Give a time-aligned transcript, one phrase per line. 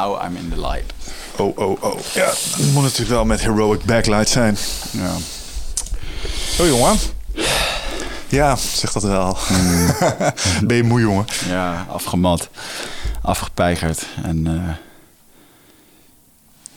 [0.00, 0.92] Now I'm in the light.
[1.36, 1.98] Oh, oh, oh.
[2.14, 2.24] Ja,
[2.56, 4.56] dat moet natuurlijk wel met heroic backlight zijn.
[4.90, 5.10] Ja.
[6.56, 6.96] Zo, jongen.
[8.28, 9.36] Ja, zeg dat wel.
[10.66, 11.24] ben je moe, jongen?
[11.48, 12.48] Ja, afgemat,
[13.22, 14.68] afgepeigerd en eh,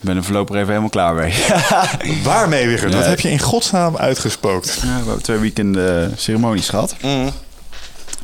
[0.10, 1.34] ben er voorlopig even helemaal klaar mee.
[2.24, 2.80] Waarmee?
[2.80, 3.02] Wat Nee.
[3.02, 4.78] heb je in godsnaam uitgespookt?
[4.82, 6.94] Ja, we hebben twee weekenden ceremonies gehad.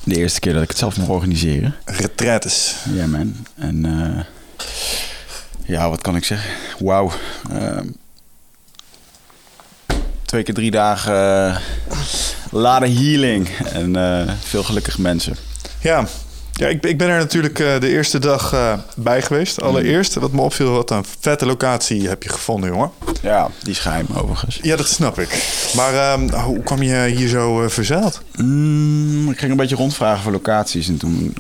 [0.04, 1.74] De eerste keer dat ik het zelf mocht organiseren.
[1.84, 2.74] Retretes.
[2.92, 3.36] Ja, man.
[3.56, 4.24] En eh,
[5.64, 6.50] ja, wat kan ik zeggen?
[6.78, 7.11] Wauw.
[7.50, 7.86] Ehm,
[10.25, 11.56] twee keer drie dagen eh,
[12.50, 15.36] laden healing en eh, veel gelukkige mensen.
[15.81, 16.06] Ja,
[16.53, 18.55] ja ik, ik ben er natuurlijk eh, de eerste dag
[18.97, 19.62] bij geweest.
[19.62, 22.91] Allereerst, wat me opviel, wat een vette locatie heb je gevonden, jongen.
[23.22, 24.58] Ja, die is geheim overigens.
[24.62, 25.28] Ja, dat snap ik.
[25.77, 28.22] Maar ehm, hoe kwam je hier zo uh, verzeild?
[28.36, 30.88] Mm, ik ging een beetje rondvragen voor locaties.
[30.88, 31.34] En toen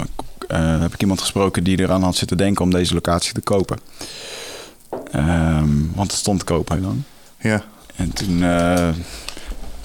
[0.56, 3.78] heb ik iemand gesproken die eraan had zitten denken om deze locatie te kopen.
[5.10, 7.02] Ehm, want het stond te kopen heel lang.
[7.38, 7.64] Ja.
[7.96, 8.88] En toen eh,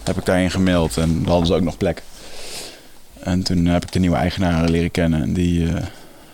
[0.03, 2.03] heb ik daarin gemaild en dan hadden ze ook nog plek.
[3.19, 5.21] En toen heb ik de nieuwe eigenaren leren kennen.
[5.21, 5.83] En die eh,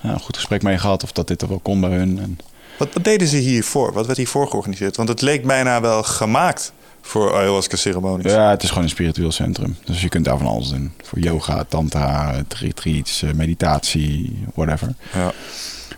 [0.01, 2.19] ja, een goed gesprek mee gehad of dat dit er wel kon bij hun.
[2.19, 2.39] En,
[2.77, 3.93] Wat, wat deden ze hiervoor?
[3.93, 4.95] Wat werd hiervoor georganiseerd?
[4.95, 8.31] Want het leek bijna wel gemaakt voor ayahuasca-ceremonies.
[8.31, 9.75] ja, het is gewoon een spiritueel centrum.
[9.85, 10.91] Dus je kunt daar van alles doen.
[11.03, 14.93] Voor yoga, tantra, retreats, eh, meditatie, whatever.
[15.13, 15.31] Ja.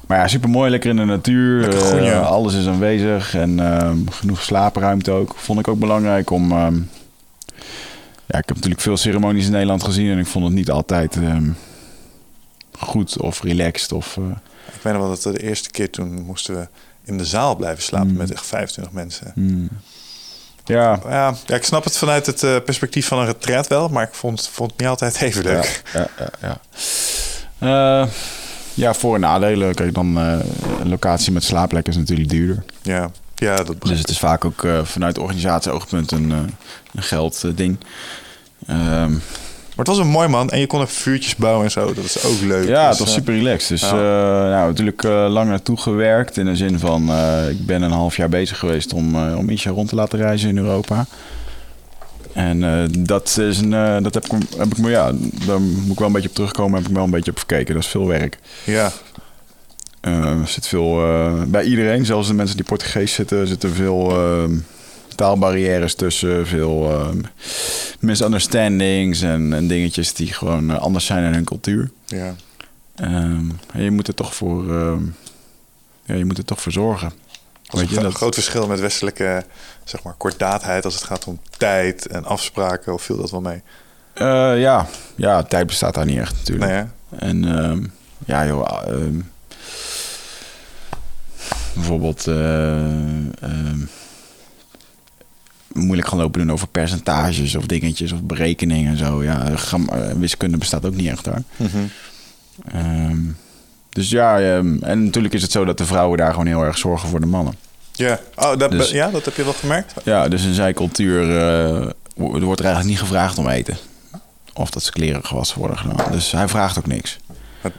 [0.08, 1.72] Maar ja, super mooi, lekker in de natuur.
[1.72, 5.34] Groen, Eh, alles is aanwezig en ehm, genoeg slaapruimte ook.
[5.38, 6.52] Vond ik ook belangrijk om.
[6.52, 6.76] ehm,
[8.26, 11.16] ja, ik heb natuurlijk veel ceremonies in Nederland gezien en ik vond het niet altijd
[11.16, 11.50] ehm,
[12.72, 13.92] goed of relaxed.
[13.92, 14.24] Of, eh,
[14.76, 16.68] Ik weet nog wel dat de eerste keer toen moesten we
[17.04, 18.18] in de zaal blijven slapen Mm.
[18.18, 19.32] met echt 25 mensen.
[19.36, 19.70] hmm.
[20.66, 24.04] Ja, Ja, ja, ik snap het vanuit het eh, perspectief van een retreat wel, maar
[24.04, 25.82] ik vond, vond het niet altijd even leuk.
[25.94, 26.58] Ja, ja, ja.
[27.60, 28.02] ja.
[28.04, 28.08] Eh,
[28.74, 29.76] ja, voor- en nadelen.
[29.76, 30.40] Kijk, dan eh,
[30.80, 32.64] een locatie met slaapplekken is natuurlijk duurder.
[32.82, 36.30] Ja, ja dat Dus het is vaak ook vanuit organisatie-oogpunt een,
[36.94, 37.78] een geldding.
[38.68, 39.14] Ehm
[39.84, 41.94] Maar het was een mooi man en je kon er vuurtjes bouwen en zo.
[41.94, 42.68] Dat is ook leuk.
[42.68, 43.70] Ja, Dus, het was eh, super relaxed.
[43.70, 43.96] Dus ja.
[43.96, 44.50] ja.
[44.50, 46.38] nou, natuurlijk eh, lang naartoe gewerkt.
[46.38, 49.50] In de zin van, eh, ik ben een half jaar bezig geweest om, eh om
[49.50, 51.06] Isha rond te laten reizen in Europa.
[52.34, 55.12] En eh, dat, is een, eh, dat heb ik, heb ik ja,
[55.46, 56.80] daar moet ik wel een beetje op terugkomen.
[56.80, 57.74] Heb ik wel een beetje op gekeken.
[57.74, 58.38] Dat is veel werk.
[58.64, 58.92] Ja,
[60.02, 64.10] Eh, er zit veel, eh, bij iedereen, zelfs de mensen die Portugees zitten, zitten veel
[64.12, 64.44] eh,
[65.16, 66.48] taalbarrières tussen.
[66.48, 67.10] Veel eh,
[68.00, 71.92] misunderstandings en, en dingetjes die gewoon eh, anders zijn in hun cultuur.
[72.06, 72.36] ja.
[72.96, 75.02] Ehm, en je moet er toch voor, ehm,
[76.06, 77.12] ja, je moet er toch voor zorgen.
[77.64, 79.46] Dat is Weet je, een dat, groot verschil met westelijke
[79.84, 82.94] zeg maar, kortdaadheid als het gaat om tijd en afspraken.
[82.94, 83.62] Of viel dat wel mee?
[84.14, 86.72] Eh, ja, ja, tijd bestaat daar niet echt natuurlijk.
[86.72, 86.84] Nee?
[87.20, 87.92] En
[88.26, 88.84] ja, joh,
[91.74, 93.80] bijvoorbeeld eh, ehm,
[95.74, 99.24] moeilijk gaan lopen doen over percentages of dingetjes of berekeningen en zo.
[99.24, 99.74] Ja, eh,
[100.18, 101.42] wiskunde bestaat ook niet echt daar.
[101.56, 101.78] Mhm.
[102.72, 103.18] Ehm,
[103.90, 106.78] dus ja, ehm, en natuurlijk is het zo dat de vrouwen daar gewoon heel erg
[106.78, 107.54] zorgen voor de mannen.
[107.92, 108.20] Ja.
[108.36, 109.94] Oh, dat, Dus- ja, dat heb je wel gemerkt?
[110.04, 111.26] Ja, dus in zijn cultuur
[112.16, 113.78] wo- er wordt er eigenlijk niet gevraagd om eten.
[114.54, 116.12] Of dat ze kleren gewassen worden gedaan.
[116.12, 117.18] Dus hij vraagt ook niks.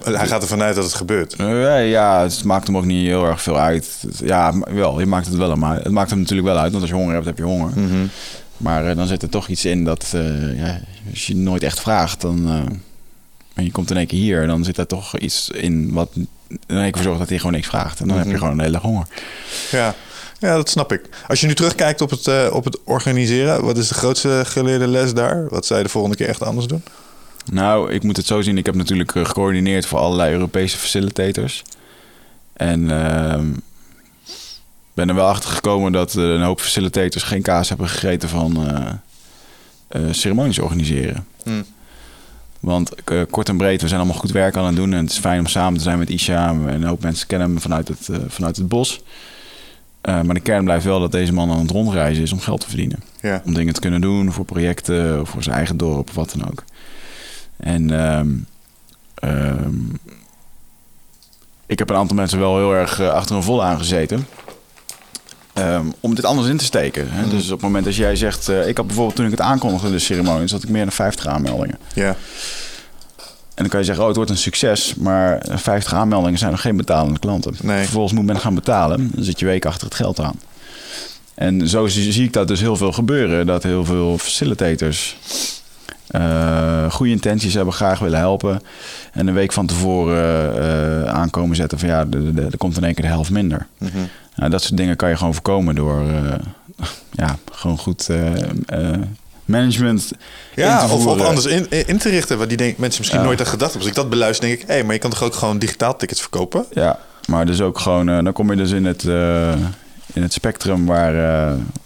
[0.05, 1.35] Hij gaat ervan uit dat het gebeurt.
[1.35, 4.05] Eh, ja, het maakt hem ook niet heel erg veel uit.
[4.25, 6.71] Ja, wel, je maakt het wel, maar het maakt hem natuurlijk wel uit.
[6.71, 7.71] Want als je honger hebt, heb je honger.
[7.79, 8.07] Mhm.
[8.57, 11.81] Maar eh, dan zit er toch iets in dat eh, ja, als je nooit echt
[11.81, 12.49] vraagt, dan.
[13.55, 16.09] en je komt in één keer hier, dan zit er toch iets in wat
[16.67, 18.01] in één keer zorgt dat hij gewoon niks vraagt.
[18.01, 18.41] En dan heb je Mhm.
[18.41, 19.07] gewoon een hele honger.
[19.71, 19.95] Ja.
[20.39, 21.03] ja, dat snap ik.
[21.29, 25.15] Als je nu terugkijkt op het, op het organiseren, wat is de grootste geleerde les
[25.15, 25.47] daar?
[25.49, 26.83] Wat zou je de volgende keer echt anders doen?
[27.53, 28.59] Nou, ik moet het zo zien.
[28.59, 31.63] Ik heb natuurlijk eh, gecoördineerd voor allerlei Europese facilitators.
[32.53, 33.47] En ehm,
[34.95, 38.69] ben er wel achter gekomen dat eh, een hoop facilitators geen kaas hebben gegeten van
[39.89, 41.27] eh, ceremonies organiseren.
[41.43, 41.65] Hmm.
[42.61, 42.91] Want
[43.31, 44.93] kort en breed, we zijn allemaal goed werk aan het doen.
[44.93, 46.49] En het is fijn om samen te zijn met Isha.
[46.49, 49.03] En een hoop mensen kennen hem vanuit het, vanuit het bos.
[50.03, 52.69] Maar de kern blijft wel dat deze man aan het rondreizen is om geld te
[52.69, 53.03] verdienen.
[53.21, 53.43] Ja.
[53.45, 56.51] Om dingen te kunnen doen voor projecten, of voor zijn eigen dorp of wat dan
[56.51, 56.65] ook.
[57.65, 58.29] En ehm,
[59.15, 59.75] ehm,
[61.67, 64.27] ik heb een aantal mensen wel heel erg eh, achter een vol aangezeten.
[65.53, 67.11] Ehm, om dit anders in te steken.
[67.11, 67.21] Hè?
[67.21, 67.31] Mhm.
[67.31, 68.49] Dus op het moment dat jij zegt...
[68.49, 70.49] eh, ik had bijvoorbeeld toen ik het aankondigde, de ceremonie...
[70.51, 71.79] had ik meer dan 50 aanmeldingen.
[71.95, 72.17] Ja.
[73.55, 74.95] En dan kan je zeggen, oh, het wordt een succes.
[74.95, 77.55] Maar 50 aanmeldingen zijn nog geen betalende klanten.
[77.63, 77.83] Nee.
[77.83, 79.11] Vervolgens moet men gaan betalen.
[79.15, 80.41] Dan zit je week achter het geld aan.
[81.35, 83.47] En zo zie zie ik dat dus heel veel gebeuren.
[83.47, 85.17] Dat heel veel facilitators
[86.15, 88.61] eh, goede intenties hebben, graag willen helpen.
[89.13, 90.57] En een week van tevoren
[91.05, 92.07] eh, aankomen zetten van ja,
[92.37, 93.67] er- komt in één keer de helft minder.
[93.79, 93.99] Mhm.
[94.37, 96.87] Nou, dat soort dingen kan je gewoon voorkomen door eh,
[97.25, 98.09] ja, gewoon goed
[99.45, 100.13] management
[100.55, 101.27] Ja, of, of voeren.
[101.27, 102.39] anders in, in te richten.
[102.39, 103.27] Wat die denk, mensen misschien Ja.
[103.27, 103.81] nooit aan gedacht hebben.
[103.91, 104.69] Als ik dat beluister, denk ik...
[104.69, 106.65] hé, maar je kan toch ook gewoon digitaal tickets verkopen?
[106.71, 109.05] Ja, maar dus ook gewoon, dan kom je dus in het,
[110.13, 111.15] in het spectrum waar,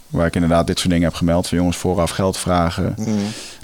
[0.09, 1.47] waar ik inderdaad dit soort dingen heb gemeld.
[1.47, 2.93] Van jongens, vooraf geld vragen.
[2.97, 3.09] Mhm.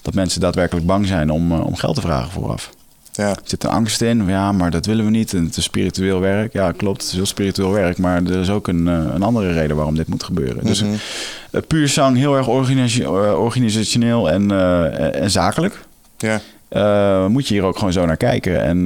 [0.05, 2.69] Dat mensen daadwerkelijk bang zijn om, eh, om geld te vragen vooraf.
[3.13, 3.29] Ja.
[3.29, 5.33] Er zit een angst in, ja, maar dat willen we niet.
[5.33, 6.53] En het is spiritueel werk.
[6.53, 7.97] Ja, klopt, het is heel spiritueel werk.
[7.97, 10.65] Maar er is ook een, eh, een andere reden waarom dit moet gebeuren.
[10.65, 10.93] Dus Mhm.
[11.51, 14.51] eh, puur zang, heel erg organisa- organisationeel en,
[15.13, 15.85] en zakelijk.
[16.17, 16.41] ja.
[17.27, 18.61] Moet je hier ook gewoon zo naar kijken.
[18.63, 18.83] En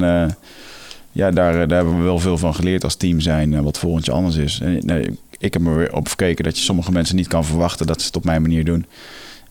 [1.12, 4.16] ja, daar, daar hebben we wel veel van geleerd als team zijn, wat volgend jaar
[4.16, 4.60] anders is.
[4.62, 7.86] En, nee, ik heb er weer op gekeken dat je sommige mensen niet kan verwachten
[7.86, 8.86] dat ze het op mijn manier doen.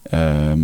[0.04, 0.60] Ehm,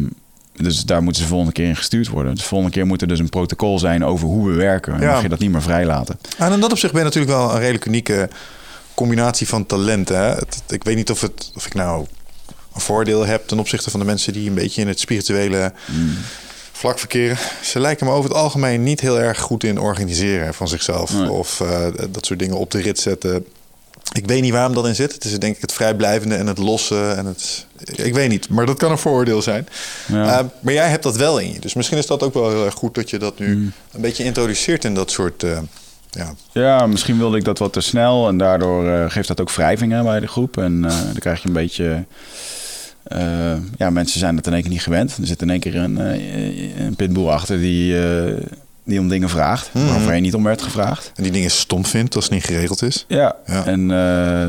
[0.56, 2.36] dus daar moeten ze de volgende keer in gestuurd worden.
[2.36, 4.94] De volgende keer moet er dus een protocol zijn over hoe we werken.
[4.94, 5.12] En Ja.
[5.12, 6.20] mag je dat niet meer vrijlaten.
[6.38, 8.30] En in dat opzicht ben je natuurlijk wel een redelijk unieke
[8.94, 10.18] combinatie van talenten.
[10.18, 10.28] Hè?
[10.30, 12.06] Het- ik weet niet of, het, of ik nou
[12.74, 15.74] een voordeel heb ten opzichte van de mensen die een beetje in het spirituele
[16.72, 17.38] vlak verkeren.
[17.64, 21.14] Ze lijken me over het algemeen niet heel erg goed in organiseren van zichzelf.
[21.14, 21.30] Nee.
[21.32, 23.46] Of eh, dat soort dingen op de rit zetten.
[24.14, 25.14] Ik weet niet waarom dat in zit.
[25.14, 27.10] Het is denk ik het vrijblijvende en het losse.
[27.18, 27.66] En het,
[27.96, 29.68] ik weet niet, maar dat kan een vooroordeel zijn.
[30.08, 30.40] Ja.
[30.40, 31.60] Eh, maar jij hebt dat wel in je.
[31.60, 33.72] Dus misschien is dat ook wel heel erg goed dat je dat nu Mm.
[33.92, 35.44] een beetje introduceert in dat soort...
[35.44, 35.58] eh,
[36.12, 38.28] ja, Ja, misschien wilde ik dat wat te snel.
[38.28, 40.58] En daardoor eh, geeft dat ook wrijvingen bij de groep.
[40.58, 42.06] En eh, dan krijg je een beetje...
[43.78, 45.18] ja, mensen zijn dat in één keer niet gewend.
[45.18, 45.98] Er zit in één keer een,
[46.86, 47.96] een pitbull achter die,
[48.86, 49.70] die om dingen vraagt.
[49.74, 49.86] Mhm.
[49.86, 51.12] Waarvan je niet om werd gevraagd.
[51.16, 53.06] En die dingen stom vindt als het niet geregeld is.
[53.08, 53.66] Ja, Ja.
[53.66, 53.92] en...
[53.92, 54.48] eh,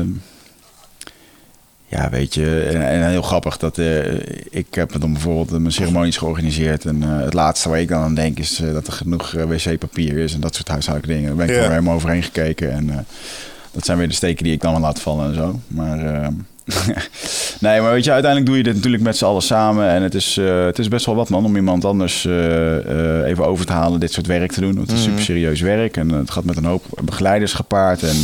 [1.89, 4.13] ja, weet je, en, en heel grappig dat eh,
[4.49, 6.85] ik heb dan bijvoorbeeld mijn ceremonies georganiseerd.
[6.85, 10.33] En eh, het laatste waar ik dan aan denk is dat er genoeg wc-papier is
[10.33, 11.37] en dat soort huishoudelijke dingen.
[11.37, 11.67] Daar ben ik Ja.
[11.67, 12.71] er helemaal overheen gekeken.
[12.71, 13.05] En
[13.71, 15.59] dat zijn weer de steken die ik dan laat vallen en zo.
[15.67, 16.29] Maar
[17.59, 19.89] nee, maar weet je, uiteindelijk doe je dit natuurlijk met z'n allen samen.
[19.89, 23.27] En het is, eh, het is best wel wat man om iemand anders eh, eh,
[23.29, 24.75] even over te halen dit soort werk te doen.
[24.75, 25.09] Want het is Mhm.
[25.09, 28.03] super serieus werk en het gaat met een hoop begeleiders gepaard.
[28.03, 28.15] En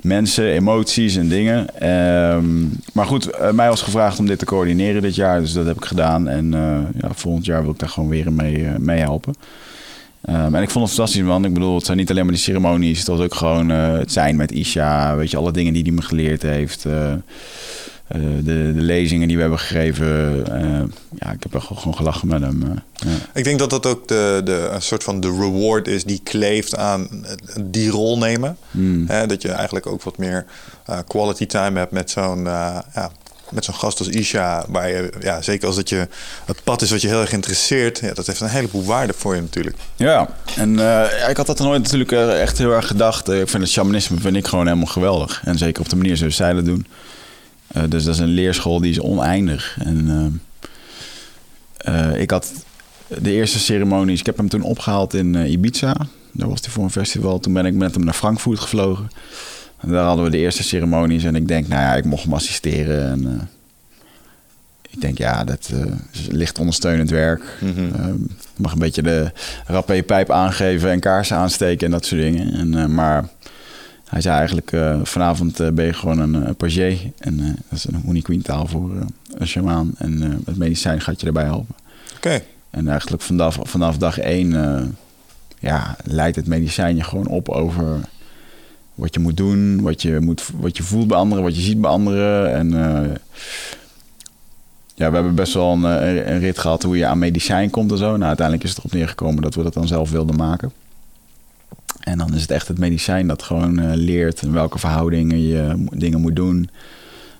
[0.00, 1.80] mensen, emoties en dingen.
[1.80, 5.40] Ehm, maar goed, mij was gevraagd om dit te coördineren dit jaar.
[5.40, 6.28] Dus dat heb ik gedaan.
[6.28, 6.50] En
[7.00, 9.34] ja, volgend jaar wil ik daar gewoon weer mee, mee helpen.
[10.24, 11.44] Ehm, en ik vond het fantastisch, man.
[11.44, 12.98] Ik bedoel, het zijn niet alleen maar die ceremonies.
[12.98, 15.16] Het was ook gewoon eh, het zijn met Isha.
[15.16, 16.84] Weet je, alle dingen die hij me geleerd heeft.
[16.84, 17.18] eh, eh,
[18.36, 20.06] de, de lezingen die we hebben gegeven.
[21.18, 22.62] ja, ik heb echt gewoon gelachen met hem.
[22.64, 23.08] ja.
[23.34, 26.76] Ik denk dat dat ook de, de, een soort van de reward is die kleeft
[26.76, 27.08] aan
[27.64, 28.56] die rol nemen.
[28.70, 29.06] Hmm.
[29.06, 30.44] Dat je eigenlijk ook wat meer
[31.06, 33.10] quality time hebt met zo'n ja,
[33.52, 34.64] met zo'n gast als Isha.
[34.68, 36.08] Waar je, ja, zeker als dat je
[36.44, 37.98] het pad is wat je heel erg interesseert.
[37.98, 39.76] Ja, dat heeft een heleboel waarde voor je natuurlijk.
[39.96, 43.28] Ja, en eh, ik had dat nooit natuurlijk eh, echt heel erg gedacht.
[43.28, 45.42] Eh, ik vind het shamanisme vind ik gewoon helemaal geweldig.
[45.44, 46.86] En zeker op de manier zoals zij dat doen.
[47.88, 49.76] Dus dat is een leerschool die is oneindig.
[49.78, 50.42] En
[52.14, 52.52] ik had
[53.08, 54.20] de eerste ceremonies...
[54.20, 55.96] Ik heb hem toen opgehaald in Ibiza.
[56.32, 57.38] Daar was hij voor een festival.
[57.38, 59.10] Toen ben ik met hem naar Frankfurt gevlogen.
[59.82, 61.24] Daar hadden we de eerste ceremonies.
[61.24, 63.10] En ik denk, nou ja, ik mocht hem assisteren.
[63.10, 63.46] En eh,
[64.90, 67.42] ik denk, ja, dat eh, is licht ondersteunend werk.
[67.60, 69.32] Je mag een beetje de
[69.66, 72.52] rap in je pijp aangeven en kaarsen aansteken en dat soort dingen.
[72.52, 73.28] En, maar
[74.04, 74.72] hij zei eigenlijk,
[75.02, 76.98] vanavond ben je gewoon een, pagé.
[77.18, 77.36] En
[77.68, 78.90] dat is een Uniqueen taal voor
[79.34, 79.94] een shamaan.
[79.98, 81.74] En het medicijn gaat je erbij helpen.
[82.16, 82.42] Oké.
[82.70, 84.50] En eigenlijk vanaf, vanaf dag één
[85.58, 88.00] ja, leidt het medicijn je gewoon op over
[89.00, 91.80] wat je moet doen, wat je, moet, wat je voelt bij anderen, wat je ziet
[91.80, 92.54] bij anderen.
[92.54, 93.10] En eh,
[94.94, 97.90] ja, we hebben best wel een, eh, een rit gehad hoe je aan medicijn komt
[97.90, 98.10] en zo.
[98.10, 100.72] Nou, uiteindelijk is het erop neergekomen dat we dat dan zelf wilden maken.
[102.00, 105.84] En dan is het echt het medicijn dat gewoon eh, leert in welke verhoudingen je
[105.92, 106.70] dingen moet doen.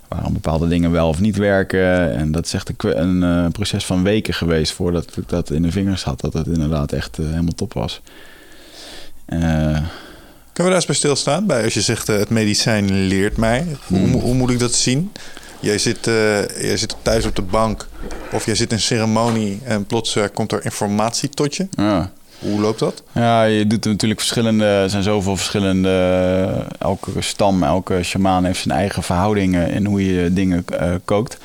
[0.09, 2.15] Waarom bepaalde dingen wel of niet werken.
[2.15, 5.73] En dat is echt een, een proces van weken geweest voordat ik dat in de
[5.73, 6.21] vingers had.
[6.21, 8.01] Dat het inderdaad echt helemaal top was.
[9.25, 9.79] Eh,
[10.53, 11.47] Kunnen we daar eens bij stilstaan?
[11.47, 13.67] Bij als je zegt eh, het medicijn leert mij.
[13.87, 14.13] Hoe, Hmm.
[14.13, 15.13] hoe moet ik dat zien?
[15.61, 17.89] Jij zit, eh, jij zit thuis op de bank
[18.33, 21.67] of jij zit in een ceremonie en plots eh, komt er informatie tot je.
[21.71, 22.11] ja.
[22.39, 23.03] Hoe loopt dat?
[23.13, 24.65] Ja, je doet natuurlijk verschillende.
[24.65, 26.67] Er zijn zoveel verschillende.
[26.79, 30.65] Elke stam, elke shamaan heeft zijn eigen verhoudingen in hoe je dingen
[31.05, 31.37] kookt.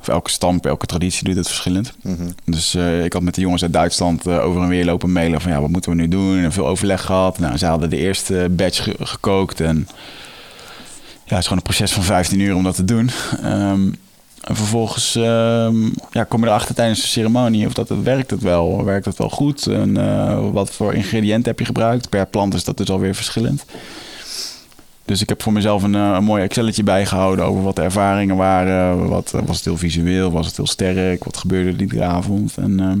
[0.00, 1.92] Of elke stam, elke traditie doet het verschillend.
[2.02, 2.28] Mhm.
[2.44, 5.40] Dus eh, ik had met de jongens uit Duitsland eh, over en weer lopen mailen
[5.40, 6.38] van ja, wat moeten we nu doen?
[6.38, 7.38] En veel overleg gehad.
[7.38, 9.88] Nou, ze hadden de eerste batch ge- gekookt en
[11.24, 13.10] ja, het is gewoon een proces van 15 uur om dat te doen.
[13.42, 13.88] Ehm,
[14.40, 18.42] en vervolgens ehm, ja, kom je erachter tijdens de ceremonie of dat het werkt het
[18.42, 18.84] wel.
[18.84, 19.66] Werkt het wel goed?
[19.66, 22.08] En eh, wat voor ingrediënten heb je gebruikt?
[22.08, 23.64] Per plant is dat dus alweer verschillend.
[25.10, 28.36] Dus ik heb voor mezelf een, eh, een mooi Excelletje bijgehouden over wat de ervaringen
[28.36, 29.08] waren.
[29.08, 30.30] Wat, eh, was het heel visueel?
[30.30, 31.24] Was het heel sterk?
[31.24, 32.56] Wat gebeurde er die avond?
[32.56, 32.98] En, ehm,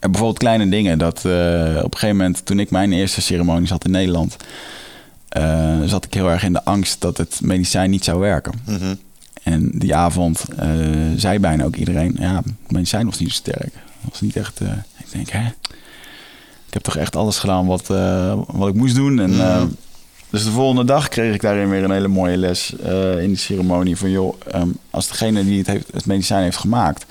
[0.00, 0.98] en bijvoorbeeld kleine dingen.
[0.98, 4.36] Dat eh, op een gegeven moment, toen ik mijn eerste ceremonie zat in Nederland...
[5.84, 8.52] zat ik heel erg in de angst dat het medicijn niet zou werken.
[8.66, 8.94] Mhm.
[9.42, 10.68] En die avond eh,
[11.16, 12.16] zei bijna ook iedereen...
[12.18, 13.74] ja, het medicijn was niet zo sterk.
[13.74, 14.60] Het was niet echt...
[14.98, 15.46] ik denk, hè?
[16.66, 17.86] Ik heb toch echt alles gedaan wat,
[18.46, 19.20] wat ik moest doen.
[19.20, 19.62] En, eh,
[20.34, 23.36] dus de volgende dag kreeg ik daarin weer een hele mooie les eh, in die
[23.36, 23.96] ceremonie.
[23.96, 27.06] Van joh, ehm, als degene die het, heeft, het medicijn heeft gemaakt...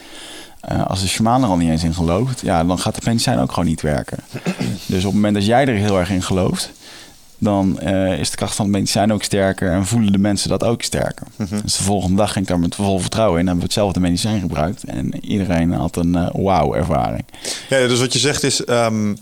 [0.60, 2.42] eh, als de shaman er al niet eens in gelooft...
[2.42, 4.18] ja, dan gaat het medicijn ook gewoon niet werken.
[4.86, 6.72] dus op het moment dat jij er heel erg in gelooft...
[7.38, 9.72] dan eh, is de kracht van het medicijn ook sterker...
[9.72, 11.28] en voelen de mensen dat ook sterker.
[11.64, 13.42] Dus de volgende dag ging ik daar met vol vertrouwen in...
[13.42, 14.84] en hebben we hetzelfde medicijn gebruikt...
[14.84, 17.26] en iedereen had een eh wauw-ervaring.
[17.70, 19.14] Ja, dus wat je zegt is, ehm,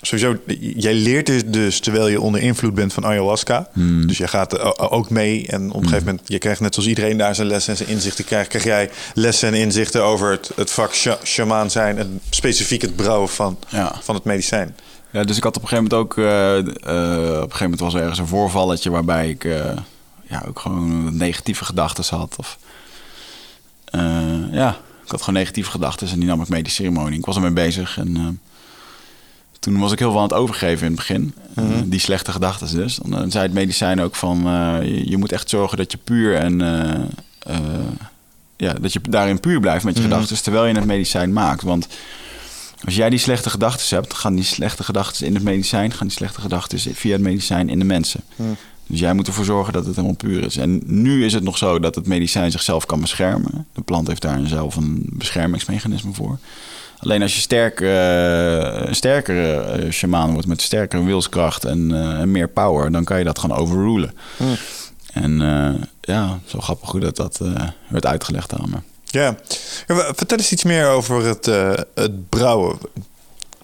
[0.00, 0.36] sowieso,
[0.76, 3.68] jij leert dus, dus terwijl je onder invloed bent van ayahuasca.
[3.72, 4.06] Hmm.
[4.06, 6.88] Dus je gaat eh, ook mee en op een gegeven moment, je krijgt net zoals
[6.88, 10.50] iedereen daar zijn lessen en zijn inzichten krijgt, krijg jij lessen en inzichten over het,
[10.56, 13.94] het vak sha- shamaan zijn en specifiek het brouwen van, Ja.
[14.02, 14.76] van het medicijn.
[15.12, 16.24] Ja, dus ik had op een gegeven moment ook...
[16.24, 18.90] eh, eh, op een gegeven moment was er ergens een voorvalletje...
[18.90, 19.76] waarbij ik eh,
[20.28, 22.34] ja, ook gewoon negatieve gedachten had.
[22.38, 22.58] Of,
[23.84, 24.00] eh,
[24.52, 24.70] ja,
[25.04, 27.18] ik had gewoon negatieve gedachten en die nam ik mee de ceremonie.
[27.18, 28.40] Ik was ermee bezig en...
[29.60, 31.34] eh, toen was ik heel veel aan het overgeven in het begin.
[31.54, 32.98] Eh, die slechte gedachten dus.
[33.04, 34.46] Dan zei het medicijn ook van...
[34.46, 36.60] eh, je, je moet echt zorgen dat je puur en...
[36.60, 37.00] eh,
[37.38, 37.58] eh,
[38.56, 40.42] ja, dat je daarin puur blijft met je gedachten...
[40.42, 41.62] terwijl je het medicijn maakt.
[41.62, 41.88] Want
[42.84, 44.14] als jij die slechte gedachten hebt...
[44.14, 45.92] gaan die slechte gedachten in het medicijn...
[45.92, 48.20] gaan die slechte gedachten via het medicijn in de mensen.
[48.86, 50.56] Dus jij moet ervoor zorgen dat het helemaal puur is.
[50.56, 53.66] En nu is het nog zo dat het medicijn zichzelf kan beschermen.
[53.72, 56.38] De plant heeft daar zelf een beschermingsmechanisme voor.
[57.00, 62.30] Alleen als je sterk, een sterkere eh, shamaan wordt met sterkere wilskracht en, eh, en
[62.30, 64.14] meer power, dan kan je dat gewoon overrulen.
[65.12, 67.40] En eh, ja, zo grappig hoe dat, dat
[67.88, 68.76] werd uitgelegd aan me.
[69.04, 69.36] Ja.
[69.86, 71.46] Vertel eens iets meer over het,
[71.94, 72.78] het brouwen.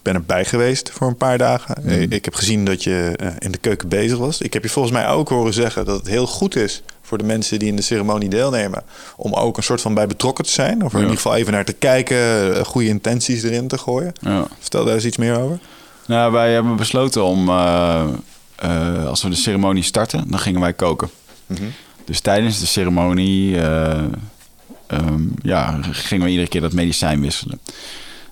[0.07, 1.85] Ik ben erbij geweest voor een paar dagen.
[1.85, 4.41] Eh, Ik heb gezien dat je eh, in de keuken bezig was.
[4.41, 7.23] Ik heb je volgens mij ook horen zeggen dat het heel goed is voor de
[7.23, 8.83] mensen die in de ceremonie deelnemen.
[9.15, 10.83] om ook een soort van bij betrokken te zijn.
[10.83, 12.17] Of er in ieder geval even naar te kijken,
[12.55, 14.13] eh, goede intenties erin te gooien.
[14.19, 14.47] Ja.
[14.59, 15.59] Vertel daar eens iets meer over.
[16.05, 21.09] Nou, wij hebben besloten om, als we de ceremonie starten, dan gingen wij koken.
[22.05, 24.03] Dus tijdens de ceremonie eh,
[24.87, 27.59] ehm, ja, gingen we iedere keer dat medicijn wisselen.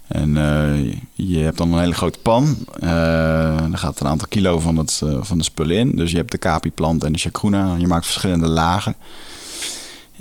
[0.07, 2.57] En eh, je hebt dan een hele grote pan.
[2.79, 5.95] Daar gaat een aantal kilo van, het, eh, van de spullen in.
[5.95, 7.75] Dus je hebt de kapi-plant en de chacruna.
[7.77, 8.95] Je maakt verschillende lagen.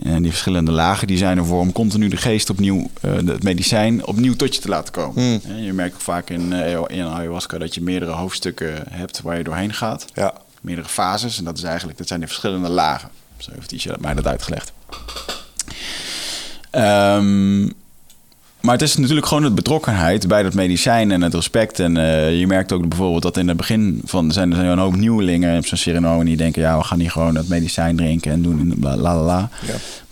[0.02, 4.34] En die verschillende lagen die zijn ervoor om continu de geest opnieuw, het medicijn opnieuw
[4.34, 5.40] tot je te laten komen.
[5.44, 6.52] En je merkt ook vaak in,
[6.86, 10.04] in ayahuasca dat je meerdere hoofdstukken hebt waar je doorheen gaat.
[10.14, 10.34] Ja.
[10.60, 11.38] Meerdere fases.
[11.38, 13.08] En dat, is eigenlijk, dat zijn de verschillende lagen.
[13.36, 14.72] Zo heeft Isha mij dat uitgelegd.
[16.70, 17.68] Ehm,
[18.64, 21.80] maar het is natuurlijk gewoon het betrokkenheid bij dat medicijn en het respect.
[21.80, 24.96] En eh, je merkt ook bijvoorbeeld dat in het begin van zijn er een hoop
[24.96, 28.42] nieuwelingen op zo'n ceremonie die denken, ja, we gaan hier gewoon het medicijn drinken en
[28.42, 29.48] doen en la la la.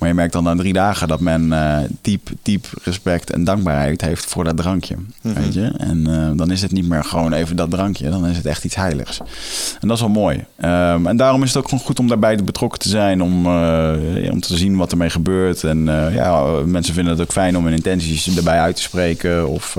[0.03, 4.01] Maar je merkt dan na drie dagen dat men eh, diep, diep respect en dankbaarheid
[4.01, 4.97] heeft voor dat drankje.
[5.21, 5.73] Weet je?
[5.79, 8.65] En eh, dan is het niet meer gewoon even dat drankje, dan is het echt
[8.65, 9.19] iets heiligs.
[9.81, 10.45] En dat is wel mooi.
[10.57, 14.31] Ehm, en daarom is het ook gewoon goed om daarbij betrokken te zijn, om, eh,
[14.31, 15.65] om te zien wat ermee gebeurt.
[15.65, 19.49] En ja, mensen vinden het ook fijn om hun intenties erbij uit te spreken.
[19.49, 19.79] Of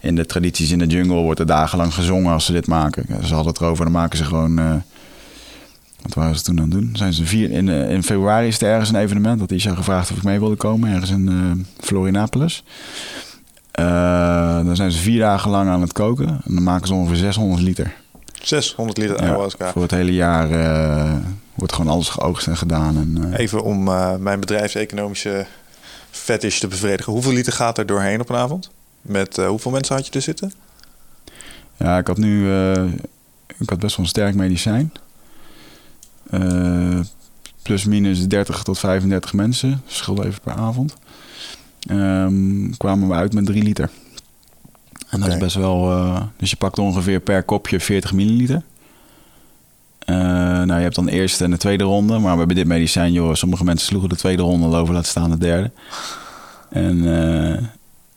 [0.00, 3.06] in de tradities in de jungle wordt er dagenlang gezongen als ze dit maken.
[3.24, 4.82] Ze hadden het erover, dan maken ze gewoon.
[6.06, 6.90] Wat waren ze toen aan het doen?
[6.92, 10.10] Zijn ze vier, in, eh, in februari is er ergens een evenement dat Isha gevraagd
[10.10, 12.64] of ik mee wilde komen, ergens in eh Florinapolis.
[13.70, 17.16] Eh, dan zijn ze vier dagen lang aan het koken en dan maken ze ongeveer
[17.16, 17.94] 600 liter.
[18.42, 19.72] 600 liter Ja, ayahuasca.
[19.72, 20.48] voor het hele jaar
[21.54, 22.96] wordt gewoon alles geoogst en gedaan.
[22.96, 23.84] En, Even om
[24.22, 25.46] mijn bedrijfseconomische
[26.10, 27.12] fetish te bevredigen.
[27.12, 28.70] Hoeveel liter gaat er doorheen op een avond?
[29.02, 30.52] Met hoeveel mensen had je er zitten?
[31.76, 32.50] Ja, ik had nu
[33.58, 34.92] ik had best wel een sterk medicijn.
[36.30, 37.00] Eh,
[37.62, 39.82] plus minus 30 tot 35 mensen.
[39.86, 40.96] Verschil even per avond.
[41.80, 43.90] Ehm, kwamen we uit met 3 liter.
[45.08, 45.90] En dat is best wel...
[45.90, 48.62] eh, dus je pakt ongeveer per kopje 40 milliliter.
[49.98, 52.18] Eh, nou, je hebt dan de eerste en de tweede ronde.
[52.18, 53.34] Maar we hebben dit medicijn, joh.
[53.34, 55.70] Sommige mensen sloegen de tweede ronde al over, laten staan de derde.
[56.70, 57.02] En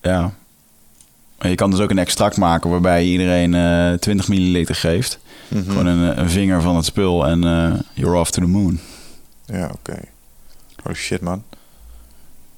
[0.01, 0.33] ja,
[1.39, 5.19] je kan dus ook een extract maken waarbij je iedereen eh 20 milliliter geeft.
[5.49, 5.69] Mhm.
[5.69, 8.79] Gewoon een, een vinger van het spul en eh, you're off to the moon.
[9.45, 9.99] Ja, oké.
[10.87, 11.43] Oh shit, man.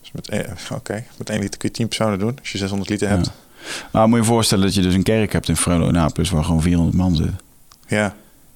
[0.01, 2.37] Dus met, één- oké, met 1 liter kun je 10 personen doen.
[2.39, 3.25] Als je 600 liter hebt.
[3.25, 3.31] Ja.
[3.91, 6.61] Nou, moet je je voorstellen dat je dus een kerk hebt in Florianapels waar gewoon
[6.61, 7.39] 400 man zitten.
[7.87, 8.15] Ja.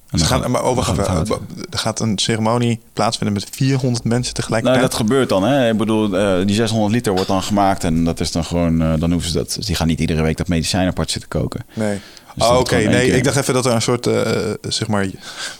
[0.09, 1.39] En Ze gaan, gaat- maar over, dan gaat er
[1.79, 4.81] gaat een ceremonie plaatsvinden met 400 mensen Nou, tegelijkertijd.
[4.81, 5.43] dat gebeurt dan.
[5.43, 5.69] Hè?
[5.71, 8.93] Ik bedoel, eh, die 600 liter wordt dan gemaakt en dat is dan gewoon, eh,
[8.99, 9.53] dan hoeven ze dat.
[9.55, 11.65] Dus die gaan niet iedere week dat medicijn apart zitten koken.
[11.73, 11.99] Nee.
[12.35, 12.75] Dus oh, oké.
[12.75, 13.15] Nee, keer.
[13.15, 15.07] ik dacht even dat er een soort, eh, zeg maar,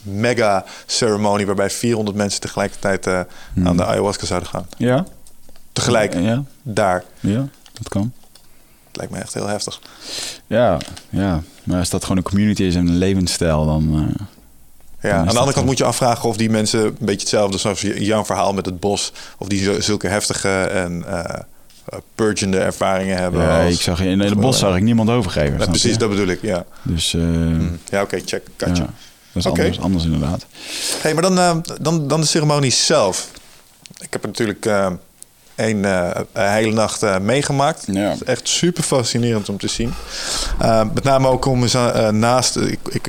[0.02, 3.20] mega ceremonie waarbij 400 mensen tegelijkertijd eh,
[3.54, 3.68] Hmm.
[3.68, 4.68] aan de ayahuasca zouden gaan.
[4.78, 5.06] Ja?
[5.74, 7.04] Tegelijk, Ja, daar.
[7.20, 8.14] ja, dat kan.
[8.88, 9.80] Het lijkt me echt heel heftig.
[10.48, 10.78] Ja,
[11.10, 11.42] ja.
[11.64, 14.10] Maar als dat gewoon een community is en een levensstijl, dan...
[15.00, 17.58] eh, Ja, aan de andere kant moet je afvragen of die mensen een beetje hetzelfde
[17.58, 21.04] zoals jouw verhaal met het bos, of die zulke heftige en
[21.94, 23.42] uh, purgende ervaringen hebben.
[23.42, 25.60] ja, als- ik zag, in het bos zag ik niemand overgeven.
[25.60, 25.98] Ja, precies, je?
[25.98, 26.66] dat bedoel ik, ja.
[26.82, 27.62] Dus eh, Hm.
[27.90, 28.86] Ja, oké, check, ja, gotcha.
[29.34, 30.46] dat is anders, anders inderdaad.
[31.02, 33.30] Hey, maar dan, eh, dan, dan de ceremonie zelf.
[34.00, 34.92] Ik heb er natuurlijk eh,
[35.56, 37.84] een, eh, hele nacht eh, meegemaakt.
[37.88, 38.12] Ja.
[38.12, 39.94] Is echt super fascinerend om te zien.
[40.60, 42.56] Eh, met name ook om eens eh, naast...
[42.58, 43.08] Ik, ik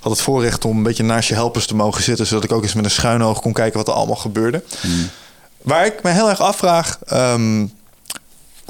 [0.00, 2.26] had het voorrecht om een beetje naast je helpers te mogen zitten...
[2.26, 4.62] zodat ik ook eens met een schuin oog kon kijken wat er allemaal gebeurde.
[5.62, 6.98] Waar ik me heel erg afvraag...
[7.06, 7.66] ehm,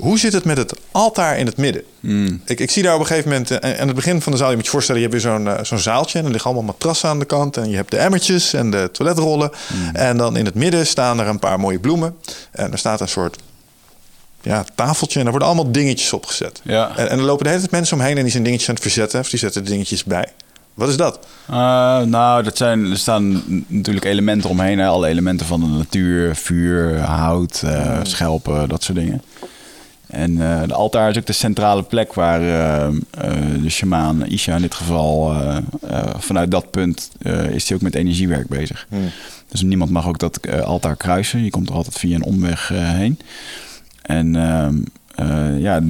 [0.02, 1.82] hoe zit het met het altaar in het midden?
[2.00, 2.42] Mm.
[2.44, 4.50] Ik, ik zie daar op een gegeven moment, eh, aan het begin van de zaal,
[4.50, 6.72] je moet je voorstellen, je hebt weer zo'n eh, zo'n zaaltje en er liggen allemaal
[6.72, 9.50] matrassen aan de kant en je hebt de emmertjes en de toiletrollen.
[9.92, 12.16] En dan in het midden staan er een paar mooie bloemen
[12.50, 13.38] en er staat een soort
[14.40, 16.60] ja, tafeltje en er worden allemaal dingetjes opgezet.
[16.64, 16.96] Ja.
[16.96, 18.84] En, en er lopen de hele tijd mensen omheen en die zijn dingetjes aan het
[18.84, 20.28] verzetten of die zetten dingetjes bij.
[20.74, 21.26] Wat is dat?
[21.46, 21.54] Eh,
[22.00, 24.78] nou, dat zijn, er staan natuurlijk elementen omheen.
[24.78, 24.86] Hè?
[24.86, 27.62] Alle elementen van de natuur, vuur, hout,
[28.02, 29.22] schelpen, dat soort dingen.
[30.12, 32.92] En eh, de altaar is ook de centrale plek waar eh, eh,
[33.62, 35.34] de shamaan, Isha in dit geval,
[36.18, 37.10] vanuit dat punt
[37.50, 38.86] is hij ook met energiewerk bezig.
[39.48, 41.44] Dus niemand mag ook dat altaar kruisen.
[41.44, 43.18] Je komt er altijd via een omweg heen.
[44.02, 44.76] En ehm,
[45.14, 45.80] eh, ja,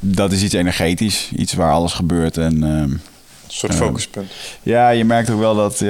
[0.00, 1.30] dat is iets energetisch.
[1.36, 2.36] Iets waar alles gebeurt.
[2.36, 3.00] En ehm, Een
[3.46, 4.30] soort focuspunt.
[4.62, 5.82] ja, je merkt ook wel dat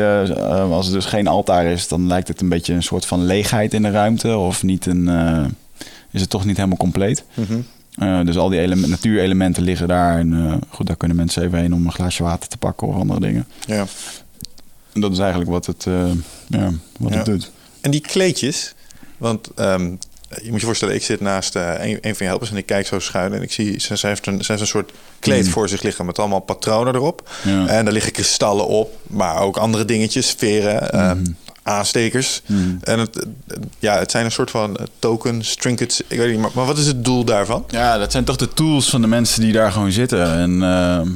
[0.71, 3.75] als er dus geen altaar is, dan lijkt het een beetje een soort van leegheid
[3.75, 4.37] in de ruimte.
[4.37, 5.09] Of niet een,
[6.11, 7.25] is het toch niet helemaal compleet.
[7.35, 7.59] Mhm.
[8.03, 10.19] Eh, dus al die ele- natuurelementen liggen daar.
[10.19, 12.95] En eh, goed, daar kunnen mensen even heen om een glaasje water te pakken of
[12.95, 13.47] andere dingen.
[13.67, 13.87] Ja.
[14.93, 16.11] En dat is eigenlijk wat het, eh,
[16.49, 17.17] ja, wat Ja.
[17.17, 17.51] het doet.
[17.81, 18.75] En die kleedjes,
[19.17, 19.91] want ehm,
[20.43, 22.87] je moet je voorstellen, ik zit naast een, een van je helpers en ik kijk
[22.87, 25.51] zo schuin en ik zie, ze, ze heeft een, ze heeft een soort kleed Mm.
[25.51, 27.31] voor zich liggen met allemaal patronen erop.
[27.45, 27.67] Ja.
[27.67, 31.33] En daar liggen kristallen op, maar ook andere dingetjes, veren, Mhm.
[31.63, 32.43] Aanstekers.
[32.47, 32.61] Mhm.
[32.81, 33.27] En het, eh,
[33.79, 36.79] ja, het zijn een soort van eh, tokens, trinkets, ik weet niet, maar, maar wat
[36.79, 37.65] is het doel daarvan?
[37.69, 40.33] Ja, dat zijn toch de tools van de mensen die daar gewoon zitten.
[40.33, 41.09] En, ehm,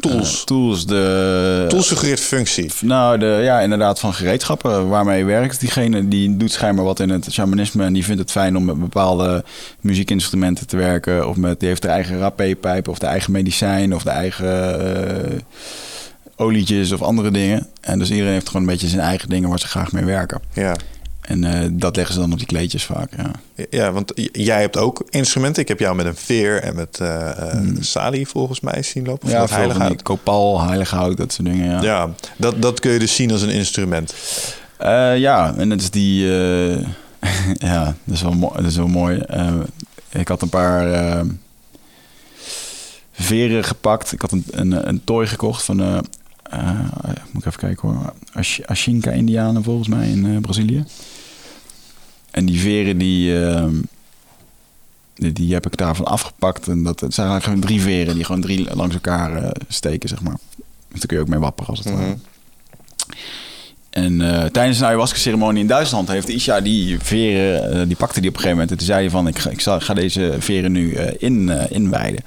[0.00, 0.38] Tools?
[0.38, 1.64] eh, tools, de...
[1.68, 2.70] Tool suggereert functie.
[2.80, 5.60] Nou, de, ja, inderdaad, van gereedschappen waarmee je werkt.
[5.60, 8.80] Diegene die doet schijnbaar wat in het shamanisme en die vindt het fijn om met
[8.80, 9.44] bepaalde
[9.80, 11.28] muziekinstrumenten te werken.
[11.28, 14.80] Of met, die heeft de eigen rapé-pijp of de eigen medicijn of de eigen
[15.32, 15.38] eh,
[16.40, 17.66] olietjes of andere dingen.
[17.80, 20.40] En dus iedereen heeft gewoon een beetje zijn eigen dingen waar ze graag mee werken.
[20.52, 20.76] Ja.
[21.20, 23.30] En eh, dat leggen ze dan op die kleedjes vaak, ja.
[23.70, 25.62] Ja, want jij hebt ook instrumenten.
[25.62, 27.82] Ik heb jou met een veer en met eh eh, Hmm.
[27.82, 29.26] sali volgens mij zien lopen.
[29.26, 30.02] Of Ja, wat veel heilig van die hout.
[30.06, 31.82] kopal, heilig hout, dat soort dingen, ja.
[31.82, 34.14] Ja, dat, dat kun je dus zien als een instrument.
[35.16, 36.26] Ja, en dat is die.
[37.70, 38.54] ja, dat is wel, mooi.
[38.56, 39.22] Dat is wel mooi.
[40.08, 41.24] Ik had een paar
[43.12, 44.12] veren gepakt.
[44.12, 46.04] Ik had een, een, een tooi gekocht van.
[46.50, 46.80] Eh
[47.30, 48.12] moet ik even kijken hoor.
[48.32, 50.84] Ash- Ashinka-Indianen volgens mij in eh, Brazilië.
[52.30, 53.44] En die veren die.
[53.44, 53.64] eh,
[55.14, 56.68] die, die heb ik daarvan afgepakt.
[56.68, 60.08] En dat het zijn eigenlijk gewoon drie veren die gewoon drie langs elkaar eh, steken,
[60.08, 60.36] zeg maar.
[60.88, 62.06] Dus daar kun je ook mee wapperen als het ware.
[62.06, 62.16] Mhm.
[63.90, 68.34] En eh, tijdens een ayahuasca-ceremonie in Duitsland heeft Isha die veren, die pakte die op
[68.36, 68.70] een gegeven moment.
[68.70, 72.24] En toen zei hij van, ik ga, ik ga deze veren nu eh, in, inwijden.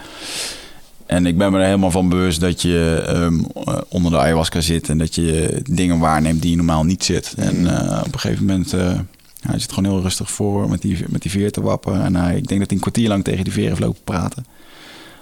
[1.13, 4.61] En ik ben me er helemaal van bewust dat je ehm, eh, onder de ayahuasca
[4.61, 7.33] zit en dat je dingen waarneemt die je normaal niet zit.
[7.37, 7.65] En Mm.
[7.67, 8.99] eh, op een gegeven moment, eh,
[9.41, 12.03] hij zit gewoon heel rustig voor met die, met die veer te wappen.
[12.03, 14.45] En hij, ik denk dat hij een kwartier lang tegen die veer heeft lopen praten.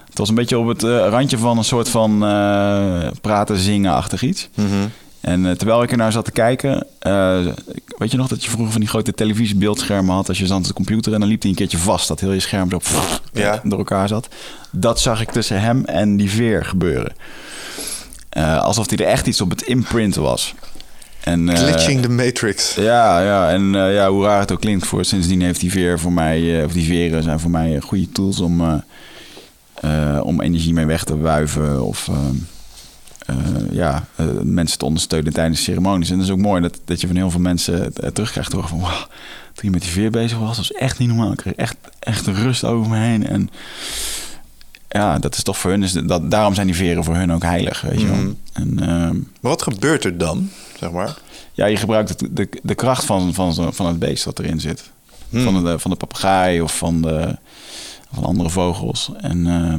[0.09, 2.19] Het was een beetje op het randje van een soort van
[3.21, 4.49] praten, zingen-achtig iets.
[4.55, 4.87] Mhm.
[5.21, 7.45] En eh, terwijl ik er naar zat te kijken, eh,
[7.97, 10.63] weet je nog dat je vroeger van die grote televisiebeeldschermen had als je zat aan
[10.63, 13.21] de computer en dan liep hij een keertje vast, dat heel je scherm zo pff,
[13.33, 13.61] Ja.
[13.63, 14.27] door elkaar zat.
[14.71, 17.13] Dat zag ik tussen hem en die veer gebeuren.
[18.29, 20.53] Eh, alsof hij er echt iets op het imprinten was.
[21.19, 22.75] En, Glitching the Matrix.
[22.75, 26.11] ja, ja, en ja, hoe raar het ook klinkt, voor sindsdien heeft die veer voor
[26.11, 28.83] mij, of die veren zijn voor mij goede tools om,
[30.21, 32.21] om energie mee weg te wuiven of eh, eh,
[33.71, 36.09] ja, eh, mensen te ondersteunen tijdens ceremonies.
[36.09, 38.67] En dat is ook mooi dat, dat je van heel veel mensen eh, terugkrijgt door
[38.67, 38.89] van, wow,
[39.53, 41.31] toen je met die veer bezig was, was echt niet normaal.
[41.31, 43.49] Ik kreeg echt, echt rust over me heen en
[44.87, 47.43] ja, dat is toch voor hun, is dat, daarom zijn die veren voor hun ook
[47.43, 48.15] heilig, weet je wel.
[48.15, 48.31] Mhm.
[48.53, 51.17] En, ehm, Maar wat gebeurt er dan, zeg maar?
[51.53, 54.91] ja, je gebruikt het, de, de kracht van, van, van het beest wat erin zit.
[55.29, 55.43] Hmm.
[55.43, 57.37] Van, de, van de papegaai of van, de,
[58.13, 59.11] van andere vogels.
[59.17, 59.75] En eh,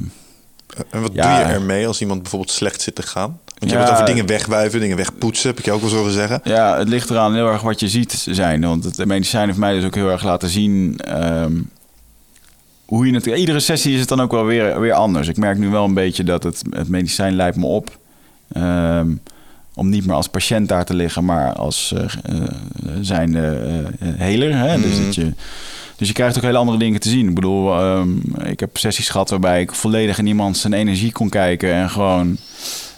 [0.90, 1.22] En wat Ja.
[1.38, 3.38] doe je ermee als iemand bijvoorbeeld slecht zit te gaan?
[3.58, 3.72] Want je Ja.
[3.76, 6.40] hebt het over dingen wegwuiven, dingen wegpoetsen, heb ik je ook wel zo zeggen.
[6.44, 8.60] ja, het ligt eraan heel erg wat je ziet zijn.
[8.60, 10.98] Want het medicijn heeft mij dus ook heel erg laten zien...
[10.98, 11.52] ehm,
[12.84, 13.26] hoe je het...
[13.26, 15.28] Iedere sessie is het dan ook wel weer, weer anders.
[15.28, 17.98] Ik merk nu wel een beetje dat het, het medicijn leidt me op...
[18.52, 19.08] ehm,
[19.74, 22.48] om niet meer als patiënt daar te liggen, maar als eh eh,
[23.00, 23.58] zijnde
[24.00, 24.56] eh, heler.
[24.56, 24.80] Hè?
[24.80, 25.04] Dus, Mhm.
[25.04, 25.32] dat je,
[26.02, 27.28] dus je krijgt ook hele andere dingen te zien.
[27.28, 28.10] Ik bedoel, ehm,
[28.44, 31.72] ik heb sessies gehad waarbij ik volledig in iemand zijn energie kon kijken.
[31.72, 32.36] En gewoon,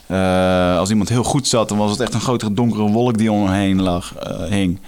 [0.06, 3.32] eh, als iemand heel goed zat, dan was het echt een grotere donkere wolk die
[3.32, 4.78] om hem heen lag, eh, hing.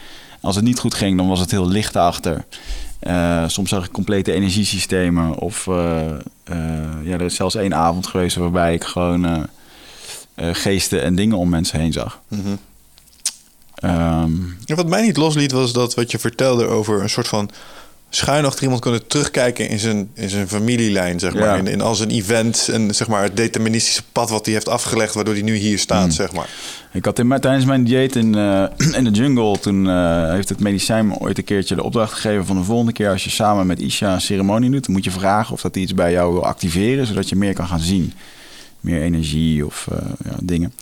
[0.40, 2.44] Als het niet goed ging, dan was het heel licht achter.
[2.98, 5.38] Eh, soms zag ik complete energiesystemen.
[5.38, 6.16] Of eh, eh,
[7.02, 9.48] ja, er is zelfs één avond geweest waarbij ik gewoon
[10.36, 12.20] geesten en dingen om mensen heen zag.
[12.28, 12.56] Mhm.
[13.74, 14.32] Ehm,
[14.66, 17.50] wat mij niet losliet was dat wat je vertelde over een soort van
[18.10, 21.42] schuin achter iemand kunnen terugkijken in zijn, in zijn familielijn, zeg maar.
[21.42, 21.54] Ja.
[21.54, 25.14] In, in al zijn events en zeg maar het deterministische pad wat hij heeft afgelegd,
[25.14, 26.10] waardoor hij nu hier staat, Hmm.
[26.10, 26.48] zeg maar.
[26.92, 28.64] Ik had in, tijdens mijn dieet in, eh,
[28.98, 32.46] in de jungle, toen eh, heeft het medicijn me ooit een keertje de opdracht gegeven
[32.46, 35.10] van de volgende keer als je samen met Isha een ceremonie doet, dan moet je
[35.10, 38.12] vragen of dat iets bij jou wil activeren, zodat je meer kan gaan zien.
[38.80, 40.72] Meer energie of eh, ja, dingen.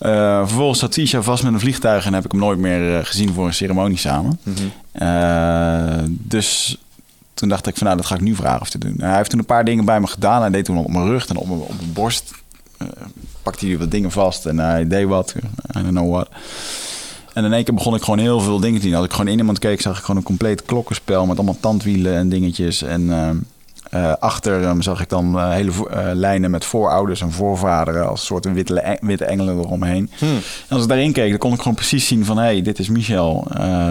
[0.00, 3.04] Eh, vervolgens zat Isha vast met een vliegtuig en heb ik hem nooit meer eh,
[3.04, 4.40] gezien voor een ceremonie samen.
[4.42, 4.56] Mhm.
[4.92, 6.78] Eh, dus
[7.34, 8.94] toen dacht ik van nou, dat ga ik nu vragen of te doen.
[8.98, 10.40] hij heeft toen een paar dingen bij me gedaan.
[10.40, 12.30] Hij deed toen op mijn rug en op mijn, op mijn borst.
[13.42, 15.34] pakte hij wat dingen vast en hij deed wat.
[15.76, 16.28] I don't know what.
[17.32, 18.94] En in één keer begon ik gewoon heel veel dingen te zien.
[18.94, 22.14] Als ik gewoon in iemand keek, zag ik gewoon een compleet klokkenspel met allemaal tandwielen
[22.14, 22.82] en dingetjes.
[22.82, 23.10] En
[23.90, 28.24] eh, achter hem zag ik dan eh, hele eh, lijnen met voorouders en voorvaderen als
[28.24, 30.10] soort witte, witte engelen eromheen.
[30.18, 30.36] Hmm.
[30.68, 32.36] En als ik daarin keek, dan kon ik gewoon precies zien van...
[32.36, 33.46] hé, hey, dit is Michel,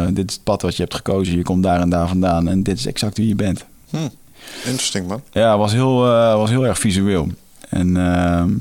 [0.10, 1.36] dit is het pad wat je hebt gekozen.
[1.36, 3.66] Je komt daar en daar vandaan en dit is exact wie je bent.
[3.90, 4.10] Hmm.
[4.66, 5.22] Interesting, man.
[5.32, 5.96] Ja, was heel,
[6.38, 7.28] was heel erg visueel.
[7.70, 8.52] En ehm,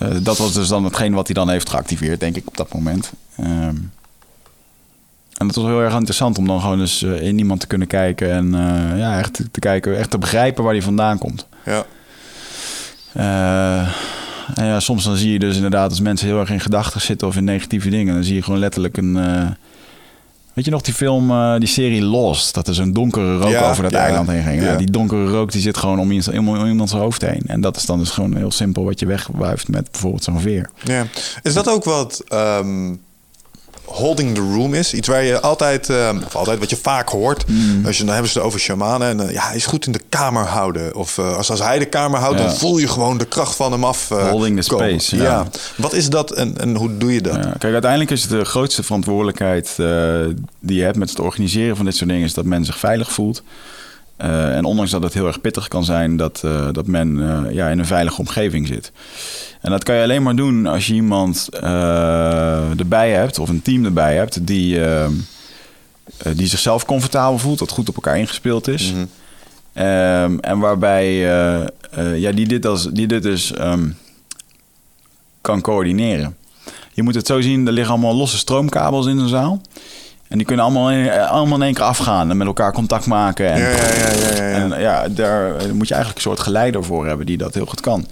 [0.00, 2.72] eh, dat was dus dan hetgeen wat hij dan heeft geactiveerd, denk ik, op dat
[2.72, 3.12] moment.
[3.36, 3.76] Ehm,
[5.40, 7.86] en het was heel erg interessant om dan gewoon eens eh, in iemand te kunnen
[7.86, 8.30] kijken...
[8.32, 11.46] en eh, ja, echt te, kijken, echt te begrijpen waar hij vandaan komt.
[11.64, 11.84] Ja.
[13.12, 13.88] Eh,
[14.54, 17.28] en ja, soms dan zie je dus inderdaad als mensen heel erg in gedachten zitten
[17.28, 19.14] of in negatieve dingen, dan zie je gewoon letterlijk een.
[20.52, 22.54] weet je nog die film, die serie Lost?
[22.54, 24.62] Dat er zo'n donkere rook Ja, over dat ja, eiland heen ging.
[24.62, 27.42] Ja, die donkere rook die zit gewoon om, iemands- om, om iemands hoofd heen.
[27.46, 30.70] En dat is dan dus gewoon heel simpel wat je wegwuift met bijvoorbeeld zo'n veer.
[30.84, 31.06] ja.
[31.42, 32.94] Is dat ook wat ehm,
[33.92, 34.94] holding the room is?
[34.94, 37.44] Iets waar je altijd, ehm, of altijd wat je vaak hoort.
[37.48, 37.86] Mm.
[37.86, 39.08] Als je, dan hebben ze het over shamanen.
[39.08, 40.94] En eh, ja, hij is goed in de kamer houden.
[40.94, 42.44] Of eh, als, als hij de kamer houdt, Ja.
[42.46, 44.10] dan voel je gewoon de kracht van hem af.
[44.10, 45.00] eh, Holding the komen.
[45.00, 45.22] space, Ja.
[45.22, 45.46] ja.
[45.76, 47.34] Wat is dat en, en hoe doe je dat?
[47.34, 49.86] Ja, kijk, uiteindelijk is het de grootste verantwoordelijkheid eh,
[50.60, 53.12] die je hebt met het organiseren van dit soort dingen, is dat men zich veilig
[53.12, 53.42] voelt.
[54.20, 57.54] Eh, en ondanks dat het heel erg pittig kan zijn, dat, eh, dat men eh,
[57.54, 58.92] ja, in een veilige omgeving zit.
[59.60, 61.48] En dat kan je alleen maar doen als je iemand
[62.78, 64.80] erbij hebt, of een team erbij hebt, die,
[66.34, 68.92] die zichzelf comfortabel voelt, dat goed op elkaar ingespeeld is.
[68.92, 69.04] Mhm.
[69.72, 71.14] Ehm, en waarbij
[72.14, 73.88] ja, die dit, als, die dit dus ehm,
[75.40, 76.36] kan coördineren.
[76.92, 79.60] Je moet het zo zien, er liggen allemaal losse stroomkabels in de zaal.
[80.30, 83.06] En die kunnen allemaal in, eh, allemaal in één keer afgaan en met elkaar contact
[83.06, 83.52] maken.
[83.52, 84.54] En, Ja, ja, ja, ja, ja, ja.
[84.54, 87.80] en ja, daar moet je eigenlijk een soort geleider voor hebben die dat heel goed
[87.80, 88.06] kan.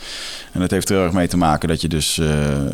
[0.53, 2.73] En dat heeft er heel erg mee te maken dat je dus eh, eh,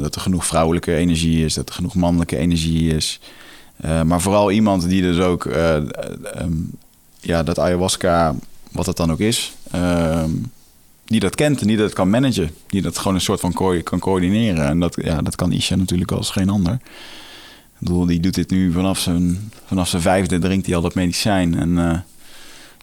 [0.00, 3.20] dat er genoeg vrouwelijke energie is, dat er genoeg mannelijke energie is.
[4.04, 5.84] Maar vooral iemand die dus ook eh, eh,
[6.34, 6.52] ehm,
[7.20, 8.34] ja, dat ayahuasca,
[8.72, 10.30] wat het dan ook is, ehm,
[11.04, 12.50] die dat kent en die dat kan managen.
[12.66, 14.66] Die dat gewoon een soort van kan coördineren.
[14.66, 16.78] En dat, ja, dat kan Isha natuurlijk als geen ander.
[17.84, 21.58] Bedoel, die doet dit nu vanaf zijn, vanaf zijn vijfde, drinkt hij al dat medicijn.
[21.58, 21.98] En eh,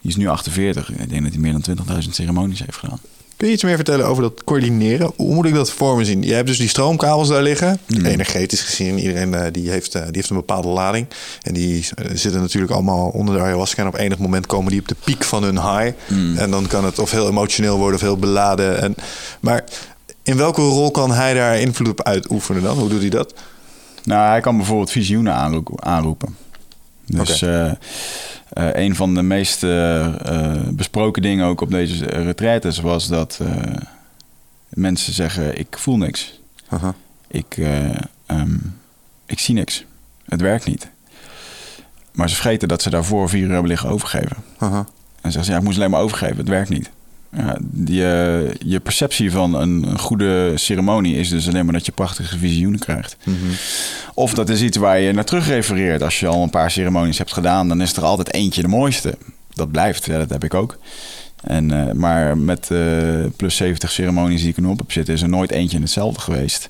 [0.01, 0.91] die is nu 48.
[0.91, 2.99] Ik denk dat hij meer dan 20.000 ceremonies heeft gedaan.
[3.37, 5.11] Kun je iets meer vertellen over dat coördineren?
[5.15, 6.23] Hoe moet ik dat voor me zien?
[6.23, 7.79] Je hebt dus die stroomkabels daar liggen.
[7.87, 8.05] Mm.
[8.05, 11.07] Energetisch gezien, iedereen eh, die heeft, eh, die heeft een bepaalde lading.
[11.41, 13.81] En die zitten natuurlijk allemaal onder de ayahuasca.
[13.81, 15.91] En op enig moment komen die op de piek van hun high.
[16.07, 16.37] Mm.
[16.37, 18.81] En dan kan het of heel emotioneel worden of heel beladen.
[18.81, 18.95] En,
[19.39, 19.63] maar
[20.23, 22.77] in welke rol kan hij daar invloed op uitoefenen dan?
[22.77, 23.33] Hoe doet hij dat?
[24.03, 26.35] Nou, hij kan bijvoorbeeld visioenen aanro- aanroepen.
[27.05, 27.75] Dus eh, eh,
[28.85, 30.07] een van de meest eh,
[30.69, 33.39] besproken dingen ook op deze retraites was dat
[34.69, 36.39] mensen zeggen: Ik voel niks.
[37.27, 37.89] Ik, eh,
[38.25, 38.57] ehm,
[39.25, 39.85] ik zie niks.
[40.25, 40.89] Het werkt niet.
[42.11, 44.37] Maar ze vergeten dat ze daarvoor vier uur hebben liggen overgeven.
[45.21, 46.37] En zeggen ze, ja, ik moest alleen maar overgeven.
[46.37, 46.89] Het werkt niet.
[47.37, 51.91] Ja, die, eh, je perceptie van een, goede ceremonie is dus alleen maar dat je
[51.91, 53.17] prachtige visioenen krijgt.
[53.23, 53.35] Mhm.
[54.13, 56.03] Of dat is iets waar je naar terug refereert.
[56.03, 59.17] Als je al een paar ceremonies hebt gedaan, dan is er altijd eentje de mooiste.
[59.53, 60.77] Dat blijft, ja, dat heb ik ook.
[61.41, 65.13] En, eh, maar met eh, plus 70 ceremonies die ik er nu op heb zitten,
[65.13, 66.69] is er nooit eentje in hetzelfde geweest.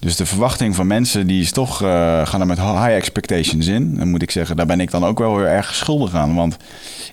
[0.00, 3.96] Dus de verwachting van mensen, die is toch, eh, gaan er met high expectations in.
[3.96, 6.34] Dan moet ik zeggen, daar ben ik dan ook wel weer erg schuldig aan.
[6.34, 6.56] Want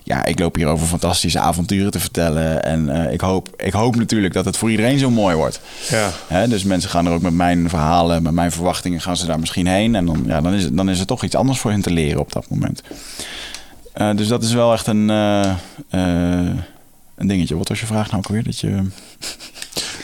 [0.02, 2.62] ja, ik loop hier over fantastische avonturen te vertellen.
[2.64, 5.60] En eh, ik, hoop, ik hoop natuurlijk dat het voor iedereen zo mooi wordt.
[5.88, 6.10] Ja.
[6.26, 9.40] Hè, dus mensen gaan er ook met mijn verhalen, met mijn verwachtingen, gaan ze daar
[9.40, 9.94] misschien heen.
[9.94, 11.90] En dan, ja, dan, is, het, dan is er toch iets anders voor hen te
[11.90, 12.82] leren op dat moment.
[13.92, 16.64] Eh, dus dat is wel echt een, een
[17.16, 17.56] dingetje.
[17.56, 18.44] Wat was je vraag nou ook weer?
[18.44, 18.82] Dat je...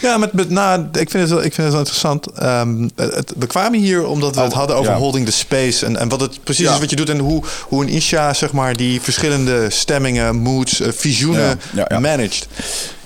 [0.02, 2.26] Ja, met, met, nou, ik, vind het wel, ik vind het wel interessant.
[2.26, 4.98] Ehm, het, we kwamen hier omdat we het Oh, hadden over ja.
[4.98, 5.86] holding the space.
[5.86, 6.72] En, en wat het precies Ja.
[6.74, 7.08] is wat je doet.
[7.08, 12.46] En hoe, hoe een Isha, zeg maar, die verschillende stemmingen, moods, eh, visioenen Ja, managed.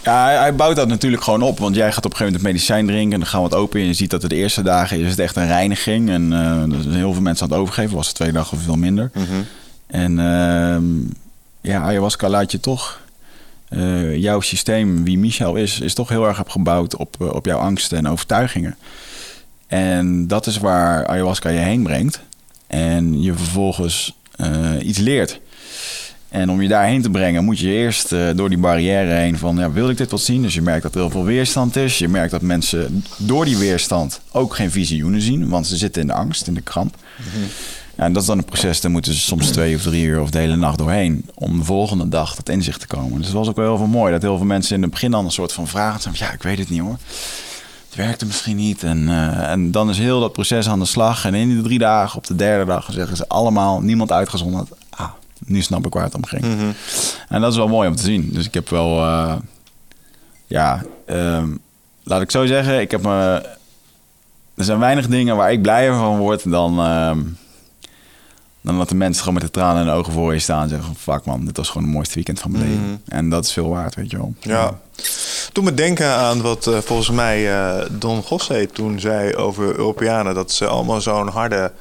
[0.03, 1.59] Ja, hij, bouwt dat natuurlijk gewoon op.
[1.59, 3.13] Want jij gaat op een gegeven moment het medicijn drinken.
[3.13, 3.81] En dan gaan we het open.
[3.81, 6.11] En je ziet dat de eerste dagen is het echt een reiniging.
[6.11, 7.97] En eh, er zijn heel veel mensen aan het overgeven.
[7.97, 9.11] Was het twee dagen of veel minder.
[9.87, 10.85] En ehm,
[11.61, 13.01] ja, ayahuasca laat je toch...
[13.77, 17.59] eh, jouw systeem, wie Michel is, is toch heel erg gebouwd op, eh, op jouw
[17.59, 18.77] angsten en overtuigingen.
[19.67, 22.21] En dat is waar ayahuasca je heen brengt.
[22.67, 25.41] En je vervolgens eh, iets leert.
[26.29, 29.73] En om je daarheen te brengen, moet je eerst door die barrière heen van, ja,
[29.73, 30.43] wil ik dit wat zien?
[30.43, 31.99] Dus je merkt dat er heel veel weerstand is.
[31.99, 36.07] Je merkt dat mensen door die weerstand ook geen visioenen zien, want ze zitten in
[36.09, 36.97] de angst, in de kramp.
[37.97, 40.21] Ja, en dat is dan een proces, daar moeten ze soms twee of drie uur
[40.21, 43.17] of de hele nacht doorheen om de volgende dag tot inzicht te komen.
[43.17, 45.11] Dus het was ook wel heel veel mooi, dat heel veel mensen in het begin
[45.11, 46.97] dan een soort van vragen zijn ja, ik weet het niet hoor.
[47.87, 48.83] Het werkte misschien niet.
[48.83, 51.25] En, eh, en dan is heel dat proces aan de slag.
[51.25, 54.69] En in die drie dagen, op de derde dag, zeggen ze allemaal, niemand uitgezonderd.
[54.91, 55.11] Ah,
[55.45, 56.45] nu snap ik waar het om ging.
[57.29, 58.31] En dat is wel mooi om te zien.
[58.33, 59.35] Dus ik heb wel, eh,
[60.47, 61.49] ja, ehm,
[62.03, 63.43] laat ik zo zeggen, ik heb me.
[64.55, 66.81] Er zijn weinig dingen waar ik blijer van word dan.
[66.81, 67.19] ehm,
[68.67, 70.69] dan dat de mensen gewoon met de tranen in de ogen voor je staan en
[70.69, 73.03] zeggen: van, Fuck man, dit was gewoon het mooiste weekend van mijn leven.
[73.09, 74.35] En dat is veel waard, weet je wel.
[74.41, 74.79] Ja.
[75.53, 80.35] Doe me denken aan wat eh, volgens mij eh, Don Gosse toen zei over Europeanen.
[80.35, 81.73] Dat ze allemaal zo'n harde,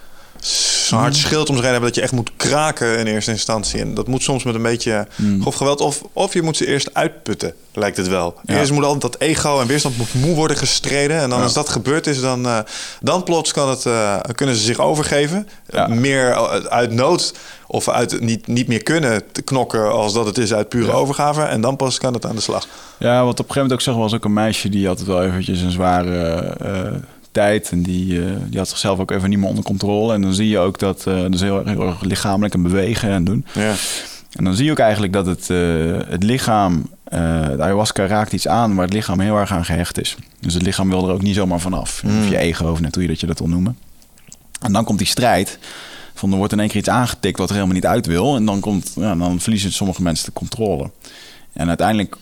[0.89, 3.79] hard schild om hebben dat je echt moet kraken in eerste instantie.
[3.81, 5.07] En dat moet soms met een beetje
[5.41, 5.81] grof geweld.
[5.81, 8.35] Of, of je moet ze eerst uitputten, lijkt het wel.
[8.43, 8.57] Ja.
[8.57, 11.17] Eerst moet altijd dat ego en weerstand moet moe worden gestreden.
[11.19, 11.43] En dan Ja.
[11.43, 12.59] als dat gebeurd is, dan, eh,
[13.01, 15.47] dan plots kan het, eh, kunnen ze zich overgeven.
[15.69, 15.87] Ja.
[15.87, 16.35] Meer
[16.69, 17.33] uit nood
[17.67, 21.41] of uit niet, niet meer kunnen te knokken als dat het is uit pure overgave.
[21.41, 22.67] En dan pas kan het aan de slag.
[22.99, 25.23] Ja, wat op een gegeven moment ook zag, was ook een meisje die het wel
[25.23, 26.91] eventjes een zware eh,
[27.35, 27.69] tijd.
[27.71, 30.13] En die, eh, die had zichzelf ook even niet meer onder controle.
[30.13, 33.09] En dan zie je ook dat, eh dus heel, erg- heel erg lichamelijk en bewegen
[33.09, 33.45] en doen.
[33.53, 33.73] Ja.
[34.31, 35.57] En dan zie je ook eigenlijk dat het, eh,
[36.09, 40.15] het lichaam, de ayahuasca raakt iets aan waar het lichaam heel erg aan gehecht is.
[40.39, 42.01] Dus het lichaam wil er ook niet zomaar vanaf.
[42.05, 43.77] Of je ego, of net hoe je dat je dat wil noemen.
[44.61, 45.59] En dan komt die strijd.
[46.13, 48.35] Van er wordt in één keer iets aangetikt wat er helemaal niet uit wil.
[48.35, 50.89] En dan, komt, ja, dan verliezen sommige mensen de controle.
[51.53, 52.15] En uiteindelijk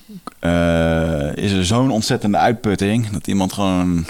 [1.35, 4.05] is er zo'n ontzettende uitputting dat iemand gewoon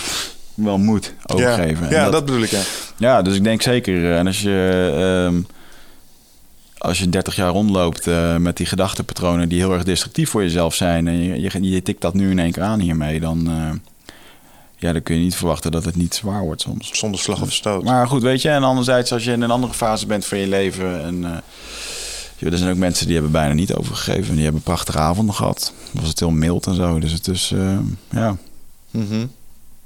[0.56, 1.90] wel moet overgeven.
[1.90, 2.62] Ja, dat, bedoel ik, ja.
[2.98, 4.04] ja, dus ik denk zeker.
[4.04, 4.94] eh, En als je,
[5.28, 5.42] ehm,
[6.78, 10.76] als je 30 jaar rondloopt eh, met die gedachtenpatronen die heel erg destructief voor jezelf
[10.76, 11.08] zijn.
[11.08, 13.70] en je, je, je tikt dat nu in één keer aan hiermee, dan, eh,
[14.76, 16.90] ja, dan kun je niet verwachten dat het niet zwaar wordt soms.
[16.98, 17.84] Zonder slag of stoot.
[17.84, 20.48] Maar goed, weet je, en anderzijds als je in een andere fase bent van je
[20.48, 21.04] leven.
[21.04, 21.22] En,
[22.38, 24.36] ja, er zijn ook mensen die hebben bijna niet overgegeven.
[24.36, 25.74] Die hebben prachtige avonden gehad.
[25.92, 27.00] Was het heel mild en zo.
[27.00, 27.54] Dus het is,
[28.10, 28.38] ja.
[28.92, 29.26] Mhm.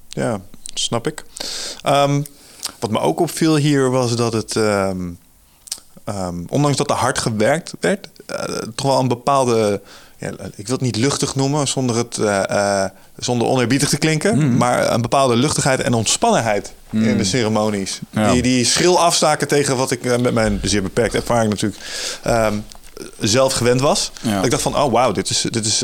[0.09, 0.41] Ja,
[0.79, 1.23] snap ik.
[1.81, 2.21] Ehm,
[2.79, 5.09] wat me ook opviel hier was dat het, ehm,
[6.03, 8.43] ehm, ondanks dat er hard gewerkt werd, eh,
[8.75, 9.81] toch wel een bepaalde
[10.19, 12.85] ja, ik wil het niet luchtig noemen zonder, het, uh,
[13.17, 14.57] zonder oneerbiedig te klinken, mm.
[14.57, 17.03] maar een bepaalde luchtigheid en ontspannenheid mm.
[17.03, 17.99] in de ceremonies.
[18.09, 18.31] Ja.
[18.31, 21.83] Die, die schril afstaken tegen wat ik met mijn zeer beperkte ervaring natuurlijk
[23.19, 24.11] zelf gewend was.
[24.21, 24.43] Ja.
[24.43, 25.83] Ik dacht van, oh wauw, dit is, dit is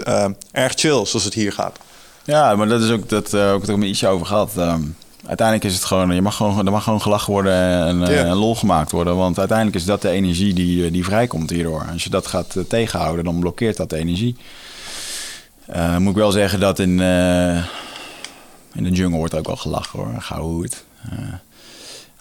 [0.51, 1.77] erg chill zoals het hier gaat.
[2.23, 4.57] Ja, maar dat is ook, dat uh, ook het met ietsje over gehad.
[4.57, 7.53] Um, uiteindelijk is het gewoon, je mag gewoon, er mag gewoon gelachen worden
[7.87, 8.29] en, yeah.
[8.29, 9.15] en, lol gemaakt worden.
[9.15, 11.85] Want uiteindelijk is dat de energie die, die vrijkomt hierdoor.
[11.91, 14.35] Als je dat gaat uh, tegenhouden, dan blokkeert dat de energie.
[15.97, 16.99] Moet ik wel zeggen dat in,
[18.73, 20.15] in de jungle wordt ook wel gelachen hoor.
[20.21, 20.83] Gauw hoe het.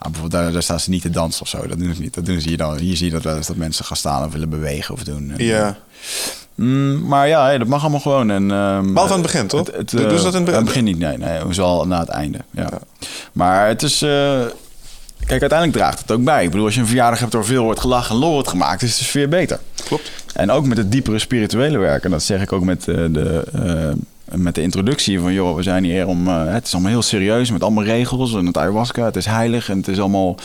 [0.03, 1.67] Ah, bijvoorbeeld daar, daar, staan ze niet te dansen of zo.
[1.67, 2.15] Dat doen ze niet.
[2.15, 2.79] Dat doen ze hier dan.
[2.79, 5.35] Hier zie je dat wel eens dat mensen gaan staan of willen bewegen of doen.
[5.37, 5.79] Ja.
[6.55, 8.31] Mm, maar ja, dat mag allemaal gewoon.
[8.31, 9.67] En, um, aan het begin, toch?
[9.67, 10.85] Het, het, dus dat in het begin?
[10.85, 11.19] niet, nee.
[11.19, 12.63] nee zal na het einde, ja.
[12.63, 12.79] ja.
[13.33, 14.03] Maar het is...
[14.03, 14.11] Uh,
[15.27, 16.45] kijk, uiteindelijk draagt het ook bij.
[16.45, 18.83] Ik bedoel, als je een verjaardag hebt waar veel wordt gelachen en lol wordt gemaakt...
[18.83, 19.61] is de sfeer beter.
[19.85, 20.11] Klopt.
[20.35, 22.05] En ook met het diepere spirituele werk.
[22.05, 23.45] En dat zeg ik ook met uh, de...
[23.55, 26.29] Uh, met de introductie van, joh, we zijn hier om...
[26.29, 29.05] Uh, het is allemaal heel serieus met allemaal regels en het ayahuasca.
[29.05, 30.37] Het is heilig en het is allemaal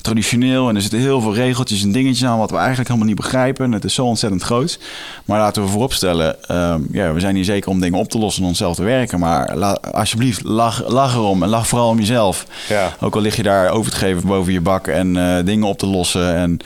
[0.00, 0.68] traditioneel.
[0.68, 3.72] En er zitten heel veel regeltjes en dingetjes aan wat we eigenlijk helemaal niet begrijpen.
[3.72, 4.78] Het is zo ontzettend groot.
[5.24, 8.42] Maar laten we vooropstellen, uh, ja, we zijn hier zeker om dingen op te lossen
[8.42, 9.18] en onszelf te werken.
[9.18, 12.46] Maar la, alsjeblieft, lach, lach erom en lach vooral om jezelf.
[12.68, 12.92] Ja.
[13.00, 15.78] Ook al lig je daar over te geven boven je bak en uh, dingen op
[15.78, 16.58] te lossen en...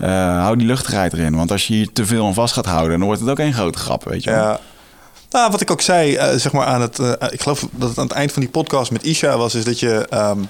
[0.00, 0.08] Uh,
[0.42, 1.36] hou die luchtigheid erin.
[1.36, 3.52] Want als je hier te veel aan vast gaat houden, dan wordt het ook één
[3.52, 4.38] grote grap, weet je wel.
[4.38, 4.60] Ja.
[5.32, 6.98] Nou, wat ik ook zei, uh, zeg maar aan het.
[6.98, 9.64] Uh, ik geloof dat het aan het eind van die podcast met Isha was, is
[9.64, 10.06] dat je.
[10.14, 10.48] Um,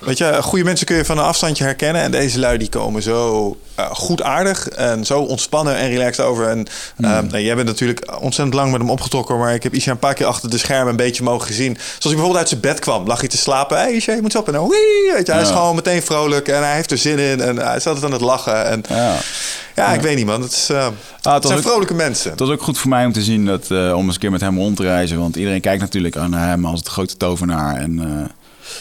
[0.00, 2.02] Weet je, goede mensen kun je van een afstandje herkennen.
[2.02, 6.48] En deze lui die komen zo uh, goed aardig en zo ontspannen en relaxed over.
[6.48, 6.58] En
[6.96, 7.04] mm.
[7.04, 9.38] uh, nou, jij bent natuurlijk ontzettend lang met hem opgetrokken.
[9.38, 11.74] Maar ik heb Isha een paar keer achter de schermen een beetje mogen gezien.
[11.74, 13.76] Zoals hij bijvoorbeeld uit zijn bed kwam, lag hij te slapen.
[13.76, 14.46] Hé hey, Isha, je moet op.
[14.46, 17.18] En dan, wee, weet je, hij is gewoon meteen vrolijk en hij heeft er zin
[17.18, 17.40] in.
[17.40, 18.66] En hij is altijd aan het lachen.
[18.66, 19.16] En, ja.
[19.78, 20.42] Ja, ik weet niet, man.
[20.42, 20.86] Het, is, uh,
[21.22, 22.30] ah, het zijn ook, vrolijke mensen.
[22.30, 24.30] Het was ook goed voor mij om te zien dat, uh, om eens een keer
[24.30, 25.18] met hem rond te reizen.
[25.18, 27.76] Want iedereen kijkt natuurlijk naar hem als het grote tovenaar.
[27.76, 28.24] En, uh,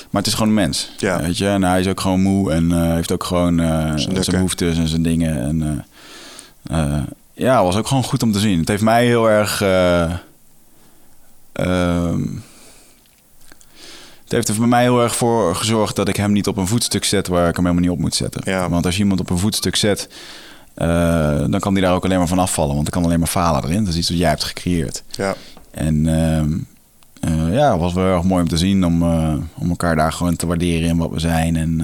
[0.10, 0.91] maar het is gewoon een mens.
[0.97, 1.21] Ja.
[1.21, 1.47] Weet je?
[1.47, 3.58] En hij is ook gewoon moe en heeft ook gewoon
[4.00, 5.41] zijn, zijn behoeftes en zijn dingen.
[5.41, 5.86] En
[7.34, 8.60] ja, het was ook gewoon goed om te zien.
[8.60, 9.62] Het heeft mij heel erg.
[11.58, 12.26] Ehm,
[14.23, 16.67] het heeft er bij mij heel erg voor gezorgd dat ik hem niet op een
[16.67, 18.41] voetstuk zet waar ik hem helemaal niet op moet zetten.
[18.45, 18.69] Ja.
[18.69, 20.10] Want als je iemand op een voetstuk zet,
[20.78, 20.88] uh,
[21.47, 22.76] dan kan die daar ook alleen maar van afvallen.
[22.76, 23.84] Want er kan alleen maar falen erin.
[23.84, 25.04] Dat is iets wat jij hebt gecreëerd.
[25.10, 25.36] Ja.
[25.71, 26.06] En
[27.28, 28.86] uh, ja, het was wel erg mooi om te zien.
[28.86, 31.56] Om, uh, om elkaar daar gewoon te waarderen in wat we zijn.
[31.56, 31.82] En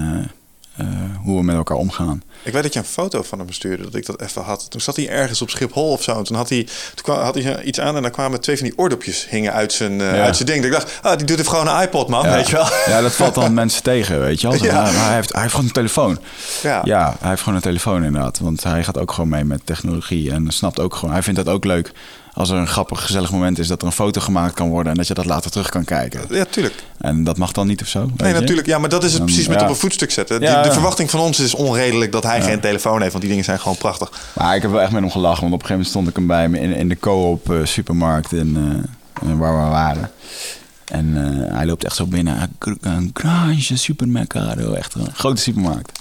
[1.22, 2.22] hoe we met elkaar omgaan.
[2.42, 4.70] Ik weet dat je een foto van hem stuurde, dat ik dat even had.
[4.70, 6.18] Toen zat hij ergens op Schiphol of zo.
[6.18, 8.66] En toen had hij, toen kwam, had hij iets aan en dan kwamen twee van
[8.66, 10.10] die oordopjes hingen uit zijn, ja.
[10.10, 10.64] uit zijn ding.
[10.64, 12.34] ik dacht, ah, die doet even gewoon een iPod, man, ja.
[12.34, 12.68] weet je wel.
[12.86, 14.62] Ja, dat valt dan mensen tegen, weet je wel.
[14.64, 14.82] Ja.
[14.82, 16.18] Maar hij heeft, hij heeft gewoon een telefoon.
[16.62, 16.80] Ja.
[16.84, 18.38] ja, hij heeft gewoon een telefoon inderdaad.
[18.38, 21.54] Want hij gaat ook gewoon mee met technologie en snapt ook gewoon, hij vindt dat
[21.54, 21.92] ook leuk
[22.34, 24.98] als er een grappig, gezellig moment is, dat er een foto gemaakt kan worden en
[24.98, 26.20] dat je dat later terug kan kijken.
[26.30, 26.74] Ja, tuurlijk.
[26.98, 28.10] En dat mag dan niet of zo?
[28.16, 28.66] Nee, natuurlijk.
[28.66, 29.64] Ja, maar dat is het precies met ja.
[29.64, 30.40] op een voetstuk zetten.
[30.40, 33.44] Ja, de, verwachting van ons is onredelijk dat hij geen telefoon heeft, want die dingen
[33.44, 34.12] zijn gewoon prachtig.
[34.34, 36.16] Maar ik heb wel echt met hem gelachen, want op een gegeven moment stond ik
[36.16, 38.84] hem bij me in, in de co-op uh, supermarkt in,
[39.26, 40.10] uh, waar we waren.
[40.84, 42.50] En uh, hij loopt echt zo binnen.
[42.80, 46.00] Een granje supermercado, echt een grote supermarkt.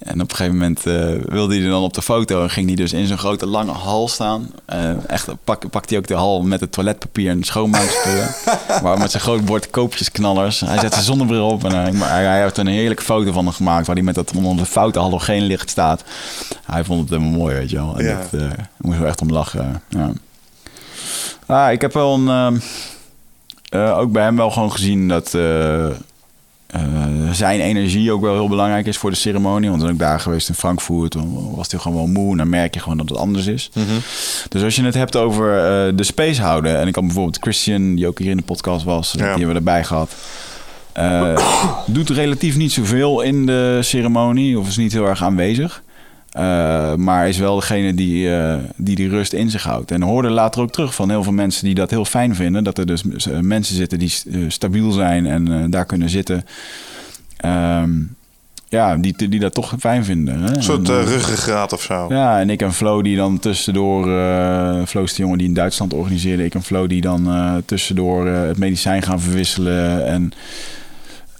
[0.00, 2.76] En op een gegeven moment uh, wilde hij dan op de foto en ging hij
[2.76, 4.50] dus in zo'n grote lange hal staan.
[4.72, 8.34] Uh, echt pak, pakt hij ook de hal met het toiletpapier en schoonmaakspullen.
[8.82, 10.60] maar met zijn groot bord koopjesknallers.
[10.60, 13.52] Hij zet zijn zonnebril op en hij, hij, hij heeft er een heerlijke foto van
[13.52, 16.04] gemaakt waar hij met dat onder de foute halogeen licht staat.
[16.64, 17.98] Hij vond het helemaal mooi, weet je wel.
[17.98, 18.18] En ja.
[18.30, 19.82] dat, uh, moest wel echt om lachen.
[19.88, 20.12] Ja.
[21.46, 22.60] Ah, ik heb wel een,
[23.72, 25.34] ook bij hem wel gewoon gezien dat
[26.76, 29.68] uh, zijn energie ook wel heel belangrijk is voor de ceremonie.
[29.68, 31.16] Want dan ook daar geweest in Frankfurt,
[31.54, 32.30] was hij gewoon wel moe.
[32.30, 33.70] En dan merk je gewoon dat het anders is.
[33.74, 33.98] Mm -hmm.
[34.48, 36.78] Dus als je het hebt over uh, de space houden.
[36.78, 39.18] En ik had bijvoorbeeld Christian, die ook hier in de podcast was, ja.
[39.18, 40.14] die hebben we erbij gehad.
[40.98, 41.36] Uh,
[41.86, 45.82] doet relatief niet zoveel in de ceremonie, of is niet heel erg aanwezig.
[46.36, 49.90] Uh, maar is wel degene die, uh, die die rust in zich houdt.
[49.90, 52.64] En hoorde later ook terug van heel veel mensen die dat heel fijn vinden.
[52.64, 53.02] Dat er dus
[53.40, 54.12] mensen zitten die
[54.48, 56.44] stabiel zijn en daar kunnen zitten.
[57.44, 58.16] Um,
[58.68, 60.40] ja, die, die dat toch fijn vinden.
[60.40, 60.56] Hè?
[60.56, 62.06] Een soort ruggengraat of zo.
[62.08, 64.04] Ja, en ik en Flo die dan tussendoor...
[64.86, 66.44] Flo is de jongen die in Duitsland organiseerde.
[66.44, 67.28] Ik en Flo die dan
[67.64, 70.06] tussendoor het medicijn gaan verwisselen.
[70.06, 70.32] En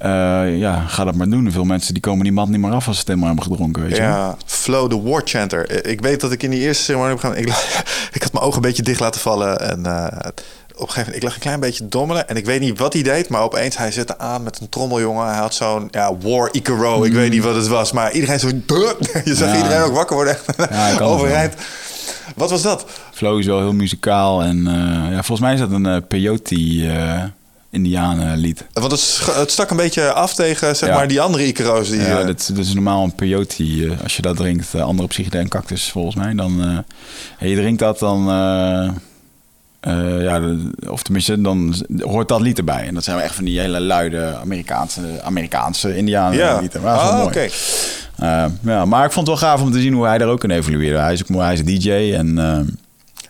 [0.04, 1.52] uh, ja, ga dat maar doen.
[1.52, 3.82] Veel mensen die komen die man niet meer af als ze het helemaal hebben gedronken.
[3.82, 5.86] Weet je ja, Flow the War Chanter.
[5.86, 7.36] Ik weet dat ik in die eerste ceremonie heb gaan.
[7.36, 7.48] Ik,
[8.16, 9.60] ik had mijn ogen een beetje dicht laten vallen.
[9.60, 10.06] En uh,
[10.80, 12.28] op een gegeven moment, ik lag een klein beetje dommelen.
[12.28, 15.26] En ik weet niet wat hij deed, maar opeens hij zette aan met een trommeljongen.
[15.26, 16.96] Hij had zo'n ja, War Icaro.
[16.96, 17.04] Mm.
[17.04, 18.48] Ik weet niet wat het was, maar iedereen zo.
[19.24, 19.56] Je zag ja.
[19.56, 20.36] iedereen ook wakker worden.
[20.70, 21.54] Ja, Overeind.
[22.36, 22.84] Wat was dat?
[23.12, 24.42] Flow is wel heel muzikaal.
[24.42, 26.54] En eh, ja, volgens mij is dat een peyote
[27.70, 28.66] Indianen-lied.
[28.72, 31.88] Want het, het, stak een beetje af tegen zeg maar, die andere Icaro's.
[31.90, 33.96] Die, ja, dat, dat, is normaal een peyote.
[34.02, 36.34] als je dat drinkt, andere psychedel en cactus volgens mij.
[36.34, 36.84] Dan,
[37.38, 38.24] je drinkt dat, dan...
[40.20, 40.56] ja,
[40.88, 42.86] of tenminste, dan hoort dat lied erbij.
[42.86, 46.60] En dat zijn wel echt van die hele luide Amerikaanse, Amerikaanse Indianen ja.
[46.60, 46.82] lieden.
[46.82, 47.48] Maar ah, oké.
[48.62, 50.50] Ja, maar ik vond het wel gaaf om te zien hoe hij daar ook in
[50.50, 50.98] evolueerde.
[50.98, 52.38] Hij is, ook, hij is een DJ en...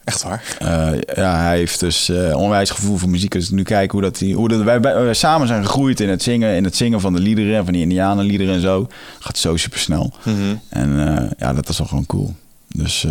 [0.01, 0.57] Uh, Echt waar?
[0.63, 3.31] Uh, ja, hij heeft dus onwijs gevoel voor muziek.
[3.31, 6.23] Dus nu kijken hoe dat, hij, hoe dat wij, wij, samen zijn gegroeid in het
[6.23, 8.89] zingen, in het zingen van de liederen, van die Indianenliederen en zo.
[9.19, 10.13] Gaat zo super snel.
[10.25, 10.61] Mm -hmm.
[10.69, 10.91] En
[11.39, 12.35] ja, dat is wel gewoon cool.
[12.69, 13.07] Dus,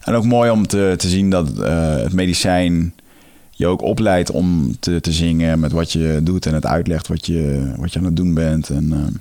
[0.00, 2.94] en ook mooi om te, te zien dat het medicijn
[3.50, 7.26] je ook opleidt om te, te zingen met wat je doet en het uitlegt wat
[7.26, 8.68] je, wat je aan het doen bent.
[8.68, 9.20] En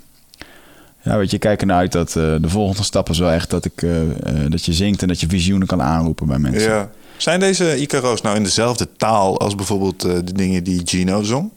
[1.02, 3.66] ja, weet je, kijk ernaar uit dat uh, de volgende stap is wel echt dat,
[3.66, 4.10] ik, uh, uh,
[4.50, 6.72] dat je zingt en dat je visioenen kan aanroepen bij mensen.
[6.72, 6.90] Ja.
[7.18, 11.50] Zijn deze Icaro's nou in dezelfde taal als bijvoorbeeld de dingen die Gino zong?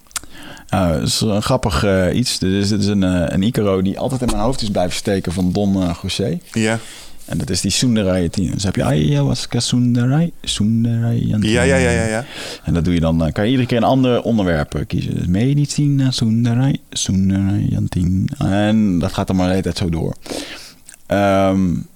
[0.75, 2.39] Uh, dat is een grappig iets.
[2.39, 5.33] Dit is, dit is een, een Icaro die altijd in mijn hoofd is blijven steken
[5.33, 6.39] van Don José.
[6.53, 6.79] Ja.
[7.25, 12.07] En dat is die Sundarai Dus heb je Ayahuasca Sundarai, Sundarai ja, ja, ja, ja,
[12.07, 12.25] ja.
[12.65, 15.15] En dat doe je dan, kan je iedere keer een ander onderwerp kiezen.
[15.15, 17.79] Dus Medicina Sundarai, Sundarai
[18.39, 20.15] En dat gaat dan maar de hele tijd zo door.
[21.09, 21.87] Um,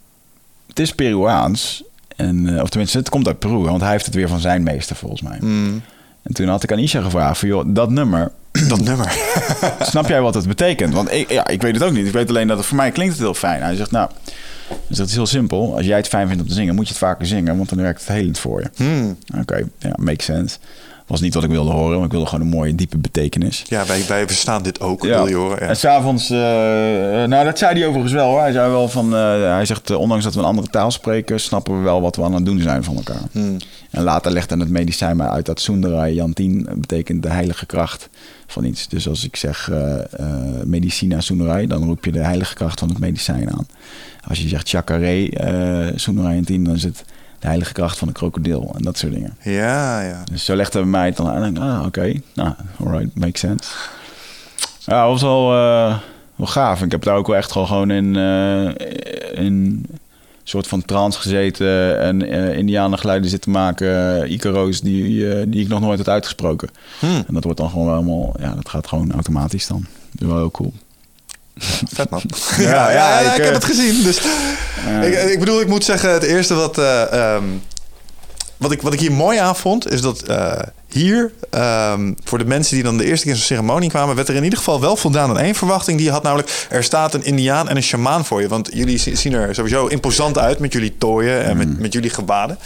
[0.66, 1.84] het is Peruaans.
[2.16, 4.96] En, of tenminste, het komt uit Peru, want hij heeft het weer van zijn meester
[4.96, 5.38] volgens mij.
[5.40, 5.82] Mm.
[6.22, 8.32] En toen had ik aan Isha gevraagd van, joh, dat nummer...
[8.68, 9.12] Dat nummer.
[9.80, 10.94] snap jij wat het betekent?
[10.94, 12.06] Want ik, ja, ik weet het ook niet.
[12.06, 13.62] Ik weet alleen dat het voor mij klinkt het heel fijn.
[13.62, 14.10] Hij zegt, nou,
[14.88, 15.76] dus dat is heel simpel.
[15.76, 17.78] Als jij het fijn vindt om te zingen, moet je het vaker zingen, want dan
[17.78, 18.70] werkt het helend voor je.
[18.76, 19.16] Hmm.
[19.28, 20.58] Oké, okay, ja, makes sense.
[21.06, 23.64] Was niet wat ik wilde horen, maar ik wilde gewoon een mooie, diepe betekenis.
[23.68, 25.16] Ja, wij, wij verstaan dit ook, ja.
[25.16, 25.58] wil je horen.
[25.60, 25.68] Ja.
[25.68, 28.40] En s'avonds, uh, nou dat zei hij overigens wel hoor.
[28.40, 31.40] Hij zei wel van, uh, hij zegt, uh, ondanks dat we een andere taal spreken,
[31.40, 33.22] snappen we wel wat we aan het doen zijn van elkaar.
[33.32, 33.56] Hmm.
[33.90, 38.08] En later legt dan het medicijn mij uit dat Sundara Jantien betekent de heilige kracht
[38.47, 38.88] van iets.
[38.88, 39.70] Dus als ik zeg
[40.64, 43.66] medicina Sundarai, dan roep je de heilige kracht van het medicijn aan.
[44.28, 47.05] Als je zegt Chacaré, uh, Sundarai Jantien, dan is het
[47.38, 49.36] de heilige kracht van de krokodil en dat soort dingen.
[49.42, 50.22] Ja, ja.
[50.24, 52.22] Dus zo legde hij mij het dan aan en ah, oké, okay.
[52.34, 53.70] nou, alright, makes sense.
[54.78, 55.99] Ja, dat was wel, uh,
[56.36, 56.82] wel gaaf.
[56.82, 58.16] Ik heb daar ook wel echt gewoon in,
[59.34, 59.86] in
[60.49, 65.99] soort van trance gezeten en uh, indianengeluiden zitten maken, Icaro's die, die ik nog nooit
[65.99, 66.68] had uitgesproken.
[66.99, 67.24] Hmm.
[67.26, 69.86] En dat wordt dan gewoon helemaal, ja, dat gaat gewoon automatisch dan.
[70.11, 70.72] Dat is wel heel cool.
[71.59, 72.22] Vet man.
[72.59, 74.03] Ja, ja, ja, ik, ik, eh, heb het gezien.
[74.03, 74.20] Dus
[75.03, 77.44] ik, ik bedoel, ik moet zeggen, het eerste wat, eh, ehm,
[78.57, 80.62] wat, ik, wat ik hier mooi aan vond, is dat eh,
[80.97, 84.34] hier, ehm, voor de mensen die dan de eerste keer zo'n ceremonie kwamen, werd er
[84.34, 85.99] in ieder geval wel voldaan aan één verwachting.
[85.99, 88.49] Die had namelijk, er staat een indiaan en een shamaan voor je.
[88.49, 92.59] Want jullie zien er sowieso imposant uit met jullie tooien en met, met jullie gewaden.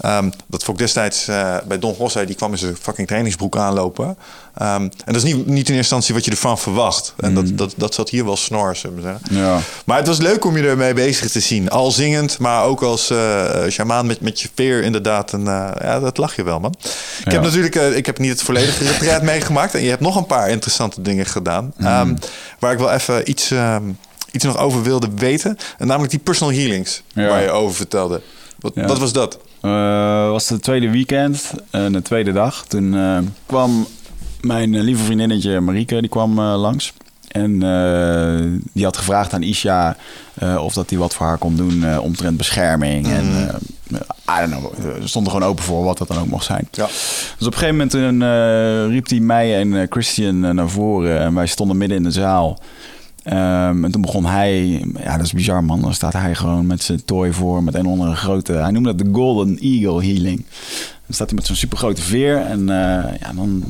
[0.00, 3.56] Ehm, dat vond ik destijds uh, bij Don José, die kwam in zijn fucking trainingsbroek
[3.56, 4.16] aanlopen.
[4.62, 7.14] Um, en dat is niet, niet in eerste instantie wat je ervan verwacht.
[7.16, 9.36] En dat, dat, dat zat hier wel snor, zullen we zeggen.
[9.36, 9.58] Ja.
[9.84, 11.70] Maar het was leuk om je ermee bezig te zien.
[11.70, 15.32] Al zingend, maar ook als uh, shamaan met, met je veer inderdaad.
[15.32, 16.74] En, uh, ja, dat lach je wel, man.
[16.80, 17.30] Ik Ja.
[17.32, 19.74] heb natuurlijk uh, ik heb niet het volledige retreat meegemaakt.
[19.74, 21.72] En je hebt nog een paar interessante dingen gedaan.
[21.82, 22.18] Um,
[22.58, 23.98] waar ik wel even iets, um,
[24.30, 25.56] iets nog over wilde weten.
[25.78, 27.26] En namelijk die personal healings Ja.
[27.28, 28.20] waar je over vertelde.
[28.58, 28.86] Wat, Ja.
[28.86, 29.38] wat was dat?
[29.60, 32.64] Eh, was het tweede weekend, en de tweede dag.
[32.68, 33.86] Toen eh, kwam
[34.40, 36.92] mijn eh, lieve vriendinnetje Marieke, die kwam eh, langs.
[37.36, 39.96] En eh, die had gevraagd aan Isha
[40.58, 43.06] of dat hij wat voor haar kon doen eh, omtrent bescherming.
[43.06, 43.48] En
[43.90, 46.68] eh, I don't know, we stonden gewoon open voor wat dat dan ook mocht zijn.
[46.70, 46.86] Ja.
[47.38, 51.20] Dus op een gegeven moment riep hij mij en Christian naar voren.
[51.20, 52.58] En wij stonden midden in de zaal.
[53.22, 55.80] Ehm, en toen begon hij, ja, dat is bizar man.
[55.80, 58.94] Dan staat hij gewoon met zijn toy voor, met een onder een grote, hij noemde
[58.94, 60.46] dat de Golden Eagle Healing.
[61.06, 62.66] Dan staat hij met zo'n supergrote veer en
[63.20, 63.64] ja, dan,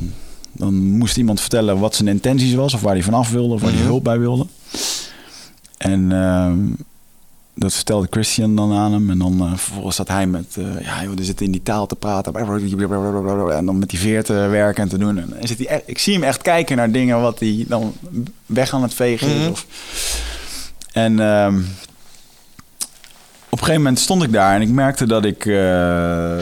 [0.57, 3.69] dan moest iemand vertellen wat zijn intenties was, of waar hij vanaf wilde, of waar
[3.69, 3.87] hij Mhm.
[3.89, 4.45] hulp bij wilde.
[5.77, 6.57] En ehm,
[7.53, 9.09] dat vertelde Christian dan aan hem.
[9.09, 11.85] En dan eh, vervolgens zat hij met, eh, ja joh, er zit in die taal
[11.87, 12.33] te praten.
[12.35, 15.17] En dan met die veer te werken en te doen.
[15.17, 17.93] En zit hij ik zie hem echt kijken naar dingen wat hij dan
[18.45, 19.35] weg aan het vegen is.
[19.41, 19.49] Mhm.
[19.51, 19.65] Of,
[20.91, 21.57] en ehm,
[23.49, 26.37] op een gegeven moment stond ik daar en ik merkte dat ik eh,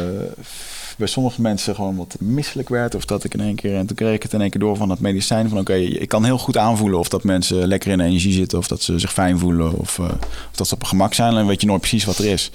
[0.98, 2.96] bij sommige mensen gewoon wat misselijk werd.
[2.96, 4.76] Of dat ik in één keer, en toen kreeg ik het in één keer door
[4.78, 5.50] van dat medicijn.
[5.50, 8.58] Van oké, ik kan heel goed aanvoelen of dat mensen lekker in de energie zitten.
[8.58, 9.78] Of dat ze zich fijn voelen.
[9.78, 10.06] Of, eh,
[10.50, 11.38] of dat ze op een gemak zijn.
[11.38, 12.52] En weet je nooit precies wat er is.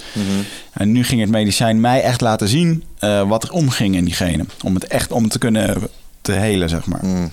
[0.73, 4.45] En nu ging het medicijn mij echt laten zien eh, wat er omging in diegene.
[4.65, 5.77] Om het echt om te kunnen
[6.21, 7.05] te helen, zeg maar.
[7.05, 7.31] Mm.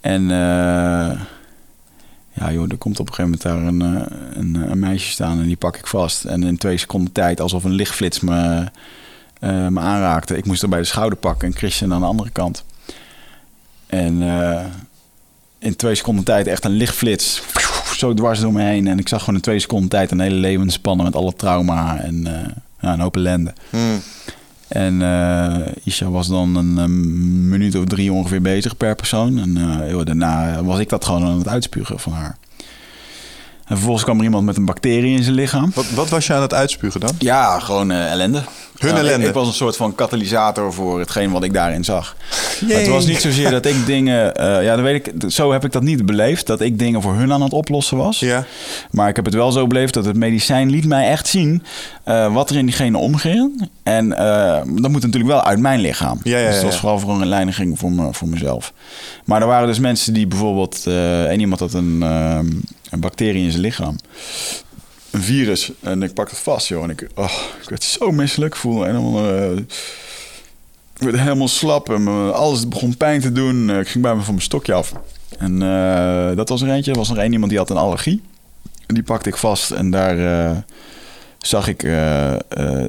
[0.00, 1.20] En eh,
[2.32, 4.06] Ja joh, er komt op een gegeven moment daar een,
[4.38, 6.24] een, een meisje staan en die pak ik vast.
[6.24, 8.66] En in twee seconden tijd, alsof een lichtflits me,
[9.38, 10.36] eh, me aanraakte.
[10.36, 12.64] Ik moest er bij de schouder pakken en Christian aan de andere kant.
[13.86, 14.64] En eh,
[15.58, 17.42] in twee seconden tijd echt een lichtflits.
[17.96, 18.86] Zo dwars door me heen.
[18.86, 22.26] En ik zag gewoon in twee seconden tijd een hele levensspannen met alle trauma en
[22.26, 23.52] eh, een hoop ellende.
[23.70, 24.00] Hmm.
[24.68, 25.02] En
[25.84, 29.38] Isha was dan een, een minuut of drie ongeveer bezig per persoon.
[29.38, 29.52] En
[29.88, 32.36] joh, daarna was ik dat gewoon aan het uitspugen van haar.
[33.66, 35.70] En vervolgens kwam er iemand met een bacterie in zijn lichaam.
[35.74, 37.10] Wat, wat was je aan het uitspugen dan?
[37.18, 38.42] Ja, gewoon eh, ellende.
[38.78, 39.26] Hun ik- ellende.
[39.26, 42.16] Ik, was een soort van katalysator voor hetgeen wat ik daarin zag.
[42.66, 44.34] Het was niet zozeer dat ik dingen...
[44.34, 46.46] eh, ja, dan weet ik, zo heb ik dat niet beleefd.
[46.46, 48.18] Dat ik dingen voor hun aan het oplossen was.
[48.20, 48.44] Ja.
[48.90, 51.62] Maar ik heb het wel zo beleefd dat het medicijn liet mij echt zien...
[52.04, 53.68] eh, wat er in diegene omging.
[53.82, 54.08] En
[54.80, 56.20] dat moet natuurlijk wel uit mijn lichaam.
[56.22, 58.72] Ja, ja, dus dat was vooral voor een leiniging voor, me, voor mezelf.
[59.24, 60.86] Maar er waren dus mensen die bijvoorbeeld...
[61.28, 62.38] en iemand had een, eh,
[62.96, 63.96] een bacterie in zijn lichaam
[65.16, 65.72] een virus.
[65.80, 66.82] En ik pak het vast, joh.
[66.82, 67.32] En ik, oh,
[67.62, 68.54] ik werd zo misselijk.
[68.54, 69.28] Ik voelde helemaal...
[69.28, 69.56] eh,
[70.96, 73.70] ik werd helemaal slap en alles begon pijn te doen.
[73.70, 74.92] Eh, ik ging bij me van mijn stokje af.
[75.38, 76.90] En eh, dat was er eentje.
[76.90, 78.22] Er was nog één iemand die had een allergie.
[78.86, 80.64] Die pakte ik vast en daar
[81.38, 81.80] zag ik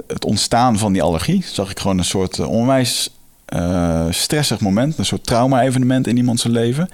[0.08, 1.44] het ontstaan van die allergie.
[1.46, 3.10] Zag ik gewoon een soort onwijs
[3.48, 4.98] eh, stressig moment.
[4.98, 6.90] Een soort trauma-evenement in iemands leven.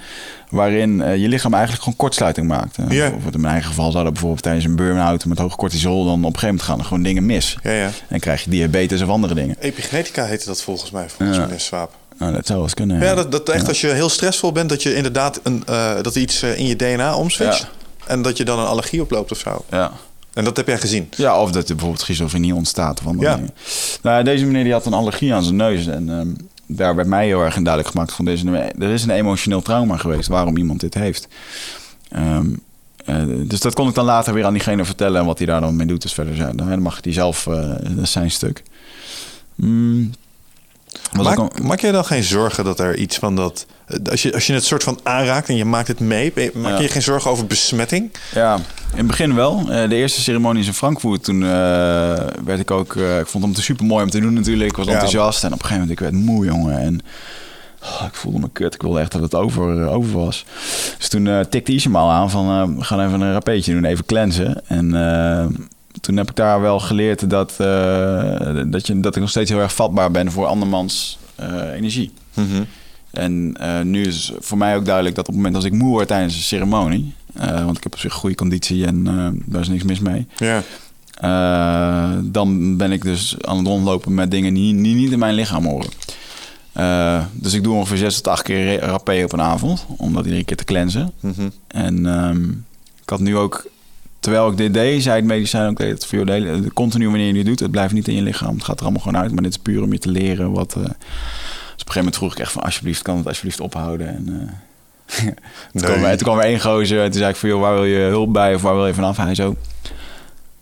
[0.50, 2.78] Waarin eh, je lichaam eigenlijk gewoon kortsluiting maakt.
[2.88, 6.06] Bijvoorbeeld in mijn eigen geval zou dat bijvoorbeeld tijdens een burn-out met hoog cortisol...
[6.06, 7.58] dan op een gegeven moment gaan er gewoon dingen mis.
[7.64, 7.90] Ja, ja.
[8.08, 9.56] En krijg je diabetes of andere dingen.
[9.60, 11.44] Epigenetica heette dat volgens mij, volgens Ja.
[11.44, 11.92] meneer Swaap.
[12.18, 13.02] Nou, dat zou wel eens kunnen.
[13.02, 16.16] Ja, dat, dat echt als je heel stressvol bent, dat je inderdaad een, eh, dat
[16.16, 17.68] iets in je DNA omswitcht.
[18.08, 19.66] En dat je dan een allergie oploopt of zo.
[19.70, 19.92] Ja.
[20.34, 21.08] En dat heb jij gezien.
[21.18, 23.00] Ja, of dat er bijvoorbeeld schizofrenie ontstaat.
[23.00, 23.36] Of andere Ja.
[23.36, 23.52] dingen.
[24.02, 25.88] Nou, deze meneer die had een allergie aan zijn neus.
[25.88, 26.28] En ehm,
[26.68, 28.50] daar werd mij heel erg in duidelijk gemaakt van deze.
[28.80, 31.28] Er is een emotioneel trauma geweest waarom iemand dit heeft.
[32.10, 32.48] Ehm,
[33.06, 35.62] eh, dus dat kon ik dan later weer aan diegene vertellen en wat hij daar
[35.62, 36.02] dan mee doet.
[36.02, 36.56] Dus verder zijn.
[36.56, 38.64] Dan mag hij zelf, eh, dat is zijn stuk.
[39.56, 40.12] Mm.
[41.18, 43.66] Ook Maak, een- maak jij dan geen zorgen dat er iets van dat...
[44.10, 46.34] Als je, als je het soort van aanraakt en je maakt het mee...
[46.54, 46.80] maak Ja.
[46.80, 48.12] je geen zorgen over besmetting?
[48.34, 48.56] Ja,
[48.92, 49.60] in het begin wel.
[49.70, 51.24] Eh, de eerste ceremonie is in Frankfurt.
[51.24, 51.50] Toen eh,
[52.46, 52.96] werd ik ook...
[52.96, 54.70] eh, ik vond het super mooi om te doen natuurlijk.
[54.70, 54.92] Ik was Ja.
[54.92, 55.44] enthousiast.
[55.44, 56.80] En op een gegeven moment, ik werd moe, jongen.
[56.80, 57.00] En
[57.84, 58.74] oh, ik voelde me kut.
[58.74, 60.46] Ik wilde echt dat het over, over was.
[60.98, 62.76] Dus toen eh, tikte al aan van...
[62.78, 64.62] we gaan even een rapeetje doen, even cleansen.
[64.68, 64.92] En
[66.04, 69.60] toen heb ik daar wel geleerd dat, eh, dat, je, dat ik nog steeds heel
[69.60, 70.32] erg vatbaar ben...
[70.32, 72.12] voor andermans eh, energie.
[72.34, 72.64] Mhm.
[73.12, 75.90] En eh, nu is voor mij ook duidelijk dat op het moment als ik moe
[75.90, 77.14] word tijdens een ceremonie,
[77.66, 79.04] want ik heb op zich goede conditie en
[79.46, 80.28] daar is niks mis mee,
[82.32, 85.66] dan ben ik dus aan het rondlopen met dingen die, die niet in mijn lichaam
[85.66, 85.90] horen.
[87.34, 90.26] Dus ik doe ongeveer zes tot acht keer ra- rapé op een avond, om dat
[90.26, 91.12] iedere keer te cleansen.
[91.20, 91.50] Mhm.
[91.68, 92.50] En ehm,
[93.02, 93.66] ik had nu ook,
[94.24, 97.34] terwijl ik dit deed, zei het medicijn ook, het voor jou hele- continu wanneer je
[97.34, 98.54] dit doet, het blijft niet in je lichaam.
[98.56, 100.74] Het gaat er allemaal gewoon uit, maar dit is puur om je te leren wat...
[100.74, 100.96] eh, dus op een
[101.78, 104.08] gegeven moment vroeg ik echt van, alsjeblieft, kan het alsjeblieft ophouden?
[104.08, 105.34] En, eh, toen,
[105.72, 105.84] Nee.
[105.84, 107.84] kwam, er- toen kwam er één gozer en toen zei ik van, joh, waar wil
[107.86, 109.18] je hulp bij of waar wil je vanaf?
[109.18, 109.56] Hij zo,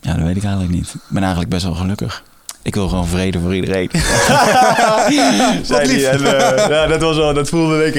[0.01, 0.87] ja, dat weet ik eigenlijk niet.
[0.93, 2.23] Ik ben eigenlijk best wel gelukkig.
[2.63, 3.89] Ik wil gewoon vrede voor iedereen.
[5.63, 6.07] Zei lief.
[6.07, 6.25] En,
[6.57, 7.95] eh, ja, dat was wel, dat voelde ik.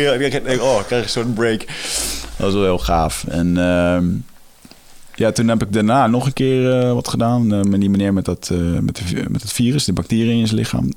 [0.61, 1.59] Oh, ik krijg een soort break.
[1.59, 1.67] Dat
[2.37, 3.25] was wel heel gaaf.
[3.29, 4.05] En ehm,
[5.15, 7.55] ja, toen heb ik daarna nog een keer eh, wat gedaan.
[7.55, 10.47] eh, met die meneer met, dat, eh, met, de, met het virus, de bacteriën in
[10.47, 10.93] zijn lichaam.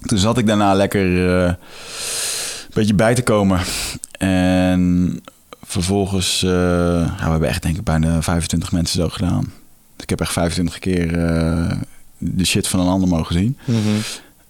[0.00, 1.56] Toen zat ik daarna lekker een
[2.74, 3.60] beetje bij te komen.
[4.18, 5.20] En
[5.62, 9.40] vervolgens, ja, we hebben echt denk ik bijna 25 mensen zo gedaan.
[9.94, 11.10] Dus ik heb echt 25 keer
[12.18, 13.58] de shit van een ander mogen zien.
[13.64, 13.78] Mhm.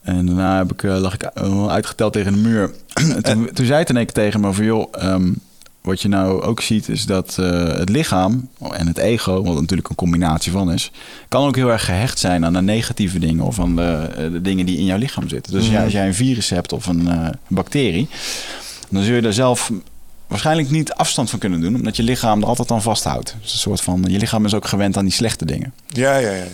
[0.02, 1.24] En daarna heb ik, lag ik
[1.68, 2.70] uitgeteld tegen de muur.
[3.14, 4.64] En toen, toen zei het in één keer tegen me van...
[4.64, 5.32] joh, ehm,
[5.80, 9.42] wat je nou ook ziet is dat eh, het lichaam en het ego...
[9.42, 10.90] wat natuurlijk een combinatie van is...
[11.28, 13.44] kan ook heel erg gehecht zijn aan de negatieve dingen...
[13.44, 13.82] of aan de,
[14.16, 15.52] eh, de dingen die in jouw lichaam zitten.
[15.52, 15.82] Dus ja, Mhm.
[15.82, 18.08] als jij een virus hebt of een eh, bacterie...
[18.88, 19.70] dan zul je daar zelf
[20.26, 21.74] waarschijnlijk niet afstand van kunnen doen...
[21.74, 23.36] omdat je lichaam er altijd aan vasthoudt.
[23.42, 25.72] Dus een soort van, je lichaam is ook gewend aan die slechte dingen.
[25.86, 26.44] Ja, ja, ja.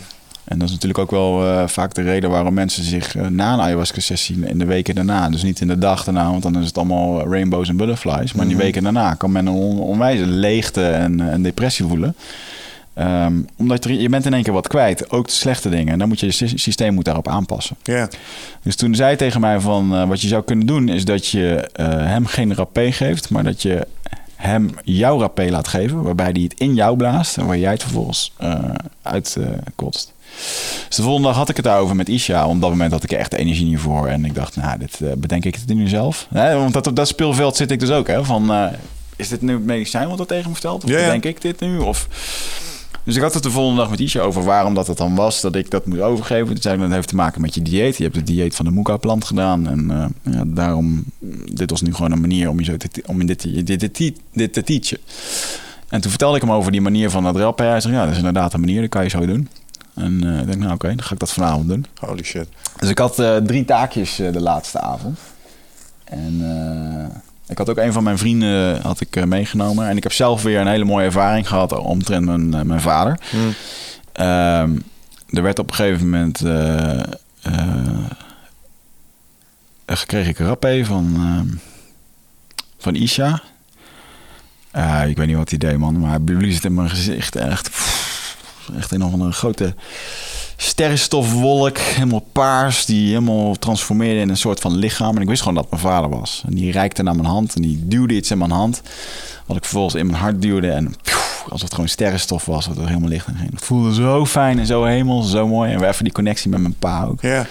[0.45, 3.53] En dat is natuurlijk ook wel eh, vaak de reden waarom mensen zich eh, na
[3.53, 6.65] een ayahuasca-sessie in de weken daarna, dus niet in de dag daarna, want dan is
[6.65, 8.65] het allemaal rainbows en butterflies, maar in die Mhm.
[8.65, 12.15] weken daarna kan men een on- onwijze leegte en, eh, en depressie voelen.
[12.93, 15.93] Ehm, omdat er, je bent in één keer wat kwijt, ook de slechte dingen.
[15.93, 17.75] En dan moet je je sy- systeem moet daarop aanpassen.
[17.83, 18.07] Ja.
[18.63, 21.27] Dus toen zei hij tegen mij van eh, wat je zou kunnen doen is dat
[21.27, 23.87] je eh, hem geen rapé geeft, maar dat je
[24.35, 27.81] hem jouw rapé laat geven, waarbij hij het in jou blaast en waar jij het
[27.81, 28.59] vervolgens eh
[29.01, 30.13] uit eh, kotst.
[30.87, 32.47] Dus de volgende dag had ik het daarover met Isha.
[32.47, 34.07] Op dat moment had ik er echt energie niet voor.
[34.07, 36.27] En ik dacht, nou, dit eh, bedenk ik het nu zelf.
[36.31, 38.07] Want dat, op dat speelveld zit ik dus ook.
[38.07, 38.65] Hè, van, eh,
[39.15, 40.83] is dit nu het medicijn wat dat tegen me vertelt?
[40.83, 41.09] Of Ja, ja.
[41.09, 41.77] denk ik dit nu?
[41.77, 42.07] Of...
[43.03, 45.41] Dus ik had het de volgende dag met Isha over waarom dat het dan was
[45.41, 46.47] dat ik dat moet overgeven.
[46.47, 47.97] Toen zei ik, dat heeft te maken met je dieet.
[47.97, 49.67] Je hebt het dieet van de Moeka-plant gedaan.
[49.67, 51.03] En eh, ja, daarom,
[51.53, 53.97] dit was nu gewoon een manier om je zo te, om je dit, dit, dit,
[53.97, 54.97] dit, dit te teachen.
[55.89, 57.67] En toen vertelde ik hem over die manier van het rappen.
[57.67, 59.47] Hij zei, ja, dat is inderdaad een manier, dat kan je zo doen.
[59.95, 61.85] En eh, ik denk, nou oké, dan ga ik dat vanavond doen.
[61.99, 62.47] Holy shit.
[62.79, 65.19] Dus ik had eh, drie taakjes eh, de laatste avond.
[66.03, 66.41] En
[67.47, 69.87] ik had ook een van mijn vrienden had ik, meegenomen.
[69.87, 73.19] En ik heb zelf weer een hele mooie ervaring gehad omtrent mijn, mijn vader.
[73.29, 73.53] Hmm.
[74.11, 74.75] Ehm,
[75.29, 76.39] er werd op een gegeven moment...
[80.05, 81.47] kreeg ik een rappé van, ehm,
[82.77, 83.41] van Isha.
[85.07, 85.99] Ik weet niet wat hij deed, man.
[85.99, 87.35] Maar hij blies het in mijn gezicht.
[87.35, 87.69] Echt,
[88.77, 89.75] echt een of andere grote
[90.57, 91.77] sterrenstofwolk.
[91.77, 92.85] Helemaal paars.
[92.85, 95.15] Die helemaal transformeerde in een soort van lichaam.
[95.15, 96.43] En ik wist gewoon dat mijn vader was.
[96.47, 97.55] En die reikte naar mijn hand.
[97.55, 98.81] En die duwde iets in mijn hand.
[99.45, 100.71] Wat ik vervolgens in mijn hart duwde.
[100.71, 102.67] En pjoe, alsof het gewoon sterrenstof was.
[102.67, 103.51] Wat er helemaal licht in ging.
[103.51, 105.21] Het voelde zo fijn en zo hemel.
[105.21, 105.71] Zo mooi.
[105.71, 107.21] En weer even die connectie met mijn pa ook.
[107.21, 107.45] Ja.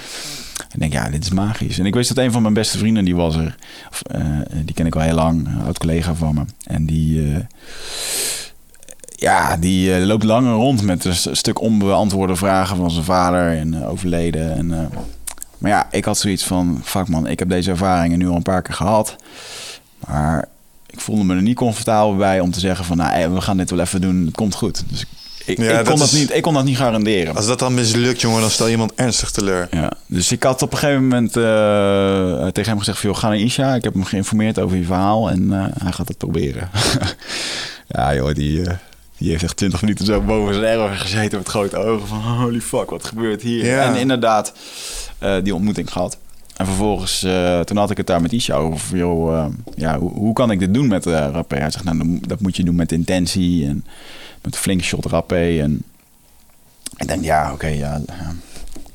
[0.73, 1.79] Ik denk, ja, dit is magisch.
[1.79, 3.57] En ik wist dat een van mijn beste vrienden, die was er.
[3.91, 4.25] Of, eh,
[4.65, 6.45] die ken ik al heel lang, een oud collega van me.
[6.65, 7.41] En die, eh,
[9.25, 13.75] ja, die eh, loopt langer rond met een stuk onbeantwoorde vragen van zijn vader en
[13.83, 14.55] eh, overleden.
[14.57, 14.99] En, eh,
[15.59, 18.43] maar ja, ik had zoiets van, fuck man, ik heb deze ervaringen nu al een
[18.43, 19.17] paar keer gehad.
[20.07, 20.49] Maar
[20.91, 23.57] ik voelde me er niet comfortabel bij om te zeggen van, nou, hey, we gaan
[23.57, 24.85] dit wel even doen, het komt goed.
[24.89, 25.09] Dus ik,
[25.45, 27.35] ik, Ja, ik, dat kon, dat is- niet, ik kon dat niet garanderen.
[27.37, 29.69] Als dat dan mislukt, jongen, dan stel je iemand ernstig teleur.
[29.71, 31.33] Ja, dus ik had op een gegeven moment
[32.55, 33.75] tegen hem gezegd: van, joh, ga naar Isha.
[33.75, 35.51] Ik heb hem geïnformeerd over je verhaal en
[35.83, 36.69] hij gaat het proberen.
[37.89, 38.63] ja, joh, die,
[39.19, 42.09] die heeft echt 20 minuten zo boven zijn erger gezeten met grote ogen.
[42.09, 43.65] Van holy fuck, wat gebeurt hier?
[43.65, 43.83] Ja.
[43.85, 44.53] En inderdaad,
[45.19, 46.19] eh, die ontmoeting gehad.
[46.57, 48.79] En vervolgens, eh, toen had ik het daar met Isha over.
[48.79, 49.47] van, Joh, eh,
[49.77, 51.57] ja, hoe, hoe kan ik dit doen met uh, rappé?
[51.57, 53.85] Hij zegt, nou, dat moet je doen met intentie en
[54.43, 55.61] met een flinke shot rappé.
[55.61, 55.83] En
[56.97, 58.33] ik denk, ja, oké, ja, ja,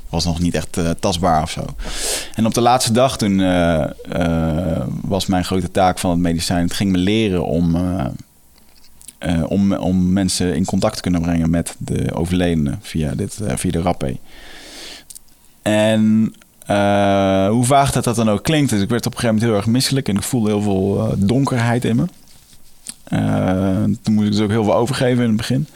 [0.09, 1.65] was nog niet echt tastbaar of zo.
[2.35, 3.37] En op de laatste dag toen
[5.01, 6.63] was mijn grote taak van het medicijn...
[6.63, 7.75] het ging me leren om,
[9.19, 11.49] eh, om, om mensen in contact te kunnen brengen...
[11.49, 14.17] met de overledene via, dit, eh, via de rappé.
[15.61, 16.33] En
[16.65, 18.69] eh, hoe vaag dat, dat dan ook klinkt...
[18.69, 20.07] dus ik werd op een gegeven moment heel erg misselijk...
[20.07, 22.05] en ik voelde heel veel donkerheid in me.
[24.01, 25.67] Toen moest ik dus ook heel veel overgeven in het begin...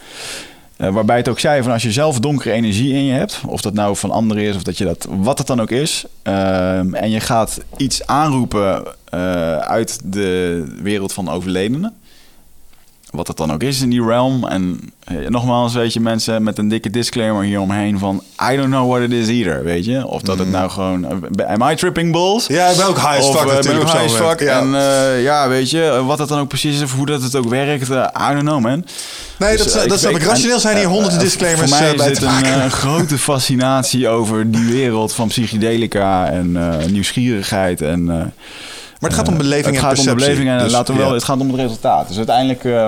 [0.77, 3.73] Waarbij het ook zei van als je zelf donkere energie in je hebt, of dat
[3.73, 7.09] nou van anderen is, of dat je dat, wat het dan ook is, uh, en
[7.09, 8.83] je gaat iets aanroepen
[9.59, 11.93] uit de wereld van overledenen,
[13.13, 14.47] wat het dan ook is in die realm.
[14.47, 14.79] En
[15.11, 19.01] uh, nogmaals, weet je, mensen met een dikke disclaimer hieromheen van I don't know what
[19.01, 20.41] it is either, weet je, of dat mm.
[20.41, 21.05] het nou gewoon,
[21.47, 22.47] am I tripping balls?
[22.47, 23.85] Ja, ik ben ook high as fuck of, uh, natuurlijk.
[23.85, 24.39] Ben ik high as fuck.
[24.39, 24.59] Ja.
[24.59, 27.35] En uh, ja, weet je, wat het dan ook precies is, of hoe dat het
[27.35, 28.85] ook werkt, uh, I don't know, man.
[29.37, 30.23] Nee, dus, dat, dat snap ik.
[30.23, 35.13] Rationeel zijn hier honderden disclaimers voor mij bij is een grote fascinatie over die wereld
[35.13, 38.33] van psychedelica en uh, nieuwsgierigheid en...
[39.03, 40.11] maar het gaat om beleving het en gaat perceptie.
[40.11, 41.15] om beleving en dus, laten we wel, ja.
[41.15, 42.07] het gaat om het resultaat.
[42.07, 42.87] Dus uiteindelijk uh,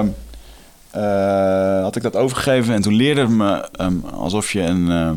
[0.95, 5.11] uh, had ik dat overgegeven en toen leerde het me um, alsof je een uh,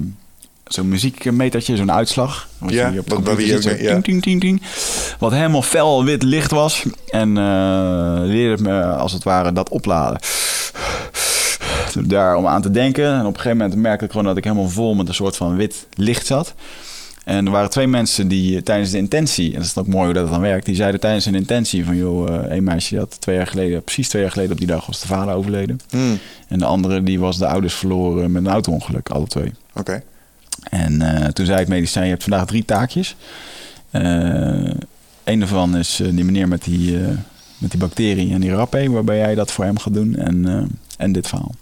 [0.65, 2.49] zo'n muziekmetertje, zo'n uitslag.
[2.59, 4.01] Wat ja, je op de zo ja.
[5.19, 6.85] wat helemaal fel wit licht was.
[7.09, 10.21] En uh, leerde me als het ware dat opladen.
[12.05, 13.13] Daar om aan te denken.
[13.13, 15.37] En op een gegeven moment merkte ik gewoon dat ik helemaal vol met een soort
[15.37, 16.55] van wit licht zat.
[17.29, 20.15] En er waren twee mensen die tijdens de intentie, en dat is ook mooi hoe
[20.15, 23.37] dat dan werkt, die zeiden tijdens een intentie van joh, uh, een meisje dat twee
[23.37, 25.81] jaar geleden, precies twee jaar geleden op die dag was de vader overleden.
[25.91, 26.19] Mm.
[26.49, 29.53] En de andere die was de ouders verloren met een auto-ongeluk, alle twee.
[29.71, 29.81] Oké.
[29.81, 30.03] Okay.
[30.63, 33.17] En uh, toen zei het medicijn, je hebt vandaag drie taakjes.
[33.93, 34.71] Uh,
[35.25, 36.97] een daarvan is uh, die meneer met die,
[37.59, 40.17] met die bacterie en die rappé, waarbij jij dat voor hem gaat doen.
[40.17, 41.55] En, en dit verhaal.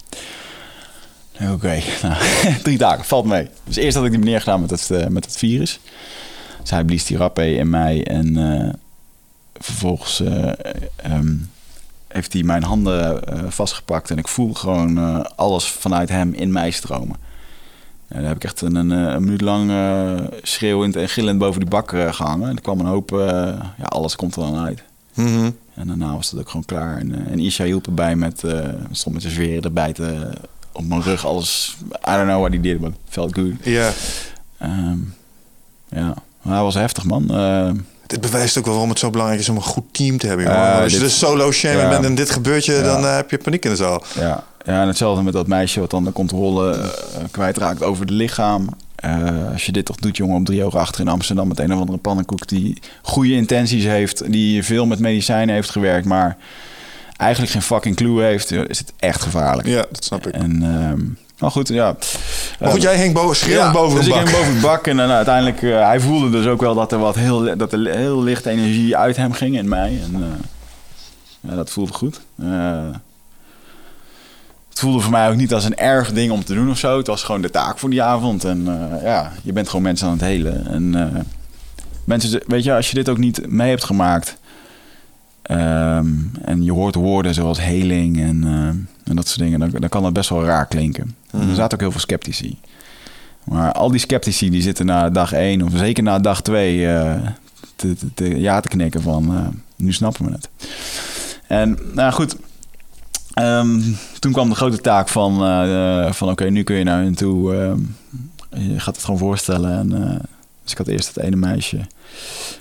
[1.41, 1.83] Oké, okay.
[2.03, 2.15] nou,
[2.63, 3.47] drie dagen, valt mee.
[3.63, 5.79] Dus eerst had ik die meneer gedaan met het, uh, met het virus.
[6.61, 8.73] Dus hij blies die rappé in mij en uh,
[9.53, 10.51] vervolgens uh,
[11.05, 11.49] um,
[12.07, 13.21] heeft hij mijn handen
[13.51, 14.11] vastgepakt.
[14.11, 17.15] En ik voel gewoon alles vanuit hem in mij stromen.
[18.07, 19.71] En daar heb ik echt een, een, een minuut lang
[20.41, 22.49] schreeuwend en gillend boven die bak gehangen.
[22.49, 23.09] En er kwam een hoop,
[23.77, 24.83] ja, alles komt er dan uit.
[25.13, 25.57] Mm -hmm.
[25.73, 26.97] En daarna was het ook gewoon klaar.
[26.97, 28.43] En, en Isha hielp erbij met,
[28.91, 30.33] stond met zijn zweren erbij te
[30.77, 31.77] op mijn rug alles.
[31.91, 33.53] I don't know what he did, but felt good.
[33.63, 33.71] Ja.
[33.71, 34.89] Yeah.
[34.89, 35.13] Um,
[35.89, 37.27] ja, hij was heftig, man.
[37.31, 37.71] Uh,
[38.07, 40.45] dit bewijst ook wel waarom het zo belangrijk is om een goed team te hebben.
[40.45, 41.89] Uh, als dit, je dus solo shaman ja.
[41.89, 42.81] bent en dit gebeurt je, ja.
[42.81, 44.03] dan uh, heb je paniek in de zaal.
[44.15, 44.43] Ja.
[44.65, 46.83] ja, en hetzelfde met dat meisje wat dan de controle uh,
[47.31, 48.69] kwijtraakt over het lichaam.
[49.05, 51.73] Uh, als je dit toch doet, jongen, op drie ogen achter in Amsterdam met een
[51.73, 56.37] of andere pannenkoek die goede intenties heeft, die veel met medicijnen heeft gewerkt, maar
[57.17, 59.67] eigenlijk geen fucking clue heeft, is het echt gevaarlijk.
[59.67, 60.33] Ja, dat snap ik.
[60.33, 60.99] En, ehm,
[61.39, 61.95] maar goed, ja.
[62.59, 64.21] Maar goed, jij hing boven, schreeuwend boven dus de bak.
[64.21, 66.91] ik hing boven de bak en dan uiteindelijk, eh, hij voelde dus ook wel dat
[66.91, 69.99] er wat heel, dat er heel licht energie uit hem ging in mij.
[70.03, 72.19] En eh, ja, dat voelde goed.
[72.35, 72.89] Eh,
[74.69, 76.97] het voelde voor mij ook niet als een erg ding om te doen of zo.
[76.97, 78.43] Het was gewoon de taak voor die avond.
[78.43, 80.67] En eh, ja, je bent gewoon mensen aan het helen.
[80.67, 81.21] En eh,
[82.03, 84.37] mensen, weet je, als je dit ook niet mee hebt gemaakt...
[85.47, 86.07] ehm,
[86.41, 89.59] en je hoort woorden zoals heling en, eh, en dat soort dingen...
[89.59, 91.15] Dan, dan kan dat best wel raar klinken.
[91.31, 91.49] En Mhm.
[91.49, 92.59] er zaten ook heel veel sceptici.
[93.43, 95.61] Maar al die sceptici die zitten na dag één...
[95.61, 96.87] of zeker na dag twee...
[96.87, 97.15] eh,
[97.75, 99.35] te, te, te- ja te knikken van...
[99.35, 100.49] eh, nu snappen we het.
[101.47, 102.35] En nou goed...
[103.33, 103.79] Ehm,
[104.19, 105.35] toen kwam de grote taak van,
[106.13, 107.55] van oké, nu kun je naar hen toe.
[107.55, 107.79] ehm,
[108.71, 109.77] je gaat het gewoon voorstellen.
[109.79, 109.89] En,
[110.63, 111.79] dus ik had eerst het ene meisje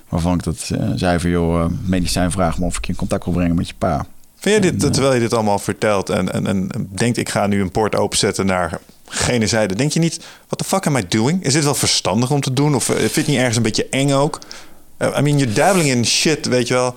[0.09, 2.99] waarvan ik dat eh, zei van joh, eh, medicijn vraag me of ik je in
[2.99, 4.07] contact wil brengen met je pa.
[4.37, 7.47] Vind je dit, eh, terwijl je dit allemaal vertelt en, en, en denkt ik ga
[7.47, 8.79] nu een poort openzetten naar
[9.09, 11.45] gene zijde, denk je niet, what the fuck am I doing?
[11.45, 12.75] Is dit wel verstandig om te doen?
[12.75, 14.39] Of vind je het niet ergens een beetje eng ook?
[15.01, 16.95] I mean, you're dabbling in shit, weet je wel.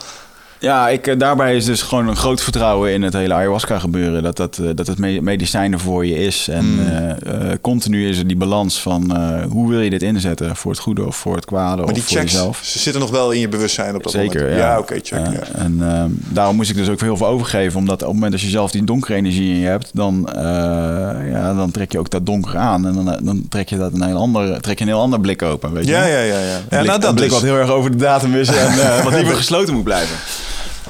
[0.62, 4.24] Ja, ik, eh, daarbij is dus gewoon een groot vertrouwen in het hele ayahuasca gebeuren.
[4.24, 6.48] Dat, dat, eh, dat het me- medicijn er voor je is.
[6.48, 6.80] En Mm.
[6.80, 9.18] eh, continu is er die balans van
[9.50, 10.56] hoe wil je dit inzetten?
[10.56, 12.60] Voor het goede of voor het kwade Maar of die voor checks, jezelf?
[12.64, 14.60] ze zitten nog wel in je bewustzijn op dat Zeker, moment.
[14.60, 14.78] ja.
[14.80, 15.20] oké, check.
[15.26, 15.42] Ja.
[15.56, 17.80] En ehm, daarom moest ik dus ook heel veel overgeven.
[17.80, 19.90] Omdat op het moment dat je zelf die donkere energie in je hebt...
[19.94, 20.30] dan,
[21.32, 22.88] ja, dan trek je ook dat donker aan.
[22.88, 25.42] En dan, dan trek je dat een heel ander, trek je een heel ander blik
[25.42, 25.74] open.
[25.74, 25.92] Weet je?
[25.92, 26.40] Ja, ja, ja.
[26.40, 26.40] ja.
[26.40, 27.34] Een ja blik, nou, dat blik dus.
[27.40, 30.16] wat heel erg over de datum is en wat liever gesloten moet blijven.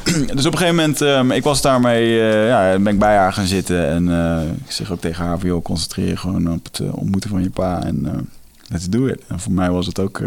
[0.35, 3.33] dus op een gegeven moment, ehm, ik was daarmee, eh ja, ben ik bij haar
[3.33, 3.87] gaan zitten.
[3.87, 6.95] En eh, ik zeg ook tegen haar van, joh, concentreer je gewoon op het eh,
[6.97, 7.83] ontmoeten van je pa.
[7.83, 8.29] En
[8.67, 9.21] let's do it.
[9.27, 10.21] En voor mij was het ook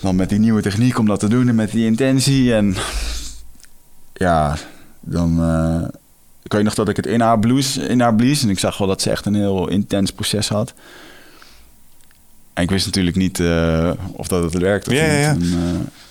[0.00, 2.54] dan met die nieuwe techniek om dat te doen en met die intentie.
[2.54, 2.76] En
[4.12, 4.56] ja,
[5.00, 5.40] dan...
[6.42, 8.42] ik weet nog dat ik het in haar, bloes, in haar blies.
[8.42, 10.74] En ik zag wel dat ze echt een heel intens proces had.
[12.54, 13.42] En ik wist natuurlijk niet
[14.12, 15.48] of dat het werkte of Ja, niet.
[15.48, 15.56] ja.
[15.56, 16.05] En, ik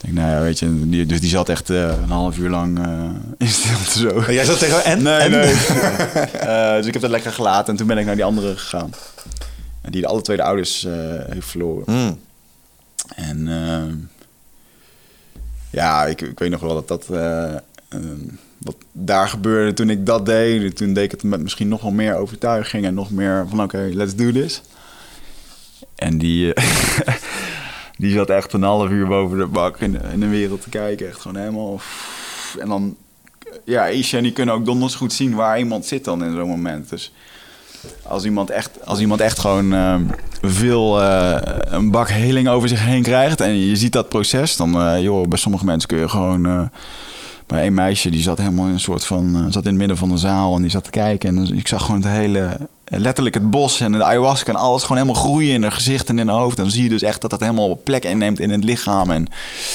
[0.00, 2.78] denk, nou ja, weet je, die, dus die zat echt eh, een half uur lang
[2.84, 3.10] eh,
[3.46, 4.14] in stilte zo.
[4.14, 5.02] Maar jij zat tegen en?
[5.02, 5.30] Nee, en?
[5.30, 5.54] nee.
[6.32, 8.90] Eh, dus ik heb dat lekker gelaten en toen ben ik naar die andere gegaan.
[9.80, 10.86] En die alle twee de ouders
[11.28, 11.84] heeft verloren.
[11.86, 12.18] Hmm.
[13.14, 13.94] En ehm,
[15.70, 17.06] ja, ik, ik weet nog wel dat dat...
[17.10, 17.54] eh,
[17.88, 18.18] ehm,
[18.58, 20.76] wat daar gebeurde toen ik dat deed.
[20.76, 23.90] Toen deed ik het met misschien nog wel meer overtuiging en nog meer van oké,
[23.92, 24.62] let's do this.
[25.94, 26.52] En die,
[28.00, 30.68] die zat echt een half uur boven de bak in, de- in de wereld te
[30.68, 31.08] kijken.
[31.08, 31.80] Echt gewoon helemaal...
[32.58, 32.96] En dan...
[33.64, 36.48] Ja, Isha en die kunnen ook donders goed zien waar iemand zit dan in zo'n
[36.48, 36.90] moment.
[36.90, 37.12] Dus
[38.02, 40.02] als iemand echt, als iemand echt gewoon ehm,
[40.42, 44.80] veel eh, een bak heling over zich heen krijgt en je ziet dat proces, dan
[44.80, 46.46] eh, joh, bij sommige mensen kun je gewoon.
[46.46, 46.62] eh,
[47.46, 49.34] bij een meisje die zat helemaal in een soort van.
[49.36, 51.36] eh, zat in het midden van de zaal en die zat te kijken.
[51.36, 52.56] En ik zag gewoon het hele.
[52.92, 56.18] Letterlijk het bos en de ayahuasca en alles gewoon helemaal groeien in haar gezicht en
[56.18, 56.56] in haar hoofd.
[56.56, 59.10] En dan zie je dus echt dat dat helemaal plek inneemt in het lichaam.
[59.10, 59.26] En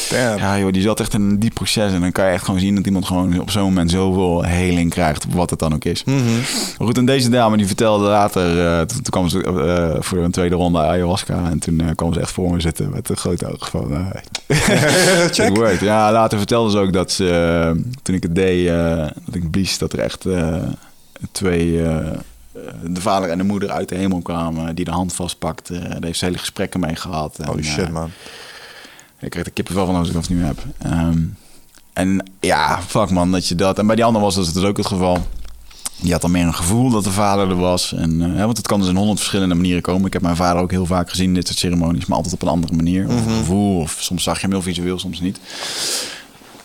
[0.10, 0.38] Damn.
[0.38, 1.92] ja, joh, die zat echt in een diep proces.
[1.92, 4.90] En dan kan je echt gewoon zien dat iemand gewoon op zo'n moment zoveel heling
[4.90, 6.04] krijgt, wat het dan ook is.
[6.04, 10.18] Maar goed, en deze dame die vertelde later, eh, toen, toen kwam ze eh, voor
[10.18, 11.50] een tweede ronde ayahuasca.
[11.50, 14.12] En toen eh, kwam ze echt voor me zitten met de grote ogen van...
[15.32, 15.50] Check.
[15.50, 15.80] it worked.
[15.80, 18.68] Ja, later vertelde ze ook dat ze, toen ik het deed,
[19.26, 20.26] dat ik blies, dat er echt
[21.32, 21.82] twee...
[22.56, 25.80] eh, eh, de vader en de moeder uit de hemel kwamen, die de hand vastpakte.
[25.80, 27.40] Daar heeft ze hele gesprekken mee gehad.
[27.40, 28.12] En, Holy eh, shit, man.
[29.20, 30.58] ik krijg er kippenvel van als ik dat nu heb.
[30.78, 31.24] Ehm,
[31.94, 33.80] en ja, fuck man, dat je dat...
[33.80, 35.28] En bij die andere was dat dus ook het geval.
[36.02, 37.94] Die had dan meer een gevoel dat de vader er was.
[37.94, 40.06] En, eh, ja, want het kan dus in honderd verschillende manieren komen.
[40.06, 42.06] Ik heb mijn vader ook heel vaak gezien in dit soort ceremonies.
[42.06, 43.08] Maar altijd op een andere manier.
[43.08, 43.80] Of een gevoel.
[43.80, 45.40] Of soms zag je hem heel visueel, soms niet.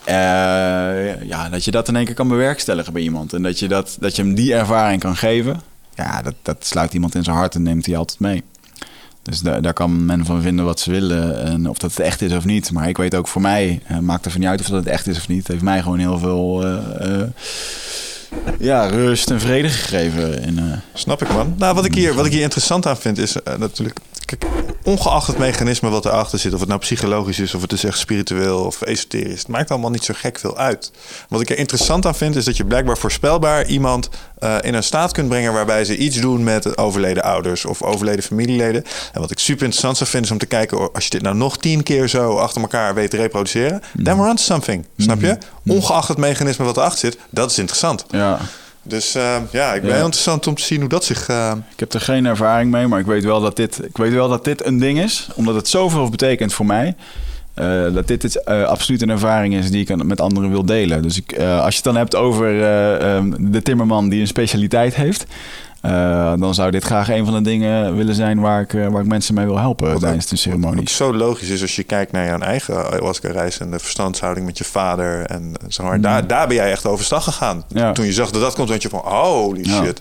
[0.04, 3.32] Eh, ja, dat je dat in één keer kan bewerkstelligen bij iemand.
[3.32, 5.60] En dat je, dat, dat je hem die ervaring kan geven.
[6.04, 8.42] Ja, dat, dat sluit iemand in zijn hart en neemt hij altijd mee.
[9.22, 11.44] Dus da- daar kan men van vinden wat ze willen.
[11.44, 12.72] En of dat het echt is of niet.
[12.72, 14.86] Maar ik weet ook voor mij, eh, maakt er van niet uit of dat het
[14.92, 15.38] echt is of niet.
[15.38, 17.26] Het heeft mij gewoon heel veel eh, eh,
[18.58, 20.82] ja, rust en vrede gegeven.
[20.94, 21.54] Snap ik, man.
[21.58, 23.98] Nou, wat ik hier, wat ik hier interessant aan vind is natuurlijk...
[24.30, 24.52] Kijk,
[24.82, 26.52] ongeacht het mechanisme wat erachter zit...
[26.54, 29.38] of het nou psychologisch is, of het is echt spiritueel of esoterisch...
[29.38, 30.92] het maakt allemaal niet zo gek veel uit.
[31.28, 32.36] Wat ik er interessant aan vind...
[32.36, 34.08] is dat je blijkbaar voorspelbaar iemand
[34.38, 35.52] eh, in een staat kunt brengen...
[35.52, 38.84] waarbij ze iets doen met overleden ouders of overleden familieleden.
[39.12, 40.78] En wat ik super interessant zou vinden is om te kijken...
[40.78, 43.82] oh, als je dit nou nog tien keer zo achter elkaar weet te reproduceren...
[44.02, 45.38] then we're onto something, snap je?
[45.66, 48.04] Ongeacht het mechanisme wat erachter zit, dat is interessant.
[48.10, 48.38] ja.
[48.82, 49.96] Dus eh, ja, ik ben Ja.
[49.96, 51.28] heel interessant om te zien hoe dat zich...
[51.28, 54.12] eh, Ik heb er geen ervaring mee, maar ik weet wel dat dit, ik weet
[54.12, 55.28] wel dat dit een ding is.
[55.34, 56.94] Omdat het zoveel betekent voor mij.
[57.54, 61.02] eh, dat dit het, absoluut een ervaring is die ik met anderen wil delen.
[61.02, 62.46] Dus ik, als je het dan hebt over
[63.14, 65.26] um, de timmerman die een specialiteit heeft,
[66.38, 69.34] dan zou dit graag een van de dingen willen zijn waar ik, waar ik mensen
[69.34, 70.78] mee wil helpen wat tijdens de ceremonie.
[70.78, 74.58] Wat zo logisch is als je kijkt naar jouw eigen ayahuasca-reis en de verstandshouding met
[74.58, 75.26] je vader.
[75.26, 76.02] En zeg maar, mm.
[76.02, 77.64] daar, daar ben jij echt overstag gegaan.
[77.68, 77.92] Ja.
[77.92, 79.84] Toen je zag dat dat komt, dacht je van holy ja.
[79.84, 80.00] shit.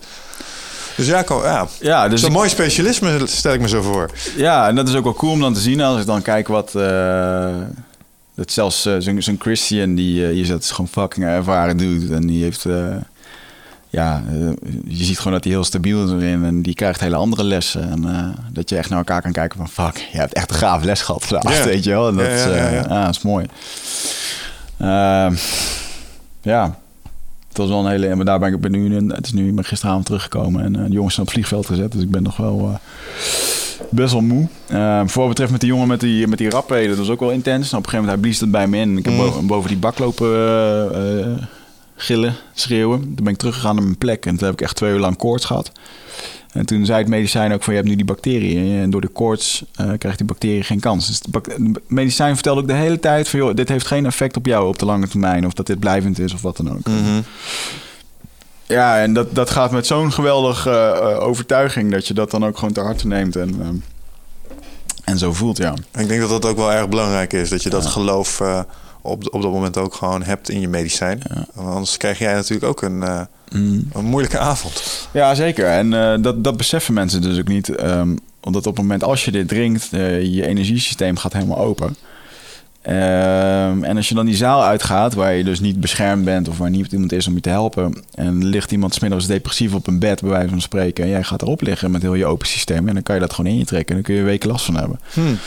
[0.96, 1.68] Dus ja, ja.
[1.80, 4.10] ja dus zo'n mooi specialisme stel ik me zo voor.
[4.36, 6.48] Ja, en dat is ook wel cool om dan te zien als ik dan kijk
[6.48, 6.74] wat...
[6.76, 7.56] Uh,
[8.36, 12.12] dat zelfs uh, zo'n Christian, die je zet is gewoon fucking ervaren doet.
[12.12, 12.66] En die heeft...
[13.90, 14.24] ja,
[14.88, 16.44] je ziet gewoon dat hij heel stabiel is erin.
[16.44, 17.90] En die krijgt hele andere lessen.
[17.90, 19.70] En dat je echt naar elkaar kan kijken van...
[19.70, 22.08] Fuck, je hebt echt een gaaf les gehad vandaag, weet je wel.
[22.08, 23.46] En dat, ja, ja, dat is mooi.
[24.78, 25.36] Ehm,
[26.42, 26.78] ja,
[27.48, 28.16] het was wel een hele...
[28.16, 29.08] Maar daar ben ik ben nu...
[29.08, 30.64] Het is nu gisteravond teruggekomen.
[30.64, 31.92] En de jongens zijn op het vliegveld gezet.
[31.92, 32.80] Dus ik ben nog wel...
[33.90, 34.48] Best wel moe.
[34.72, 37.20] Uh, voor wat betreft met die jongen met die, met die rappen, dat was ook
[37.20, 37.72] wel intens.
[37.72, 38.98] Nou, op een gegeven moment hij blies het bij me in.
[38.98, 39.48] Ik heb mm.
[39.48, 40.30] boven, die bak lopen
[42.02, 43.02] gillen, schreeuwen.
[43.02, 44.26] Toen ben ik teruggegaan naar mijn plek.
[44.26, 45.72] En toen heb ik echt twee uur lang koorts gehad.
[46.52, 48.82] En toen zei het medicijn ook van je hebt nu die bacteriën.
[48.82, 51.08] En door de koorts uh, krijgt die bacterie geen kans.
[51.08, 54.46] Dus het medicijn vertelde ook de hele tijd van joh, dit heeft geen effect op
[54.46, 55.46] jou op de lange termijn.
[55.46, 56.88] Of dat dit blijvend is of wat dan ook.
[56.88, 57.22] Mhm.
[58.66, 62.58] Ja, en dat, dat gaat met zo'n geweldige uh, overtuiging dat je dat dan ook
[62.58, 63.36] gewoon te harte neemt.
[63.36, 63.68] En, uh,
[65.04, 65.74] en zo voelt, ja.
[65.98, 67.50] Ik denk dat dat ook wel erg belangrijk is.
[67.50, 68.42] Dat je dat geloof
[69.02, 71.22] op, op dat moment ook gewoon hebt in je medicijn.
[71.34, 71.46] Ja.
[71.56, 73.22] Anders krijg jij natuurlijk ook een, uh,
[73.94, 75.08] een moeilijke avond.
[75.12, 75.66] Ja, zeker.
[75.68, 77.82] En uh, dat, dat beseffen mensen dus ook niet.
[77.84, 81.96] Um, omdat op het moment als je dit drinkt, uh, je energiesysteem gaat helemaal open.
[82.90, 86.58] Um, en als je dan die zaal uitgaat, waar je dus niet beschermd bent of
[86.58, 88.04] waar niet iemand is om je te helpen.
[88.16, 91.04] En ligt iemand smiddags depressief op een bed, bij wijze van spreken.
[91.04, 92.88] En jij gaat erop liggen met heel je open systeem.
[92.88, 93.96] En dan kan je dat gewoon in je trekken.
[93.96, 95.00] En dan kun je weken last van hebben.
[95.14, 95.26] Hmm.
[95.26, 95.38] Uh,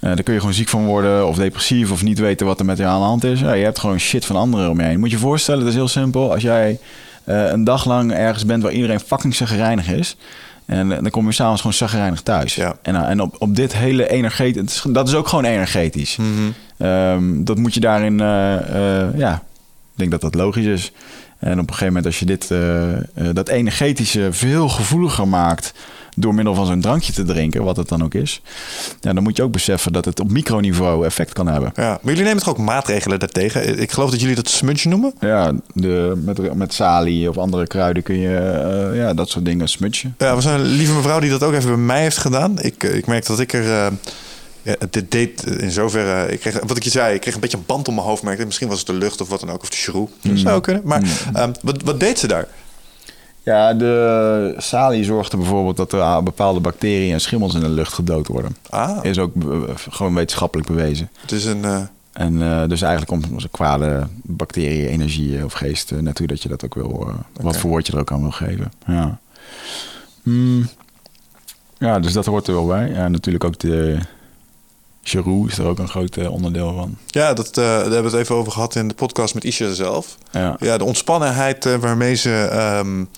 [0.00, 2.78] dan kun je gewoon ziek van worden of depressief of niet weten wat er met
[2.78, 3.40] je aan de hand is.
[3.40, 4.98] Ja, je hebt gewoon shit van anderen om je heen.
[4.98, 6.32] Moet je je voorstellen, dat is heel simpel.
[6.32, 6.78] Als jij
[7.24, 10.16] uh, een dag lang ergens bent waar iedereen fucking zagrijnig is.
[10.66, 12.54] En dan kom je s'avonds gewoon zagrijnig thuis.
[12.54, 12.76] Ja.
[12.82, 14.84] En, en op, op dit hele energetisch...
[14.88, 16.16] Dat is ook gewoon energetisch.
[16.16, 16.54] Mm -hmm.
[16.86, 20.92] Um, dat moet je daarin, uh, uh, ja, ik denk dat dat logisch is.
[21.38, 25.72] En op een gegeven moment als je dit, uh, dat energetische veel gevoeliger maakt
[26.16, 28.40] door middel van zo'n drankje te drinken, wat het dan ook is,
[29.00, 31.72] ja, dan moet je ook beseffen dat het op microniveau effect kan hebben.
[31.74, 33.78] Ja, maar jullie nemen toch ook maatregelen daartegen?
[33.78, 35.14] Ik geloof dat jullie dat smudge noemen?
[35.20, 39.68] Ja, de, met, met salie of andere kruiden kun je uh, ja, dat soort dingen
[39.68, 40.14] smudgen.
[40.18, 42.60] Ja, zijn een lieve mevrouw die dat ook even bij mij heeft gedaan.
[42.60, 43.64] Ik, ik merk dat ik er...
[43.64, 43.86] Uh,
[44.62, 46.32] ja, dit deed in zoverre.
[46.32, 48.22] Ik kreeg, wat ik je zei, ik kreeg een beetje een band om mijn hoofd.
[48.22, 48.44] Merkte.
[48.44, 50.06] Misschien was het de lucht of wat dan ook, of de shrew.
[50.20, 50.82] Dat zou kunnen.
[50.84, 51.36] Maar mm.
[51.36, 52.48] um, wat, wat deed ze daar?
[53.42, 58.26] Ja, de salie zorgde bijvoorbeeld dat er bepaalde bacteriën en schimmels in de lucht gedood
[58.26, 58.56] worden.
[58.70, 58.98] Ah.
[59.02, 59.32] Is ook
[59.90, 61.10] gewoon wetenschappelijk bewezen.
[61.20, 61.62] Het is een.
[61.64, 61.82] Uh...
[62.12, 66.64] En uh, dus eigenlijk om kwade bacteriën, energie of geest uh, naartoe dat je dat
[66.64, 66.86] ook wil.
[66.88, 67.14] Okay.
[67.40, 68.72] Wat voor woord je er ook aan wil geven.
[68.86, 69.18] Ja.
[70.22, 70.68] Mm.
[71.78, 72.90] Ja, dus dat hoort er wel bij.
[72.90, 73.98] Ja, natuurlijk ook de
[75.02, 76.96] Giroud is er ook een groot uh, onderdeel van.
[77.06, 79.72] Ja, dat, uh, daar hebben we het even over gehad in de podcast met Isha
[79.72, 80.16] zelf.
[80.30, 82.30] Ja, ja de ontspannenheid uh, waarmee ze
[82.78, 83.08] um,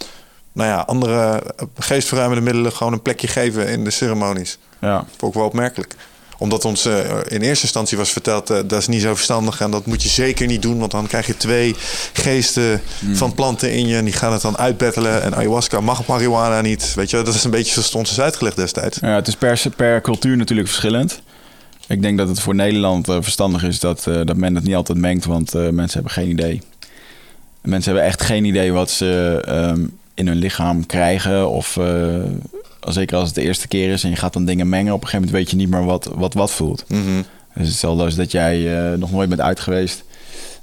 [0.53, 1.43] nou ja, andere
[1.79, 4.59] geestverruimende middelen gewoon een plekje geven in de ceremonies.
[4.81, 5.05] Ja.
[5.21, 5.97] Ik wel opmerkelijk
[6.39, 6.87] omdat ons
[7.29, 10.47] in eerste instantie was verteld dat is niet zo verstandig en dat moet je zeker
[10.47, 11.75] niet doen, want dan krijg je twee
[12.13, 13.17] geesten mm.
[13.17, 15.23] van planten in je en die gaan het dan uitbettelen.
[15.23, 16.95] En ayahuasca mag marihuana niet.
[16.95, 18.99] Weet je, dat is een beetje zoals het ons is uitgelegd destijds.
[19.01, 21.23] Ja, het is per, per cultuur natuurlijk verschillend.
[21.89, 24.75] Ik denk dat het voor Nederland uh, verstandig is dat, uh, dat men het niet
[24.75, 26.61] altijd mengt, want uh, mensen hebben geen idee.
[27.61, 31.51] Mensen hebben echt geen idee wat ze um, in hun lichaam krijgen.
[31.51, 31.79] Of
[32.81, 35.09] zeker als het de eerste keer is en je gaat dan dingen mengen, op een
[35.09, 36.85] gegeven moment weet je niet meer wat wat, wat voelt.
[36.89, 37.25] Mm -hmm.
[37.55, 38.59] Dus hetzelfde als dat jij
[38.97, 40.05] nog nooit bent uit geweest.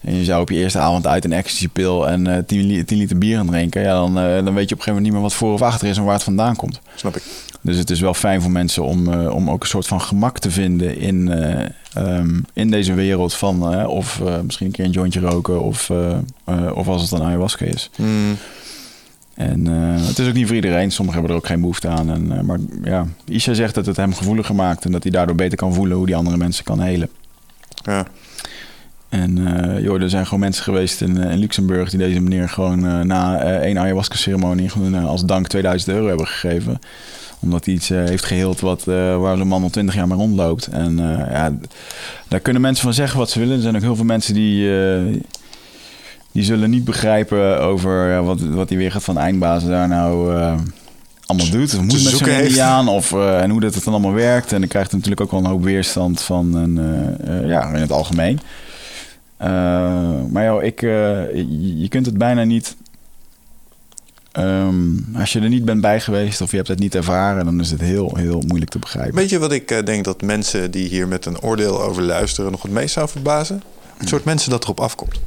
[0.02, 3.38] En je zou op je eerste avond uit een ecstasy-pil en 10, 10 liter bier
[3.38, 3.82] gaan drinken.
[3.82, 5.88] Ja, dan, dan weet je op een gegeven moment niet meer wat voor of achter
[5.88, 6.80] is en waar het vandaan komt.
[6.96, 7.24] Snap ik.
[7.62, 10.40] Dus het is wel fijn voor mensen om, uh, om ook een soort van gemak
[10.40, 14.92] te vinden in, uh, um, in deze wereld van uh, of misschien een keer een
[14.92, 15.92] jointje roken of,
[16.74, 17.90] of als het een ayahuasca is.
[17.98, 18.38] Mm.
[19.34, 19.66] En
[20.06, 20.92] het is ook niet voor iedereen.
[20.92, 22.12] Sommigen hebben er ook geen behoefte aan.
[22.12, 25.58] En, maar ja, Isha zegt dat het hem gevoeliger maakt en dat hij daardoor beter
[25.58, 27.10] kan voelen hoe die andere mensen kan helen.
[27.84, 28.06] Ja.
[29.10, 29.36] En
[29.82, 33.80] joh, er zijn gewoon mensen geweest in, in Luxemburg die deze meneer gewoon na één
[33.80, 36.80] ayahuasca-ceremonie als dank 2000 euro hebben gegeven
[37.42, 40.18] omdat hij iets uh, heeft geheeld wat, uh, waar zo'n man al twintig jaar mee
[40.18, 40.68] rondloopt.
[40.68, 41.54] En uh, ja,
[42.28, 43.56] daar kunnen mensen van zeggen wat ze willen.
[43.56, 44.70] Er zijn ook heel veel mensen die,
[46.32, 50.34] die zullen niet begrijpen over wat, wat die weer gaat van eindbazen daar nou
[51.32, 51.74] allemaal doet.
[51.74, 52.28] Of moet met zo'n.
[52.30, 54.52] Indiaan of eh, en hoe dat het dan allemaal werkt.
[54.52, 57.68] En dan krijgt het natuurlijk ook wel een hoop weerstand van een, eh, eh, ja,
[57.68, 58.40] in het algemeen.
[59.38, 59.50] Eh,
[60.32, 61.34] maar joh, ik, eh,
[61.80, 62.76] je kunt het bijna niet.
[64.32, 64.76] Ehm,
[65.20, 67.72] als je er niet bent bij geweest of je hebt het niet ervaren, dan is
[67.72, 69.16] het heel, heel moeilijk te begrijpen.
[69.16, 72.52] Weet je wat ik eh, denk dat mensen die hier met een oordeel over luisteren
[72.52, 73.64] nog het meest zou verbazen?
[73.98, 75.20] Het soort mensen dat erop afkomt.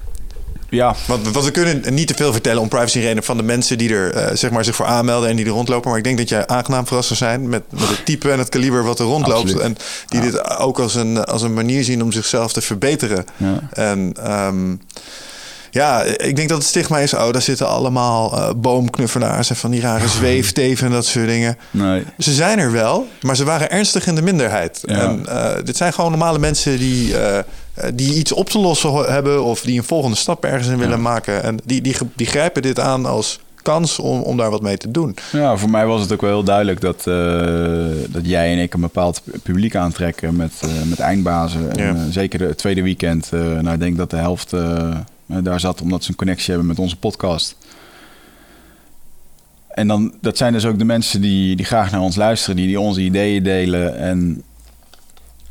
[0.69, 3.79] Ja, Want, want we kunnen niet te veel vertellen om privacy redenen van de mensen
[3.79, 5.89] die er eh, zeg maar zich voor aanmelden en die er rondlopen.
[5.89, 8.49] Maar ik denk dat jij aangenaam verrast zou zijn met, met het type en het
[8.49, 9.41] kaliber wat er rondloopt.
[9.43, 9.63] Absoluut.
[9.63, 9.77] En
[10.09, 10.25] die Ja.
[10.31, 13.25] dit ook als een, als een manier zien om zichzelf te verbeteren.
[13.37, 13.61] Ja.
[13.73, 14.75] En ehm,
[15.75, 19.71] ja, ik denk dat het stigma is, oh, daar zitten allemaal eh, boomknuffelaars en van
[19.71, 21.57] die rare zweefteven en dat soort dingen.
[21.71, 22.05] nee.
[22.19, 24.81] Ze zijn er wel, maar ze waren ernstig in de minderheid.
[24.87, 24.95] Ja.
[24.99, 27.39] En eh, dit zijn gewoon normale mensen die, eh,
[27.95, 31.03] die iets op te lossen hebben of die een volgende stap ergens in willen Ja.
[31.03, 31.43] maken.
[31.43, 34.91] En die, die, die grijpen dit aan als kans om, om daar wat mee te
[34.91, 35.17] doen.
[35.33, 37.03] Ja, voor mij was het ook wel heel duidelijk dat,
[38.13, 40.53] dat jij en ik een bepaald publiek aantrekken met,
[40.85, 41.77] met eindbazen.
[41.77, 43.29] En, zeker het tweede weekend.
[43.33, 44.53] nou, ik denk dat de helft
[45.27, 47.57] daar zat omdat ze een connectie hebben met onze podcast.
[49.69, 52.67] En dan, dat zijn dus ook de mensen die, die graag naar ons luisteren, die,
[52.67, 53.97] die onze ideeën delen.
[53.99, 54.43] En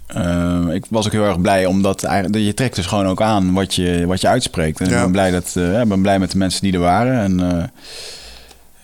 [0.07, 3.53] eh, ik was ook heel erg blij, omdat eigenlijk, je trekt dus gewoon ook aan
[3.53, 4.79] wat je, wat je uitspreekt.
[4.81, 4.95] En Ja.
[4.95, 7.19] ik ben blij, dat, eh, ik ben blij met de mensen die er waren.
[7.19, 7.63] En eh,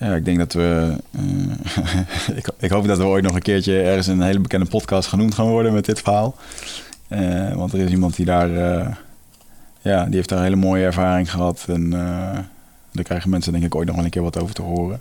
[0.08, 0.92] ja, ik denk dat we.
[1.10, 5.08] eh, ik, ik hoop dat we ooit nog een keertje ergens een hele bekende podcast
[5.08, 6.34] genoemd gaan worden met dit verhaal.
[7.08, 8.48] Eh, want er is iemand die daar.
[9.82, 11.64] Ja, die heeft daar een hele mooie ervaring gehad.
[11.68, 12.38] En eh,
[12.92, 15.00] daar krijgen mensen denk ik ooit nog wel een keer wat over te horen.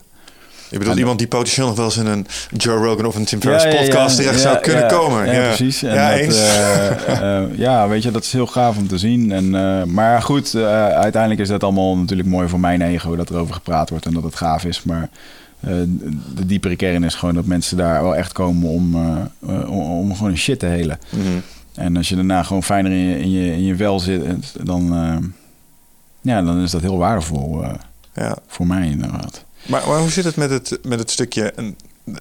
[0.70, 2.28] Je bedoelt En- iemand die potentieel nog wel eens in een
[2.58, 5.32] Joe Rogan of een Tim Ferriss Ja, ja, ja, podcast terecht zou kunnen komen.
[5.34, 5.84] Ja, precies.
[5.84, 6.38] En ja, dat, eens.
[6.38, 9.32] eh, eh, ja, weet je, dat is heel gaaf om te zien.
[9.32, 9.50] En,
[9.94, 13.90] maar goed, uiteindelijk is dat allemaal natuurlijk mooi voor mijn ego dat er over gepraat
[13.90, 14.84] wordt en dat het gaaf is.
[14.84, 15.10] Maar
[16.36, 18.96] de diepere kern is gewoon dat mensen daar wel echt komen om,
[19.40, 21.00] om, om gewoon shit te helen.
[21.10, 21.24] Mhm.
[21.80, 24.94] En als je daarna gewoon fijner in je, in je, in je vel zit, dan,
[24.94, 25.18] eh,
[26.22, 27.74] ja, dan is dat heel waardevol eh,
[28.14, 28.38] ja.
[28.48, 29.46] voor mij inderdaad.
[29.68, 31.52] Maar, maar hoe zit het met het, met het stukje...
[31.52, 31.76] En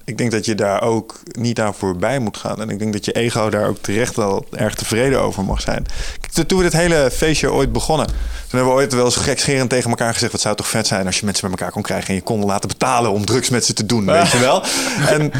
[0.05, 2.61] ik denk dat je daar ook niet aan voorbij moet gaan.
[2.61, 5.85] En ik denk dat je ego daar ook terecht wel erg tevreden over mag zijn.
[6.21, 8.07] Kijk, toen we dit hele feestje ooit begonnen...
[8.07, 8.15] toen
[8.49, 10.31] hebben we ooit wel eens gekscherend tegen elkaar gezegd...
[10.31, 12.07] wat zou toch vet zijn als je mensen bij elkaar kon krijgen...
[12.07, 14.63] en je kon laten betalen om drugs met ze te doen, weet je wel?
[15.09, 15.31] En,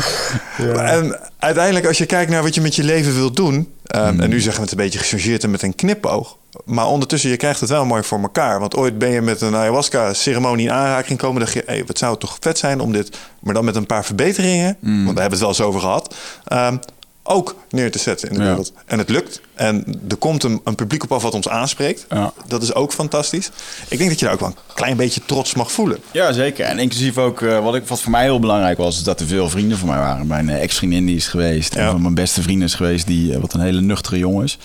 [0.75, 3.73] en uiteindelijk als je kijkt naar wat je met je leven wilt doen...
[3.85, 6.37] ehm, en nu zeggen we het een beetje gechargeerd en met een knipoog...
[6.65, 8.59] Maar ondertussen, je krijgt het wel mooi voor elkaar.
[8.59, 11.41] Want ooit ben je met een ayahuasca-ceremonie in aanraking gekomen.
[11.41, 13.17] dacht je, hey, wat zou het toch vet zijn om dit...
[13.39, 14.77] maar dan met een paar verbeteringen...
[14.81, 16.15] want daar hebben we het wel eens over gehad...
[16.45, 16.77] ehm,
[17.23, 18.47] ook neer te zetten in de Ja.
[18.47, 18.73] wereld.
[18.85, 19.41] En het lukt.
[19.53, 22.05] En er komt een, een publiek op af wat ons aanspreekt.
[22.09, 22.33] Ja.
[22.47, 23.49] Dat is ook fantastisch.
[23.87, 25.97] Ik denk dat je daar ook wel een klein beetje trots mag voelen.
[26.11, 26.65] Ja, zeker.
[26.65, 29.27] En inclusief ook, eh, wat, ik, wat voor mij heel belangrijk was, is dat er
[29.27, 30.27] veel vrienden van mij waren.
[30.27, 31.73] Mijn eh, ex-vriendin die is geweest.
[31.73, 31.85] Ja.
[31.85, 34.57] Een van mijn beste vrienden is geweest, die, eh, wat een hele nuchtere jongen is.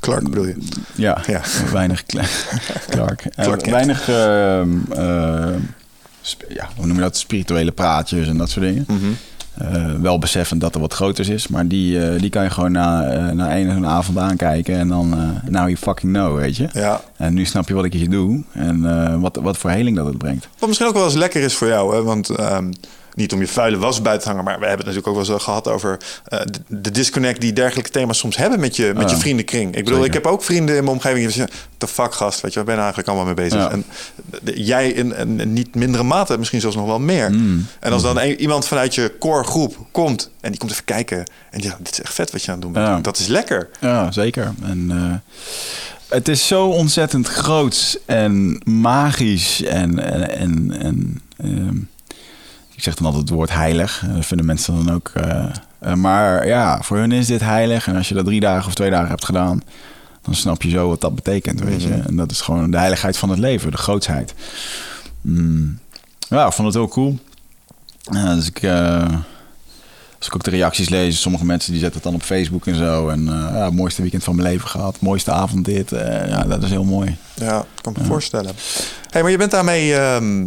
[0.00, 0.56] Clark bedoel je?
[0.94, 1.40] ja, Ja.
[1.72, 2.22] weinig Cla-
[2.90, 3.24] Clark.
[3.24, 5.54] Eh, Clark weinig, eh,
[6.22, 8.86] sp- ja, hoe noem je dat, spirituele praatjes en dat soort dingen.
[9.58, 13.00] Eh, wel beseffend dat er wat groters is, maar die, die kan je gewoon na,
[13.32, 15.08] na één avond aankijken en dan,
[15.48, 16.68] now you fucking know, weet je.
[16.72, 17.00] Ja.
[17.16, 20.18] En nu snap je wat ik hier doe en wat, wat voor heling dat het
[20.18, 20.48] brengt.
[20.58, 22.02] Wat misschien ook wel eens lekker is voor jou, hè?
[22.02, 22.72] want ehm,
[23.16, 25.34] niet om je vuile was buiten te hangen, maar we hebben het natuurlijk ook wel
[25.34, 29.10] eens gehad over eh, de, de disconnect die dergelijke thema's soms hebben met je, met
[29.10, 29.22] je Ja.
[29.22, 29.66] vriendenkring.
[29.76, 30.16] Ik bedoel, Zeker.
[30.16, 32.74] ik heb ook vrienden in mijn omgeving die zeggen, de fuck gast, weet je, waar
[32.74, 33.60] ben je nou eigenlijk allemaal mee bezig?
[33.60, 33.70] Ja.
[33.70, 33.84] En
[34.64, 37.30] jij in niet mindere mate, misschien zelfs nog wel meer.
[37.32, 37.66] Mm.
[37.80, 41.18] En als dan een- iemand vanuit je core groep komt en die komt even kijken
[41.18, 41.24] en
[41.60, 42.86] die zegt, dit is echt vet wat je aan het doen bent.
[42.86, 42.98] Ja.
[43.00, 43.68] Dat is lekker.
[43.80, 44.52] Ja, zeker.
[44.62, 45.36] En eh,
[46.16, 51.76] het is zo ontzettend groots en magisch en, en, en, en, ehm,
[52.76, 54.02] ik zeg dan altijd het woord heilig.
[54.08, 55.10] Eh, Dat vinden mensen dan ook.
[55.14, 55.44] eh,
[55.78, 57.86] eh, maar ja, voor hun is dit heilig.
[57.88, 59.62] En als je dat drie dagen of twee dagen hebt gedaan,
[60.22, 61.94] dan snap je zo wat dat betekent, weet je.
[62.06, 64.34] En dat is gewoon de heiligheid van het leven, de grootsheid.
[65.20, 65.78] Mm.
[66.28, 67.18] Ja, ik vond het heel cool.
[68.10, 68.62] Dus ik...
[68.62, 69.12] eh,
[70.18, 72.74] als ik ook de reacties lees, sommige mensen die zetten het dan op Facebook en
[72.76, 73.08] zo.
[73.08, 75.90] En ja, mooiste weekend van mijn leven gehad, mooiste avond dit.
[76.28, 77.16] Ja, dat is heel mooi.
[77.34, 78.52] Ja, ik kan me voorstellen.
[79.10, 80.46] Hey, maar je bent daarmee ehm,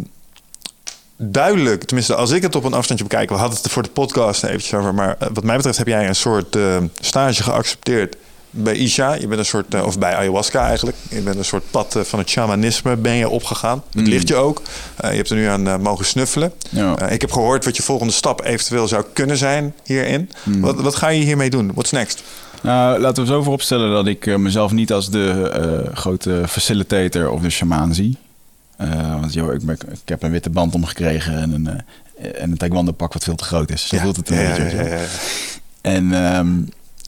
[1.22, 4.44] duidelijk, tenminste als ik het op een afstandje bekijk, we hadden het voor de podcast
[4.44, 8.16] eventjes over, maar eh, wat mij betreft heb jij een soort eh, stage geaccepteerd
[8.50, 9.14] bij Isha.
[9.14, 10.96] Je bent een soort, eh, of bij ayahuasca eigenlijk.
[11.10, 13.82] Je bent een soort pad van het shamanisme ben je opgegaan.
[13.92, 14.62] Het ligt je ook.
[15.00, 16.52] Je hebt er nu aan mogen snuffelen.
[16.70, 17.08] Ja.
[17.08, 20.30] Ik heb gehoord wat je volgende stap eventueel zou kunnen zijn hierin.
[20.44, 21.70] Wat, wat ga je hiermee doen?
[21.72, 22.22] What's next?
[22.62, 27.50] Nou, laten we zo vooropstellen dat ik mezelf niet als de grote facilitator of de
[27.50, 28.18] shamaan zie.
[28.80, 32.50] Eh, want joh, ik, ben, ik heb een witte band omgekregen en een, eh, en
[32.50, 33.88] een taekwondo pak wat veel te groot is.
[33.88, 34.02] Zo Ja.
[34.02, 34.76] voelt het een Ja, beetje.
[34.88, 34.98] ja.
[35.80, 36.48] En ehm,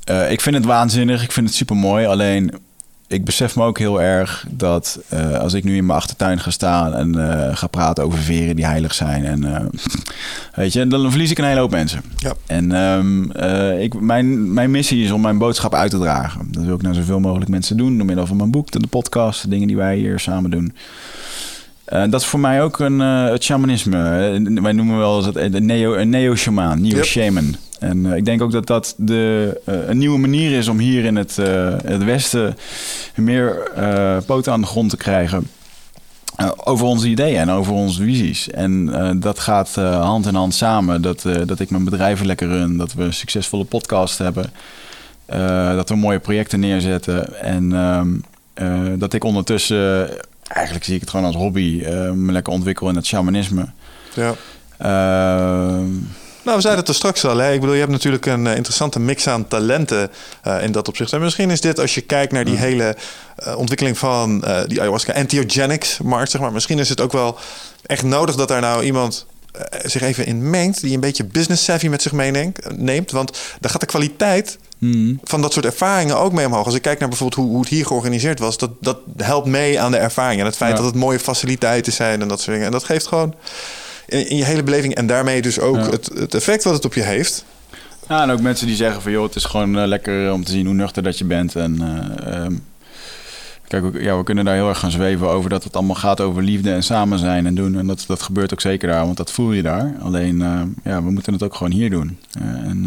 [0.05, 1.23] eh, ik vind het waanzinnig.
[1.23, 2.07] Ik vind het super mooi.
[2.07, 2.53] Alleen
[3.07, 4.99] ik besef me ook heel erg dat
[5.41, 8.95] als ik nu in mijn achtertuin ga staan en ga praten over veren die heilig
[8.95, 9.25] zijn.
[9.25, 9.71] En
[10.55, 12.03] weet je, dan verlies ik een hele hoop mensen.
[12.17, 12.35] Ja.
[12.47, 16.49] En ehm, eh, ik, mijn, mijn missie is om mijn boodschap uit te dragen.
[16.53, 17.97] Dat wil ik naar zoveel mogelijk mensen doen.
[17.97, 20.75] Door middel van mijn boek, de podcast, de dingen die wij hier samen doen.
[21.93, 23.99] Eh, dat is voor mij ook een, eh, het shamanisme.
[24.63, 27.57] Wij noemen wel eens het, een neo, een neo-shamaan, neo-shaman.
[27.79, 31.17] En eh, ik denk ook dat dat de, een nieuwe manier is om hier in
[31.17, 31.37] het,
[31.85, 32.57] het Westen
[33.15, 33.71] meer
[34.27, 35.49] poten aan de grond te krijgen.
[36.65, 38.51] over onze ideeën en over onze visies.
[38.51, 38.91] En
[39.21, 41.03] dat gaat hand in hand samen.
[41.03, 42.77] Dat, dat ik mijn bedrijven lekker run.
[42.77, 44.53] Dat we een succesvolle podcast hebben.
[45.77, 47.41] dat we mooie projecten neerzetten.
[47.43, 48.09] En ehm,
[48.55, 50.11] eh, dat ik ondertussen,
[50.55, 53.67] eigenlijk zie ik het gewoon als hobby, eh, me lekker ontwikkel in het shamanisme.
[54.15, 54.35] Ja.
[54.79, 55.91] Ehm,
[56.45, 57.37] Nou, we zeiden het er straks al.
[57.37, 57.53] Hè?
[57.53, 60.11] Ik bedoel, je hebt natuurlijk een eh, interessante mix aan talenten
[60.43, 61.13] eh, in dat opzicht.
[61.13, 62.97] En misschien is dit, als je kijkt naar die hele
[63.37, 66.53] eh, ontwikkeling van die ayahuasca entheogenics markt, zeg maar.
[66.53, 67.39] Misschien is het ook wel
[67.87, 69.27] echt nodig dat daar nou iemand
[69.83, 72.59] zich even in mengt die een beetje business savvy met zich meeneemt.
[72.77, 75.21] neemt, want daar gaat de kwaliteit hmm.
[75.25, 76.65] van dat soort ervaringen ook mee omhoog.
[76.67, 79.81] Als ik kijk naar bijvoorbeeld hoe, hoe het hier georganiseerd was, dat, dat helpt mee
[79.81, 80.41] aan de ervaring.
[80.41, 80.77] En het feit Ja.
[80.77, 82.67] dat het mooie faciliteiten zijn en dat soort dingen.
[82.67, 83.35] En dat geeft gewoon
[84.07, 85.91] in, in je hele beleving en daarmee dus ook Ja.
[85.91, 87.45] het, het effect wat het op je heeft.
[88.09, 90.51] Ja, en ook mensen die zeggen van joh, het is gewoon eh, lekker om te
[90.53, 91.57] zien hoe nuchter dat je bent.
[91.57, 92.55] En eh, ehm,
[93.81, 96.43] kijk, ja, we kunnen daar heel erg gaan zweven over dat het allemaal gaat over
[96.43, 97.79] liefde en samen zijn en doen.
[97.79, 99.95] En dat, dat gebeurt ook zeker daar, want dat voel je daar.
[100.01, 102.19] Alleen, eh, ja, we moeten het ook gewoon hier doen.
[102.33, 102.87] Eh, en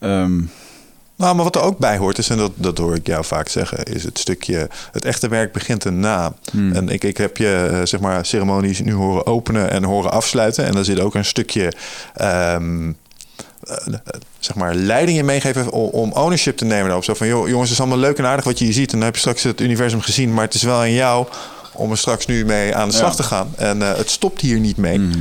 [0.00, 0.42] eh, ehm,
[1.16, 3.48] Nou, maar wat er ook bij hoort is, en dat, dat hoor ik jou vaak
[3.48, 6.32] zeggen, is het stukje, het echte werk begint erna.
[6.50, 6.72] Hmm.
[6.72, 10.64] En ik, ik heb je, zeg maar, ceremonies nu horen openen en horen afsluiten.
[10.64, 11.72] En daar zit ook een stukje,
[12.14, 12.92] ehm,
[13.68, 13.94] eh,
[14.38, 17.04] zeg maar, leiding in meegeven om, om ownership te nemen daarop.
[17.04, 18.92] Zo van, joh, jongens, het is allemaal leuk en aardig wat je hier ziet.
[18.92, 21.26] En dan heb je straks het universum gezien, maar het is wel aan jou
[21.72, 23.16] om er straks nu mee aan de slag Ja.
[23.16, 23.52] te gaan.
[23.56, 24.98] En eh, het stopt hier niet mee.
[24.98, 25.18] mhm.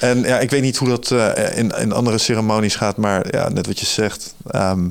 [0.00, 3.48] En ja, ik weet niet hoe dat eh, in, in andere ceremonies gaat, maar ja,
[3.48, 4.34] net wat je zegt.
[4.50, 4.88] ehm,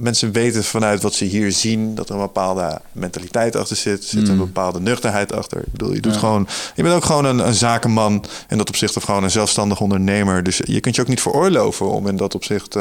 [0.00, 4.04] mensen weten vanuit wat ze hier zien dat er een bepaalde mentaliteit achter zit.
[4.04, 4.38] Zit een Mm.
[4.40, 5.58] bepaalde nuchterheid achter.
[5.60, 6.18] Ik bedoel, je doet Ja.
[6.18, 6.46] gewoon.
[6.74, 10.42] Je bent ook gewoon een, een zakenman in dat opzicht of gewoon een zelfstandig ondernemer.
[10.42, 12.76] Dus je kunt je ook niet veroorloven om in dat opzicht.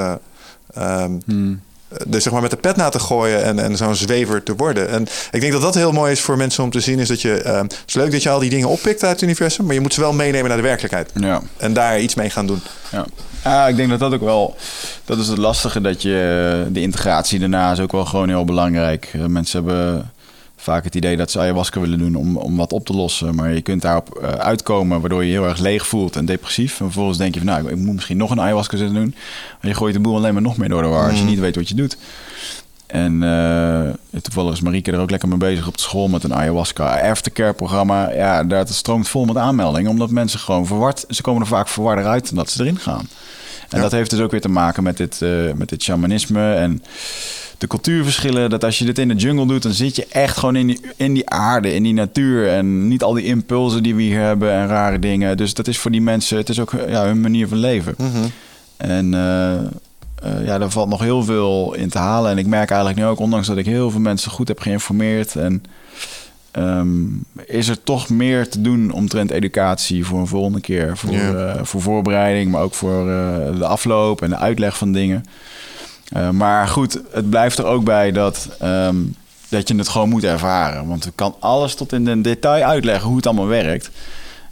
[0.74, 1.62] ehm, Hmm.
[2.08, 4.90] dus zeg maar met de pet na te gooien en, en zo'n zwever te worden.
[4.90, 7.00] En ik denk dat dat heel mooi is voor mensen om te zien.
[7.00, 9.22] Is dat je, eh, het is leuk dat je al die dingen oppikt uit het
[9.22, 11.12] universum, maar je moet ze wel meenemen naar de werkelijkheid.
[11.14, 11.42] Ja.
[11.58, 12.62] En daar iets mee gaan doen.
[12.92, 13.06] Ja.
[13.44, 14.56] Ja, ik denk dat dat ook wel...
[15.06, 16.66] Dat is het lastige, dat je...
[16.72, 19.10] De integratie daarna is ook wel gewoon heel belangrijk.
[19.14, 20.12] Eh, Mensen hebben
[20.56, 23.36] vaak het idee dat ze ayahuasca willen doen om, om wat op te lossen.
[23.36, 26.72] Maar je kunt daarop eh, uitkomen waardoor je je heel erg leeg voelt en depressief.
[26.80, 29.16] En vervolgens denk je van, nou, ik moet misschien nog een ayahuasca zitten doen.
[29.62, 31.30] En je gooit de boel alleen maar nog meer door de war als je Mm.
[31.30, 31.98] niet weet wat je doet.
[32.92, 36.34] En eh, toevallig is Marieke er ook lekker mee bezig op de school met een
[36.34, 38.12] ayahuasca aftercare programma.
[38.12, 41.68] Ja, daar het stroomt vol met aanmeldingen, omdat mensen gewoon verward, ze komen er vaak
[41.68, 43.08] verwarder uit dan dat ze erin gaan.
[43.70, 43.82] En Ja.
[43.84, 46.84] dat heeft dus ook weer te maken met dit, eh, met dit shamanisme en
[47.58, 48.50] de cultuurverschillen.
[48.50, 50.80] Dat als je dit in de jungle doet, dan zit je echt gewoon in die,
[50.96, 52.50] in die aarde, in die natuur.
[52.50, 55.38] En niet al die impulsen die we hier hebben en rare dingen.
[55.38, 57.96] Dus dat is voor die mensen, het is ook ja, hun manier van leven.
[58.78, 59.54] En eh,
[60.22, 62.32] eh, ja, daar valt nog heel veel in te halen.
[62.32, 65.36] En ik merk eigenlijk nu ook, ondanks dat ik heel veel mensen goed heb geïnformeerd...
[65.36, 65.64] en
[66.52, 66.98] ehm,
[67.46, 70.98] is er toch meer te doen omtrent educatie voor een volgende keer.
[70.98, 75.24] Voor, eh, voor voorbereiding, maar ook voor eh, de afloop en de uitleg van dingen.
[76.32, 78.96] Maar goed, het blijft er ook bij dat, ehm,
[79.50, 80.88] dat je het gewoon moet ervaren.
[80.88, 83.90] Want ik kan alles tot in de detail uitleggen hoe het allemaal werkt.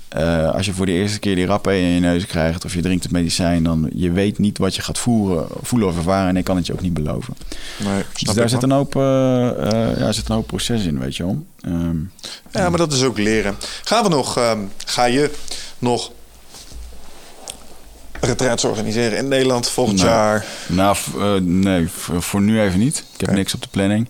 [0.07, 2.81] Eh, als je voor de eerste keer die rappen in je neus krijgt of je
[2.81, 6.29] drinkt het medicijn, dan je weet niet wat je gaat voeren, voelen of ervaren.
[6.29, 7.33] En ik kan het je ook niet beloven.
[7.77, 9.47] Nee, Dus daar zit een, hoop, eh,
[9.91, 11.45] eh, ja, zit een hoop proces in, weet je wel.
[11.61, 11.97] Ehm,
[12.51, 13.55] Ja, maar dat is ook leren.
[13.83, 15.31] Gaan we nog, ehm, ga je
[15.79, 16.11] nog
[18.21, 20.45] retraits organiseren in Nederland volgend Nou, jaar?
[20.67, 20.97] nou,
[21.41, 21.87] nee,
[22.19, 23.03] voor, nu even niet.
[23.13, 24.09] Ik heb niks op de planning.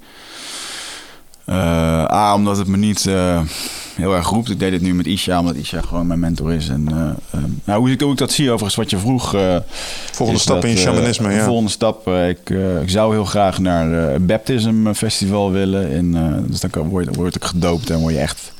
[1.48, 3.42] Eh, A, omdat het me niet eh,
[3.96, 4.50] heel erg roept.
[4.50, 6.70] Ik deed dit nu met Isha, omdat Isha gewoon mijn mentor is.
[6.70, 9.36] En, eh, ehm, nou, hoe ik, hoe ik dat zie, overigens, wat je vroeg...
[10.12, 11.44] Volgende stap in je shamanisme, ja.
[11.44, 12.08] Volgende stap.
[12.08, 12.50] ik,
[12.82, 15.90] ik zou heel graag naar het Baptism Festival willen.
[15.90, 16.12] In,
[16.48, 18.54] dus dan kan, word, word ik gedoopt en word je echt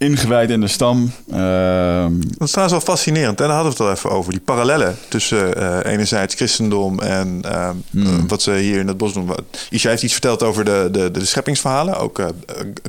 [0.00, 1.12] ingewijd in de stam.
[1.30, 3.40] Ehm, Dat is trouwens wel fascinerend.
[3.40, 4.32] En daar hadden we het al even over.
[4.32, 8.06] Die parallellen tussen eh, enerzijds christendom en ehm, Hmm.
[8.06, 9.30] eh, wat ze hier in het bos doen.
[9.70, 11.96] Isha heeft iets verteld over de, de, de scheppingsverhalen.
[11.98, 12.26] Ook eh,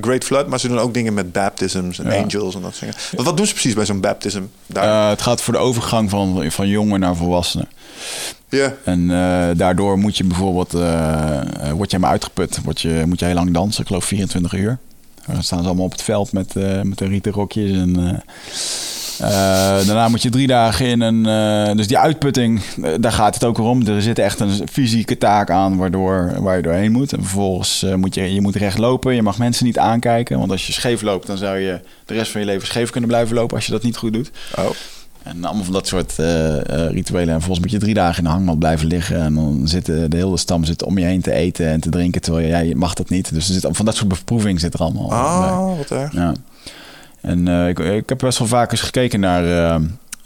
[0.02, 0.48] Great Flood.
[0.48, 2.22] Maar ze doen ook dingen met baptisms en Ja.
[2.22, 2.96] angels en dat soort dingen.
[3.16, 4.42] Wat, wat doen ze precies bij zo'n baptism?
[4.68, 5.10] Daar?
[5.10, 7.68] het gaat voor de overgang van, van jongen naar volwassenen.
[8.50, 8.74] Ja.
[8.84, 9.08] En
[9.58, 12.60] daardoor moet je bijvoorbeeld, word je helemaal uitgeput.
[12.64, 14.78] Word je, moet je heel lang dansen, ik geloof 24 uur.
[15.28, 17.72] Dan staan ze allemaal op het veld met, eh met de rieten rokjes.
[17.72, 22.62] En, eh, eh, daarna moet je drie dagen in eh, dus die uitputting,
[23.00, 23.88] daar gaat het ook om.
[23.88, 27.14] Er zit echt een fysieke taak aan waardoor, waar je doorheen moet.
[27.14, 29.16] En vervolgens moet je, je moet recht lopen.
[29.16, 30.40] Je mag mensen niet aankijken.
[30.40, 33.10] Want als je scheef loopt, dan zou je de rest van je leven scheef kunnen
[33.10, 33.56] blijven lopen...
[33.56, 34.32] als je dat niet goed doet.
[34.58, 34.70] Oh.
[35.24, 37.34] En allemaal van dat soort eh, eh, rituelen.
[37.34, 39.22] En volgens moet je drie dagen in de hangmat blijven liggen.
[39.22, 41.90] En dan zit de, de hele stam zit om je heen te eten en te
[41.90, 42.22] drinken.
[42.22, 43.34] Terwijl je, ja, je mag dat niet.
[43.34, 45.12] Dus er zit, van dat soort beproeving zit er allemaal.
[45.14, 46.14] Ah, wat erg.
[46.14, 46.34] Ja.
[47.22, 49.76] En eh, ik, ik heb best wel vaak eens gekeken naar eh,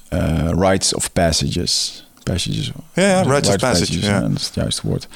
[0.10, 2.05] eh, rites of passages.
[2.32, 2.72] Passages.
[2.94, 4.20] Ja, ja, rites of Rite passage, ja.
[4.20, 5.08] Dat is het juiste woord.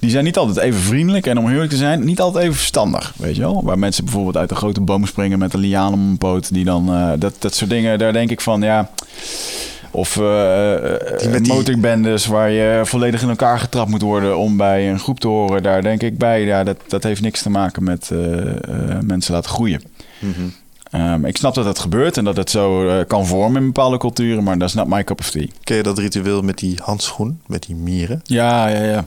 [0.00, 1.26] Die zijn niet altijd even vriendelijk.
[1.26, 3.12] En om eerlijk te zijn, niet altijd even verstandig.
[3.16, 3.64] Weet je wel?
[3.64, 6.52] Waar mensen bijvoorbeeld uit een grote boom springen met een liaan om een poot.
[6.52, 8.90] Die dan, eh, dat, dat soort dingen, daar denk ik van, ja...
[9.90, 10.74] Of eh,
[11.32, 15.26] Die motorbendes waar je volledig in elkaar getrapt moet worden om bij een groep te
[15.26, 15.62] horen.
[15.62, 18.10] Daar denk ik bij, ja, dat, dat heeft niks te maken met
[19.00, 19.82] mensen laten groeien.
[20.18, 20.48] Mhm.
[20.90, 23.98] Ehm, ik snap dat dat gebeurt en dat het zo eh, kan vormen in bepaalde
[23.98, 25.46] culturen, maar dat is not my cup of tea.
[25.64, 28.20] Ken je dat ritueel met die handschoen, met die mieren?
[28.24, 29.04] Ja, ja, ja.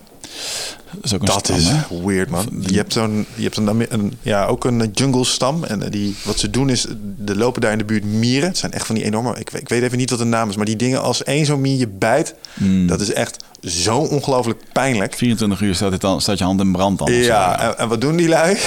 [1.01, 2.47] Dat is Dat stam, weird, man.
[2.67, 5.63] Je hebt zo'n, je hebt een, een, ja, ook een jungle stam.
[5.63, 6.85] En eh, die, wat ze doen is,
[7.27, 8.47] er lopen daar in de buurt mieren.
[8.49, 10.49] Het zijn echt van die enorme, ik, weet- ik weet even niet wat de naam
[10.49, 12.87] is, maar die dingen als één zo'n mier je bijt, Hmm.
[12.87, 15.15] dat is echt zo ongelooflijk pijnlijk.
[15.15, 17.11] 24 uur staat, het dan, staat je hand in brand dan.
[17.13, 18.57] Ja, en, en wat doen die lui?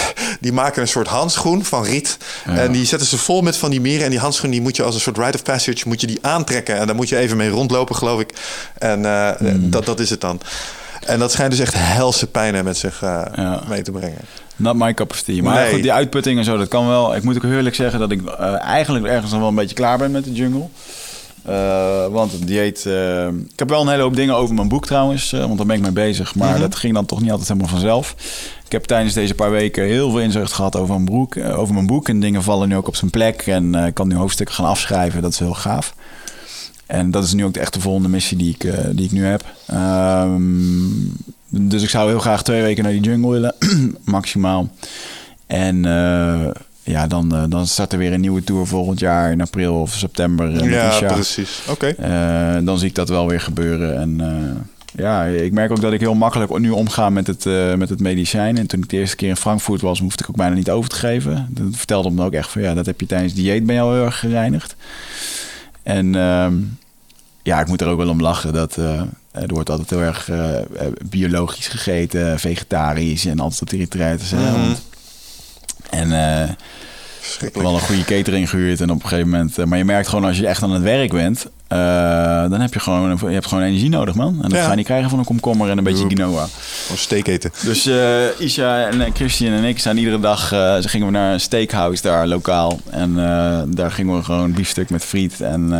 [0.41, 2.16] Die maken een soort handschoen van riet.
[2.45, 4.05] En die zetten ze vol met van die mieren.
[4.05, 6.19] En die handschoen die moet je als een soort rite of passage moet je die
[6.20, 6.77] aantrekken.
[6.78, 8.31] En daar moet je even mee rondlopen, geloof ik.
[8.78, 9.70] En eh, Hmm.
[9.70, 10.41] dat, dat is het dan.
[11.07, 13.63] En dat schijnt dus echt helse pijnen met zich eh, Ja.
[13.69, 14.19] mee te brengen.
[14.57, 15.43] Not my cup of tea.
[15.43, 15.73] Maar Nee.
[15.73, 17.17] goed, die uitputting en zo, dat kan wel.
[17.17, 19.99] Ik moet ook eerlijk zeggen dat ik eh, eigenlijk ergens nog wel een beetje klaar
[19.99, 20.67] ben met de jungle.
[21.45, 22.85] Eh, want het dieet...
[23.53, 25.31] ik heb wel een hele hoop dingen over mijn boek trouwens.
[25.31, 26.35] want daar ben ik mee bezig.
[26.35, 28.15] Maar dat ging dan toch niet altijd helemaal vanzelf.
[28.65, 31.87] Ik heb tijdens deze paar weken heel veel inzicht gehad over mijn, broek, over mijn
[31.87, 32.09] boek.
[32.09, 33.47] En dingen vallen nu ook op zijn plek.
[33.47, 35.23] En ik kan nu hoofdstukken gaan afschrijven.
[35.23, 35.95] Dat is heel gaaf.
[36.86, 39.24] En dat is nu ook de echte volgende missie die ik, eh, die ik nu
[39.24, 39.44] heb.
[39.66, 40.43] Ehm,
[41.48, 43.55] dus ik zou heel graag twee weken naar die jungle willen,
[44.05, 44.69] maximaal.
[45.47, 46.51] En eh,
[46.82, 49.93] ja, dan, eh, dan start er weer een nieuwe tour volgend jaar in april of
[49.93, 50.70] september.
[50.70, 51.12] Ja, Isha.
[51.12, 51.62] precies.
[51.69, 51.94] Oké.
[52.65, 53.98] Dan zie ik dat wel weer gebeuren.
[53.98, 54.20] En
[54.97, 57.44] ja, ik merk ook dat ik heel makkelijk nu omga met het,
[57.77, 58.59] met het medicijn.
[58.59, 60.90] En toen ik de eerste keer in Frankfurt was, hoefde ik ook bijna niet over
[60.90, 61.47] te geven.
[61.51, 63.93] Dat vertelde me ook echt van ja, dat heb je tijdens dieet ben je al
[63.93, 64.77] heel erg gereinigd.
[65.85, 66.55] En ehm,
[67.43, 69.01] ja, ik moet er ook wel om lachen dat eh,
[69.31, 70.65] er wordt altijd heel erg eh, eh,
[71.05, 74.31] biologisch gegeten, vegetarisch en altijd op die retreats.
[74.31, 74.43] Mhm.
[74.52, 74.82] want-
[75.90, 76.09] En
[77.25, 77.69] eh, Verschrikkelijk.
[77.69, 79.59] wel een goede catering gehuurd en op een gegeven moment.
[79.59, 81.79] eh, maar je merkt gewoon als je echt aan het werk bent, eh,
[82.51, 84.35] dan heb je gewoon, je hebt gewoon energie nodig, man.
[84.43, 84.65] En dat Ja.
[84.65, 86.47] ga je niet krijgen van een komkommer en een beetje quinoa.
[86.83, 87.51] Gewoon steak eten.
[87.63, 91.41] Dus eh, Isha en Christian en ik zijn iedere dag, ze gingen we naar een
[91.41, 92.81] steakhouse daar lokaal.
[92.91, 93.15] En
[93.69, 95.73] daar gingen we gewoon biefstuk met friet en,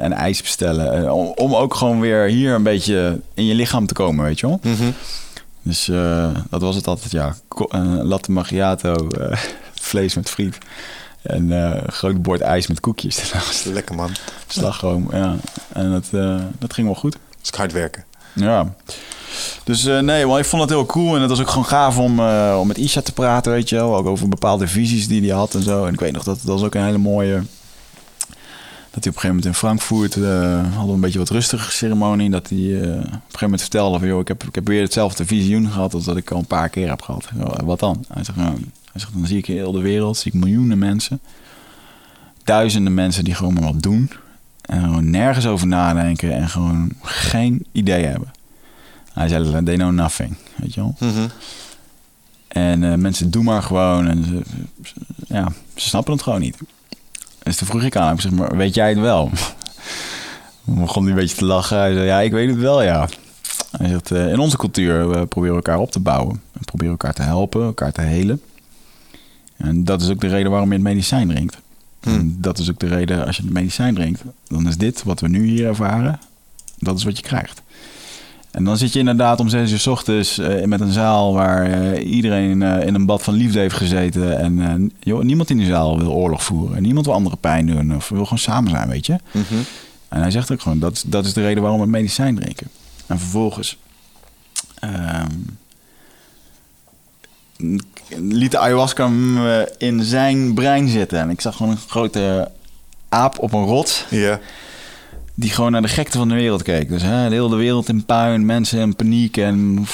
[0.00, 1.12] en ijs bestellen.
[1.12, 4.46] Om, om ook gewoon weer hier een beetje in je lichaam te komen, weet je
[4.46, 4.60] wel.
[4.62, 4.90] Mhm.
[5.64, 5.90] Dus
[6.50, 7.34] dat was het altijd, ja.
[8.02, 8.94] Latte macchiato,
[9.82, 10.58] vlees met friet.
[11.22, 13.32] En eh, een groot bord ijs met koekjes.
[13.64, 14.10] Lekker man.
[14.46, 15.36] Slagroom, ja.
[15.72, 17.12] En dat, eh, dat ging wel goed.
[17.12, 18.04] Dat is hard werken.
[18.32, 18.74] Ja.
[19.64, 21.14] Dus eh, nee, wel, ik vond het heel cool.
[21.14, 22.20] En het was ook gewoon gaaf om,
[22.58, 23.96] om met Isha te praten, weet je wel.
[23.96, 25.84] Ook over bepaalde visies die hij had en zo.
[25.84, 27.42] En ik weet nog dat dat was ook een hele mooie...
[28.90, 30.14] Dat hij op een gegeven moment in Frankfurt...
[30.14, 32.30] hadden we een beetje wat rustige ceremonie.
[32.30, 34.08] Dat hij op een gegeven moment vertelde van...
[34.08, 36.68] Joh, ik, heb, ik heb weer hetzelfde visioen gehad als dat ik al een paar
[36.68, 37.22] keer heb gehad.
[37.22, 38.04] Ik zei, "Oh, Wat dan?
[38.08, 38.54] Hij zegt, nou,
[38.92, 40.16] hij zegt, dan zie ik heel de wereld...
[40.16, 41.20] zie ik miljoenen mensen.
[42.44, 44.10] Duizenden mensen die gewoon maar wat doen.
[44.62, 46.32] En gewoon nergens over nadenken.
[46.32, 48.30] En gewoon geen idee hebben.
[49.12, 50.36] Hij zei, they know nothing.
[50.56, 50.94] Weet je wel?
[50.98, 51.26] Mhm.
[52.48, 54.08] En eh, mensen doen maar gewoon.
[54.08, 54.40] En ze,
[54.82, 54.94] ze-
[55.34, 56.56] ja, ze snappen het gewoon niet.
[57.42, 59.30] Dus toen vroeg ik aan hem, ik zeg maar, weet jij het wel?
[60.64, 61.78] Toen begon hij een beetje te lachen.
[61.78, 63.08] Hij zei, ja, ik weet het wel, ja.
[63.76, 66.40] Hij zegt, eh, in onze cultuur, we proberen elkaar op te bouwen.
[66.52, 68.40] We proberen elkaar te helpen, elkaar te helen.
[69.62, 71.58] En dat is ook de reden waarom je het medicijn drinkt.
[72.00, 75.20] En dat is ook de reden, als je het medicijn drinkt, dan is dit wat
[75.20, 76.18] we nu hier ervaren,
[76.78, 77.62] dat is wat je krijgt.
[78.50, 81.70] En dan zit je inderdaad om zes uur s ochtends eh, met een zaal waar
[81.70, 84.38] eh, iedereen eh, in een bad van liefde heeft gezeten.
[84.38, 86.82] En joh, niemand in die zaal wil oorlog voeren.
[86.82, 89.18] Niemand wil andere pijn doen of wil gewoon samen zijn, weet je.
[89.30, 89.54] Mhm.
[90.08, 92.66] En hij zegt ook gewoon, dat, dat is de reden waarom we medicijn drinken.
[93.06, 93.78] En vervolgens
[94.78, 95.30] ehm,
[98.18, 101.18] liet de ayahuasca eh, in zijn brein zitten.
[101.18, 102.50] En ik zag gewoon een grote
[103.08, 104.40] aap op een rots Ja.
[105.34, 106.88] die gewoon naar de gekte van de wereld keek.
[106.88, 109.36] Dus hè, de hele wereld in puin, mensen in paniek.
[109.36, 109.86] En,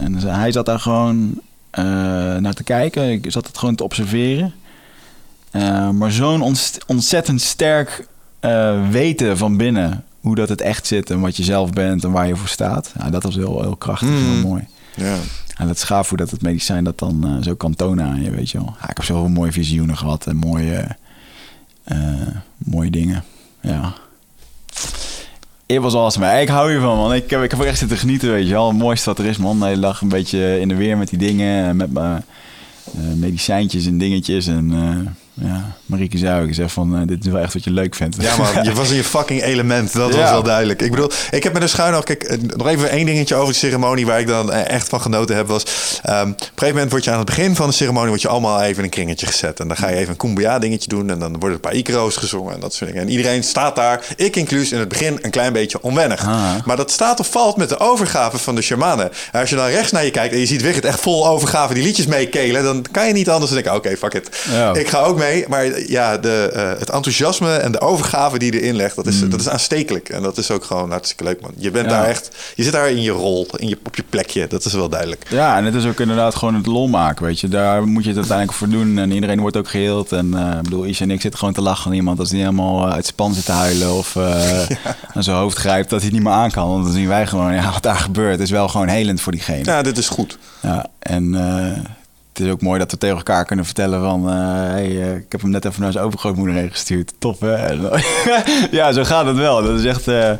[0.00, 1.40] en hij zat daar gewoon
[1.70, 1.84] eh,
[2.36, 3.10] naar te kijken.
[3.10, 4.54] Ik zat het gewoon te observeren.
[5.50, 6.54] Eh, maar zo'n
[6.86, 8.06] ontzettend sterk
[8.90, 12.26] weten van binnen hoe dat het echt zit en wat je zelf bent en waar
[12.26, 12.92] je voor staat.
[13.10, 14.32] Dat was heel, heel krachtig en Mm.
[14.32, 14.66] heel mooi.
[14.96, 15.16] Ja.
[15.60, 18.30] En het is hoe dat het medicijn dat dan eh, zo kan tonen aan je,
[18.30, 18.74] weet je wel.
[18.80, 20.96] Ik heb zoveel mooie visioenen gehad en mooie,
[21.84, 21.98] eh,
[22.56, 23.24] mooie dingen.
[23.60, 23.94] Ja.
[25.66, 26.40] Het was awesome.
[26.40, 27.14] Ik hou hiervan, man.
[27.14, 28.68] Ik heb, ik heb echt zitten genieten, weet je wel.
[28.68, 29.58] Het mooiste wat er is, man.
[29.58, 31.64] De hele dag een beetje in de weer met die dingen.
[31.64, 32.24] en Met mijn
[32.84, 34.46] eh, medicijntjes en dingetjes.
[34.46, 37.94] En eh, ja, Marieke ook, zegt van, eh, dit is wel echt wat je leuk
[37.94, 38.16] vindt.
[38.18, 39.92] Ja, man, je was in je fucking element.
[39.92, 40.82] Dat was wel duidelijk.
[40.82, 42.04] Ik bedoel, ik heb met een schuin nog...
[42.04, 44.06] Kijk, eh, nog even één dingetje over de ceremonie...
[44.06, 45.62] waar ik dan eh, echt van genoten heb, was...
[46.02, 48.08] ehm, op een gegeven moment word je aan het begin van de ceremonie...
[48.08, 49.60] word je allemaal even in een kringetje gezet.
[49.60, 51.10] En dan ga je even een kumbaya dingetje doen...
[51.10, 53.06] en dan worden een paar ikro's gezongen en dat soort dingen.
[53.06, 56.26] En iedereen staat daar, ik inclus, in het begin een klein beetje onwennig.
[56.26, 56.50] Ah.
[56.64, 59.10] Maar dat staat of valt met de overgave van de shamanen.
[59.32, 60.34] En als je dan rechts naar je kijkt...
[60.34, 62.62] en je ziet Wigert echt vol overgave die liedjes meekelen...
[62.62, 63.78] dan kan je niet anders dan denken...
[63.78, 64.28] oké, fuck it.
[64.50, 64.74] Ja.
[64.74, 65.44] Ik ga ook mee.
[65.48, 69.28] Maar ja, de, eh, het enthousiasme en de overgave die je erin legt, dat is,
[69.28, 70.08] dat is aanstekelijk.
[70.08, 71.52] En dat is ook gewoon hartstikke leuk, man.
[71.56, 71.90] Je bent.
[71.90, 71.96] Ja.
[71.96, 74.46] daar echt, je zit daar in je rol, in je, op je plekje.
[74.46, 75.26] Dat is wel duidelijk.
[75.28, 77.48] Ja, en het is ook inderdaad gewoon het lol maken, weet je.
[77.48, 78.98] Daar moet je het uiteindelijk voor doen.
[78.98, 80.12] En iedereen wordt ook geheeld.
[80.12, 82.18] En eh, ik bedoel, Isha en ik zitten gewoon te lachen aan iemand...
[82.18, 83.92] als die helemaal eh, uit zijn pan zit te huilen...
[83.94, 84.62] of eh,
[85.14, 86.68] aan zijn hoofd grijpt dat hij het niet meer aan kan.
[86.68, 88.40] Want dan zien wij gewoon, ja, wat daar gebeurt...
[88.40, 89.64] is wel gewoon helend voor diegene.
[89.64, 90.38] Ja, dit is goed.
[90.62, 91.34] Ja, en
[92.40, 94.30] het is ook mooi dat we tegen elkaar kunnen vertellen van...
[94.30, 97.12] eh, hey, eh, ik heb hem net even naar zijn overgrootmoeder heen gestuurd.
[97.18, 97.74] Tof, hè?
[98.78, 99.62] Ja, zo gaat het wel.
[99.62, 100.08] Dat is echt...
[100.08, 100.32] eh,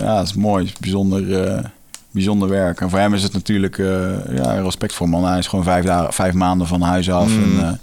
[0.00, 0.64] ja, dat is mooi.
[0.64, 1.62] Is bijzonder,
[2.10, 2.80] bijzonder werk.
[2.80, 3.76] En voor hem is het natuurlijk...
[4.30, 5.24] ja, respect voor man.
[5.24, 7.28] Hij is gewoon vijf, dagen, vijf maanden van huis af.
[7.28, 7.58] Mm.
[7.60, 7.80] En,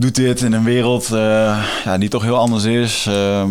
[0.00, 3.06] doet dit in een wereld eh, ja, die toch heel anders is.
[3.06, 3.50] Ehm,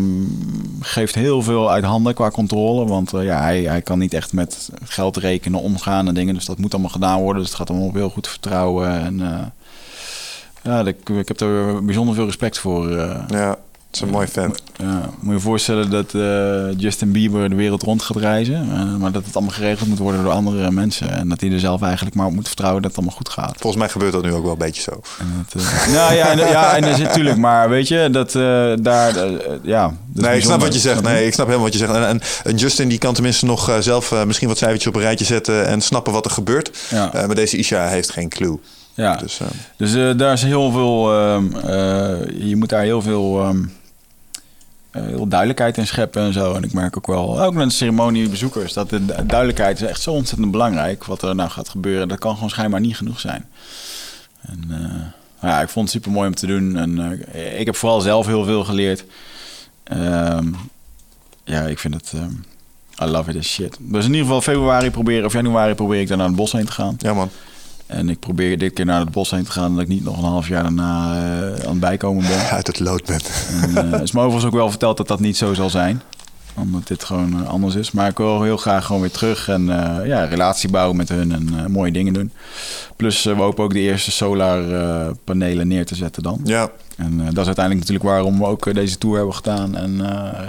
[0.79, 2.85] geeft heel veel uit handen qua controle.
[2.85, 6.33] Want eh, ja, hij, hij kan niet echt met geld rekenen, omgaan en dingen.
[6.33, 7.41] Dus dat moet allemaal gedaan worden.
[7.41, 8.89] Dus het gaat allemaal op heel goed vertrouwen.
[8.89, 9.45] En eh,
[10.63, 12.91] ja, ik, ik heb er bijzonder veel respect voor.
[13.27, 13.57] Ja,
[13.91, 14.61] is een mooi vent.
[14.75, 18.69] Ja, moet je voorstellen dat eh, Justin Bieber de wereld rond gaat reizen.
[18.71, 21.09] eh, maar dat het allemaal geregeld moet worden door andere mensen.
[21.11, 23.55] En dat hij er zelf eigenlijk maar op moet vertrouwen dat het allemaal goed gaat.
[23.57, 24.91] Volgens mij gebeurt dat nu ook wel een beetje zo.
[24.91, 28.31] Dat, eh, nou ja, en, ja, en dat is natuurlijk, maar weet je, dat
[28.83, 29.13] daar,
[29.63, 29.93] ja.
[30.07, 31.01] dat Nee, ik snap wat je zegt.
[31.01, 31.93] Nee, ik snap helemaal wat je zegt.
[31.93, 35.25] En, en, en Justin die kan tenminste nog zelf misschien wat cijfertjes op een rijtje
[35.25, 36.77] zetten en snappen wat er gebeurt.
[36.89, 37.11] Ja.
[37.13, 38.59] Maar deze Isha heeft geen clue.
[38.99, 39.39] Ja, Dus,
[39.77, 43.69] dus daar is heel veel, ehm, eh, je moet daar heel veel, ehm, eh,
[44.91, 46.53] heel duidelijkheid in scheppen en zo.
[46.53, 50.01] En ik merk ook wel, ook met de ceremoniebezoekers, dat de du- duidelijkheid is echt
[50.01, 51.05] zo ontzettend belangrijk.
[51.05, 53.45] Wat er nou gaat gebeuren, dat kan gewoon schijnbaar niet genoeg zijn.
[54.41, 56.77] En eh, ja, ik vond het super mooi om te doen.
[56.77, 59.05] En eh, ik heb vooral zelf heel veel geleerd.
[59.83, 60.47] Ehm,
[61.43, 62.13] ja, ik vind het,
[63.03, 63.77] I love it as shit.
[63.79, 66.65] Dus in ieder geval februari proberen, of januari probeer ik daar naar het bos heen
[66.65, 66.95] te gaan.
[66.97, 67.29] ja man.
[67.89, 69.73] En ik probeer dit keer naar het bos heen te gaan...
[69.73, 72.49] dat ik niet nog een half jaar daarna eh, aan het bijkomen ben.
[72.49, 73.29] Uit het lood bent.
[73.51, 76.01] En, het is me overigens ook wel verteld dat dat niet zo zal zijn.
[76.55, 77.91] Omdat dit gewoon eh, anders is.
[77.91, 79.65] Maar ik wil heel graag gewoon weer terug en
[80.05, 82.31] ja, relatie bouwen met hun en mooie dingen doen.
[82.95, 86.39] Plus we hopen ook de eerste solar eh, panelen neer te zetten dan.
[86.43, 90.01] Ja, En dat is uiteindelijk natuurlijk waarom we ook deze tour hebben gedaan en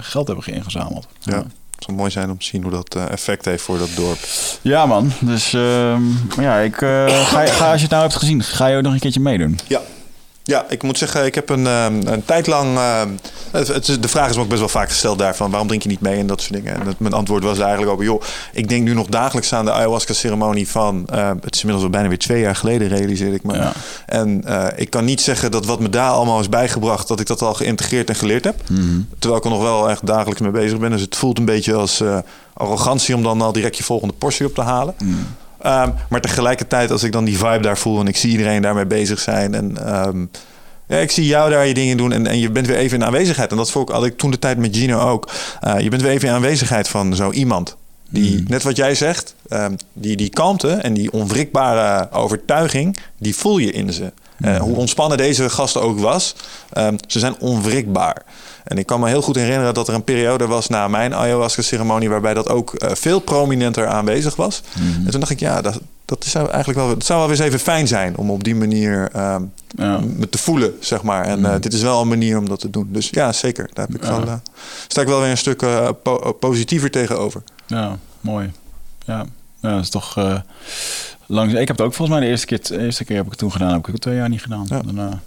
[0.03, 1.07] geld hebben ingezameld.
[1.19, 1.45] ja.
[1.81, 4.19] Het zou mooi zijn om te zien hoe dat eh, effect heeft voor dat dorp.
[4.61, 5.11] Ja, man.
[5.19, 6.01] Dus ehm,
[6.39, 8.93] ja, ik, eh, ga, ga, als je het nou hebt gezien, ga je ook nog
[8.93, 9.59] een keertje meedoen.
[9.67, 9.81] Ja.
[10.43, 12.77] Ja, ik moet zeggen, ik heb een, ehm, een tijd lang...
[12.77, 13.09] ehm,
[13.51, 15.49] het, het is- de vraag is me ook best wel vaak gesteld daarvan...
[15.49, 16.79] waarom drink je niet mee en dat soort dingen.
[16.79, 18.03] En het, mijn antwoord was eigenlijk ook...
[18.03, 18.21] joh,
[18.53, 21.05] ik denk nu nog dagelijks aan de ayahuasca-ceremonie van...
[21.07, 23.53] eh, het is inmiddels al bijna weer twee jaar geleden, realiseerde ik me.
[23.55, 23.71] Ja.
[24.05, 27.07] En eh, ik kan niet zeggen dat wat me daar allemaal is bijgebracht...
[27.07, 28.55] dat ik dat al geïntegreerd en geleerd heb.
[29.19, 30.91] Terwijl ik er nog wel echt dagelijks mee bezig ben.
[30.91, 32.17] Dus het voelt een beetje als eh,
[32.53, 33.15] arrogantie...
[33.15, 34.95] om dan al direct je volgende portie op te halen.
[35.61, 38.85] Ehm, maar tegelijkertijd, als ik dan die vibe daar voel en ik zie iedereen daarmee
[38.85, 39.53] bezig zijn.
[39.53, 40.25] En ehm,
[40.87, 43.05] ja, ik zie jou daar je dingen doen en, en je bent weer even in
[43.05, 43.51] aanwezigheid.
[43.51, 45.29] En dat vond ik, had ik toen de tijd met Gino ook.
[45.59, 47.75] Eh, je bent weer even in aanwezigheid van zo iemand.
[48.09, 53.57] Die, net wat jij zegt, ehm, die, die kalmte en die onwrikbare overtuiging, die voel
[53.57, 54.11] je in ze.
[54.41, 56.35] Eh, hoe ontspannen deze gast ook was,
[56.73, 58.23] ehm, ze zijn onwrikbaar.
[58.63, 62.09] En ik kan me heel goed herinneren dat er een periode was na mijn ayahuasca-ceremonie...
[62.09, 64.61] waarbij dat ook eh, veel prominenter aanwezig was.
[64.77, 65.05] Mhm.
[65.05, 67.59] En toen dacht ik, ja, dat, dat zou eigenlijk wel, het zou wel eens even
[67.59, 68.17] fijn zijn...
[68.17, 69.43] om op die manier ehm,
[69.75, 69.99] Ja.
[70.17, 71.25] me te voelen, zeg maar.
[71.25, 72.87] En eh, dit is wel een manier om dat te doen.
[72.91, 73.69] Dus ja, zeker.
[73.73, 74.19] Daar heb ik Ja.
[74.25, 74.33] eh,
[74.87, 75.57] sta ik wel weer een stuk
[76.03, 77.43] po- positiever tegenover.
[77.67, 78.51] Ja, mooi.
[79.05, 79.25] Ja,
[79.61, 80.15] ja dat is toch
[81.31, 83.39] Ik heb het ook volgens mij de eerste keer, de eerste keer heb ik het
[83.39, 83.71] toen gedaan.
[83.71, 84.65] Heb ik het twee jaar niet gedaan.
[84.69, 84.81] Ja.
[84.81, 85.21] Daarna.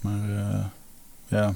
[0.00, 0.64] Maar eh,
[1.26, 1.54] ja.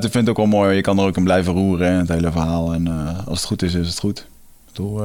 [0.00, 0.76] Vind het ook wel mooi.
[0.76, 2.72] Je kan er ook in blijven roeren, hè, het hele verhaal.
[2.72, 4.18] En eh, als het goed is, is het goed.
[4.18, 5.02] Ik bedoel,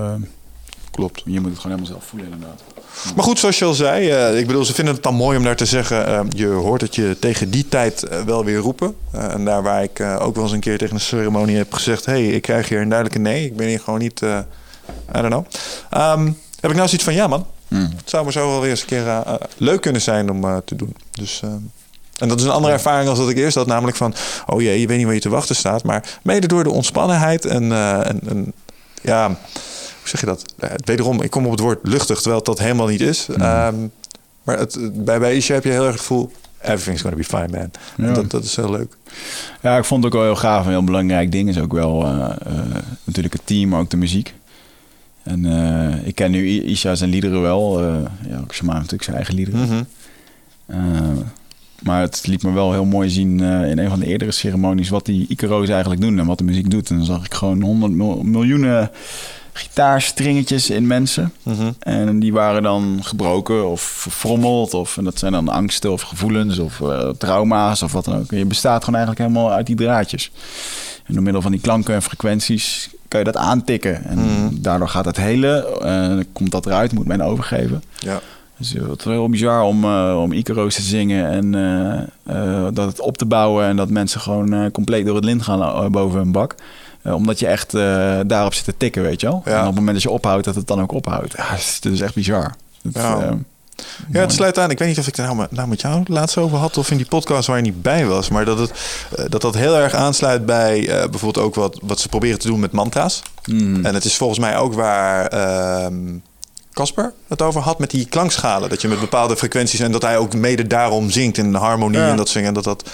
[0.92, 1.22] Klopt.
[1.26, 2.64] je moet het gewoon helemaal zelf voelen inderdaad.
[3.16, 4.08] Maar goed, zoals je al zei,
[4.38, 6.28] ik bedoel, ze vinden het dan mooi om daar te zeggen.
[6.30, 8.96] je hoort het je tegen die tijd wel weer roepen.
[9.12, 12.28] En daar waar ik ook wel eens een keer tegen een ceremonie heb gezegd: hey,
[12.28, 13.46] ik krijg hier een duidelijke nee.
[13.46, 14.22] Ik ben hier gewoon niet.
[14.22, 15.46] I don't know.
[15.90, 16.26] Ehm,
[16.60, 17.46] heb ik nou zoiets van: ja, man.
[17.74, 17.90] Mm.
[17.95, 20.44] Het zou maar zo wel weer eens een keer eh, eh, leuk kunnen zijn om
[20.44, 20.95] eh, te doen.
[21.12, 21.40] Dus.
[21.44, 21.58] ehm,
[22.18, 24.14] en dat is een andere ervaring als dat ik eerst had, namelijk van,
[24.45, 25.84] oh jee, je weet niet waar je te wachten staat.
[25.84, 27.72] Maar mede door de ontspannenheid en,
[28.04, 28.54] en, en
[29.02, 30.44] ja, hoe zeg je dat?
[30.86, 33.28] Wederom, ik kom op het woord luchtig, terwijl het dat helemaal niet is.
[33.30, 33.76] Ehm,
[34.44, 36.32] maar het, bij, bij Isha heb je heel erg het gevoel,
[36.62, 37.72] everything's gonna be fine, man.
[38.08, 38.14] Ja.
[38.14, 38.98] Dat, dat is heel leuk.
[39.62, 40.66] Ja, ik vond het ook wel heel gaaf.
[40.66, 42.02] Een heel belangrijk ding is ook wel
[43.04, 44.34] natuurlijk het team, maar ook de muziek.
[45.24, 47.80] En eh, ik ken nu I- Isha zijn liederen wel.
[47.82, 47.95] eh
[48.30, 49.60] ja, ook Shema natuurlijk zijn eigen liederen.
[49.62, 49.84] Mhm.
[50.66, 50.78] Eh,
[51.84, 55.06] maar het liet me wel heel mooi zien in een van de eerdere ceremonies wat
[55.06, 56.90] die Icaro's eigenlijk doen en wat de muziek doet.
[56.90, 58.91] En dan zag ik gewoon honderd mil- miljoenen
[59.54, 61.34] gitaarstringetjes in mensen.
[61.44, 61.72] Mhm.
[61.80, 64.74] En die waren dan gebroken of verfrommeld.
[64.74, 68.32] Of, en dat zijn dan angsten of gevoelens of eh, trauma's of wat dan ook.
[68.32, 70.32] En je bestaat gewoon eigenlijk helemaal uit die draadjes.
[71.06, 74.04] En door middel van die klanken en frequenties kan je dat aantikken.
[74.06, 74.48] En Mhm.
[74.52, 77.84] daardoor gaat het hele, eh, komt dat eruit, moet men overgeven.
[78.00, 78.20] Ja.
[78.58, 82.00] Dus het is heel bizar om, eh om Icaro's te zingen en eh,
[82.38, 85.42] eh, dat het op te bouwen en dat mensen gewoon eh, compleet door het lint
[85.42, 86.56] gaan eh, boven hun bak.
[87.04, 89.42] Eh, omdat je echt eh, daarop zit te tikken, weet je wel.
[89.46, 89.52] Ja.
[89.52, 91.34] En op het moment dat je ophoudt, dat het dan ook ophoudt.
[91.38, 92.54] Ja, het is, echt bizar.
[92.94, 93.18] Ja.
[93.22, 93.32] eh,
[94.12, 94.70] Ja, het sluit aan.
[94.70, 96.92] Ik weet niet of ik het nou, met- nou met jou laatst over had of
[96.92, 98.30] in die podcast waar je niet bij was.
[98.30, 98.72] Maar dat het,
[99.30, 102.72] dat, dat heel erg aansluit bij bijvoorbeeld ook wat, wat ze proberen te doen met
[102.72, 103.22] mantra's.
[103.46, 103.86] mm.
[103.86, 105.96] En het is volgens mij ook waar ehm,
[106.74, 108.70] Casper het over had met die klankschalen.
[108.70, 112.10] Dat je met bepaalde frequenties en dat hij ook mede daarom zingt in harmonie Ja.
[112.10, 112.54] en dat zingen.
[112.54, 112.90] Dat dat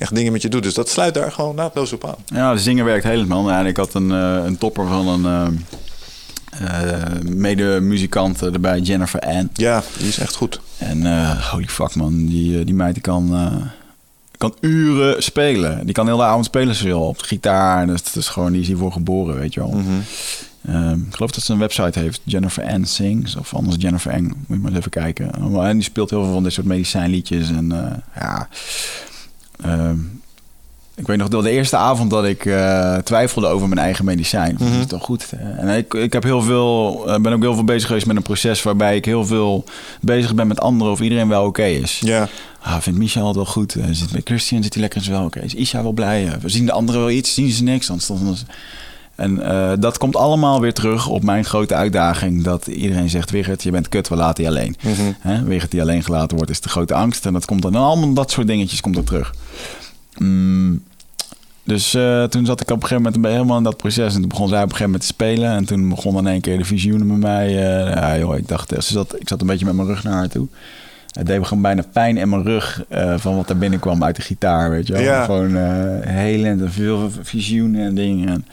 [0.00, 0.62] echt dingen met je doet.
[0.62, 2.14] Dus dat sluit daar gewoon naadloos op aan.
[2.26, 3.50] Ja, de zingen werkt helemaal.
[3.50, 5.24] En ik had een, eh, een topper van een
[6.50, 9.50] eh, eh, mede-muzikant erbij, Jennifer Ann.
[9.52, 10.60] Ja, die is echt goed.
[10.78, 13.50] En holy fuck man, die, die meid die kan,
[14.36, 15.84] kan uren spelen.
[15.84, 17.82] Die kan heel de avond spelen ze wil op de gitaar.
[17.82, 19.70] En dat is gewoon, die is hiervoor geboren, weet je wel.
[19.70, 19.90] Mhm.
[20.66, 23.36] Ehm, ik geloof dat ze een website heeft, Jennifer Ann Sings.
[23.36, 25.32] Of anders Jennifer Eng, moet je maar eens even kijken.
[25.54, 27.50] En die speelt heel veel van dit soort medicijnliedjes.
[27.50, 28.48] En ja...
[29.62, 29.96] ehm,
[30.94, 34.54] ik weet nog dat de eerste avond dat ik eh, twijfelde over mijn eigen medicijn.
[34.58, 34.70] Mhm.
[34.70, 35.30] Dat is toch goed?
[35.36, 35.50] hè?
[35.50, 38.22] En ik, ik heb heel veel, eh, ben ook heel veel bezig geweest met een
[38.22, 39.64] proces waarbij ik heel veel
[40.00, 41.98] bezig ben met anderen of iedereen wel oké is.
[42.04, 42.28] Ja,
[42.62, 43.74] Ah, vindt Michel het wel goed?
[43.74, 45.40] Eh, Zit met Christian zit hij lekker zijn wel oké?
[45.40, 46.26] Is Isha wel blij?
[46.26, 47.86] Eh, We zien de anderen wel iets, zien ze niks.
[47.86, 48.36] Dan stond dan-
[49.20, 52.42] en eh, dat komt allemaal weer terug op mijn grote uitdaging.
[52.44, 54.76] Dat iedereen zegt, Wigert, je bent kut, we laten je alleen.
[55.20, 55.42] Hè?
[55.42, 57.26] Wigert die alleen gelaten wordt, is de grote angst.
[57.26, 59.34] En dat komt dan allemaal dat soort dingetjes komt er terug.
[60.18, 60.82] Mm,
[61.64, 64.14] dus eh, toen zat ik op een gegeven moment bij- helemaal in dat proces.
[64.14, 65.50] En toen begon zij op een gegeven moment te spelen.
[65.50, 67.46] En toen begon in één keer de visioenen met mij.
[67.46, 70.12] eh, ja, joh, ik dacht, ze zat, ik zat een beetje met mijn rug naar
[70.12, 70.46] haar toe.
[71.10, 72.82] Het deed me gewoon bijna pijn in mijn rug
[73.16, 75.02] van wat er binnenkwam uit de gitaar, weet je wel.
[75.02, 75.24] Ja.
[75.24, 75.56] Gewoon
[76.06, 78.46] helend en veel visioenen en dingen.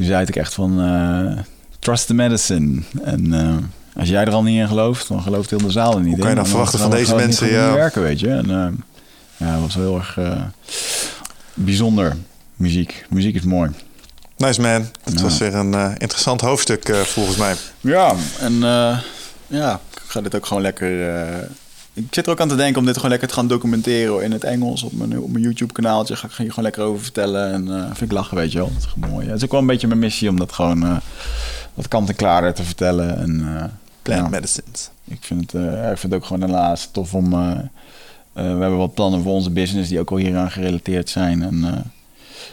[0.00, 1.42] En toen zei ik echt van, eh,
[1.78, 2.82] trust the medicine.
[3.02, 3.56] En eh,
[4.00, 6.14] als jij er al niet in gelooft, dan gelooft heel de zaal er niet Hoe
[6.16, 6.20] in.
[6.20, 7.72] kan je dan En verwachten van deze mensen, ja.
[7.74, 8.28] werken, weet je.
[8.28, 8.68] En eh,
[9.36, 10.18] ja, het was heel erg
[11.54, 12.16] bijzonder.
[12.56, 13.06] Muziek.
[13.10, 13.70] Muziek is mooi.
[14.36, 14.88] nice man.
[15.04, 15.22] Het Ja.
[15.22, 17.54] was weer een interessant hoofdstuk volgens mij.
[17.80, 18.52] Ja, en
[19.46, 20.90] ja, ik ga dit ook gewoon lekker...
[21.92, 24.32] ik zit er ook aan te denken om dit gewoon lekker te gaan documenteren in
[24.32, 26.16] het Engels op mijn, op mijn YouTube-kanaaltje.
[26.16, 28.68] Ga ik hier gewoon lekker over vertellen en eh, vind ik lachen, weet je wel.
[28.68, 29.26] Dat is gewoon mooi.
[29.26, 30.96] Het is ook wel een beetje mijn missie om dat gewoon eh,
[31.74, 33.18] wat kant-en-klaarder te vertellen.
[33.18, 33.64] En, eh,
[34.02, 34.90] Plant ja, medicines.
[35.04, 35.62] ik, vind het,
[35.92, 37.30] ik vind het ook gewoon helaas tof om...
[38.32, 41.42] we hebben wat plannen voor onze business die ook wel hieraan gerelateerd zijn.
[41.42, 41.64] En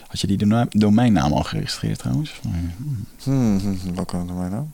[0.08, 2.34] had je die dome- domeinnaam al geregistreerd trouwens?
[2.42, 2.74] Hmm,
[3.24, 4.52] hmm, hmm, welke domein?
[4.52, 4.72] Hmm,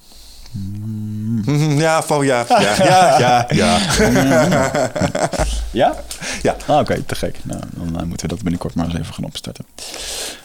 [1.77, 2.45] Ja, van ja.
[2.49, 3.45] Ja, ja, ja.
[3.49, 3.77] ja.
[5.71, 5.95] Ja?
[6.41, 6.55] Ja.
[6.67, 7.39] Ah, Oké, te gek.
[7.43, 9.65] Nou, dan eh, moeten we dat binnenkort maar eens even gaan opstarten.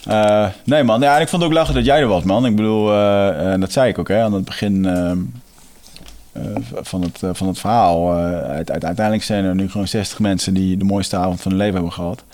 [0.05, 2.47] Eh, nee man, ja, en ik vond het ook lachen dat jij er was man.
[2.47, 4.87] Ik bedoel, eh, dat zei ik ook hè, aan het begin.
[6.73, 8.13] van, het, van het verhaal.
[8.45, 11.75] uit, uiteindelijk zijn er nu gewoon 60 mensen die de mooiste avond van hun leven
[11.75, 12.25] hebben gehad.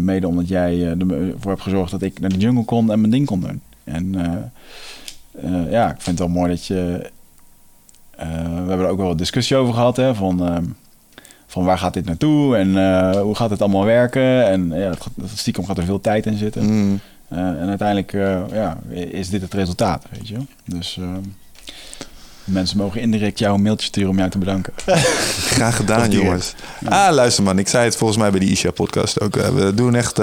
[0.00, 3.26] mede omdat jij ervoor hebt gezorgd dat ik naar de jungle kon en mijn ding
[3.26, 3.60] kon doen.
[3.84, 4.14] En
[5.70, 7.10] ja, ik vind het wel mooi dat je.
[8.16, 8.22] we
[8.68, 9.96] hebben er ook wel wat discussie over gehad.
[9.96, 10.64] Hè, van,
[11.46, 12.68] van waar gaat dit naartoe en
[13.20, 14.46] hoe gaat het allemaal werken.
[14.46, 14.92] En ja,
[15.34, 16.64] stiekem gaat er veel tijd in zitten.
[16.64, 17.00] Mm.
[17.28, 18.12] en uiteindelijk
[18.52, 20.36] ja, is dit het resultaat, weet je.
[20.64, 20.98] Dus
[22.44, 24.72] Mensen mogen indirect jou een mailtje sturen om jou te bedanken.
[25.56, 26.54] Graag gedaan, jongens.
[26.84, 29.36] Ah, luister man, ik zei het volgens mij bij die Isha-podcast ook.
[29.36, 30.18] Eh, we doen echt...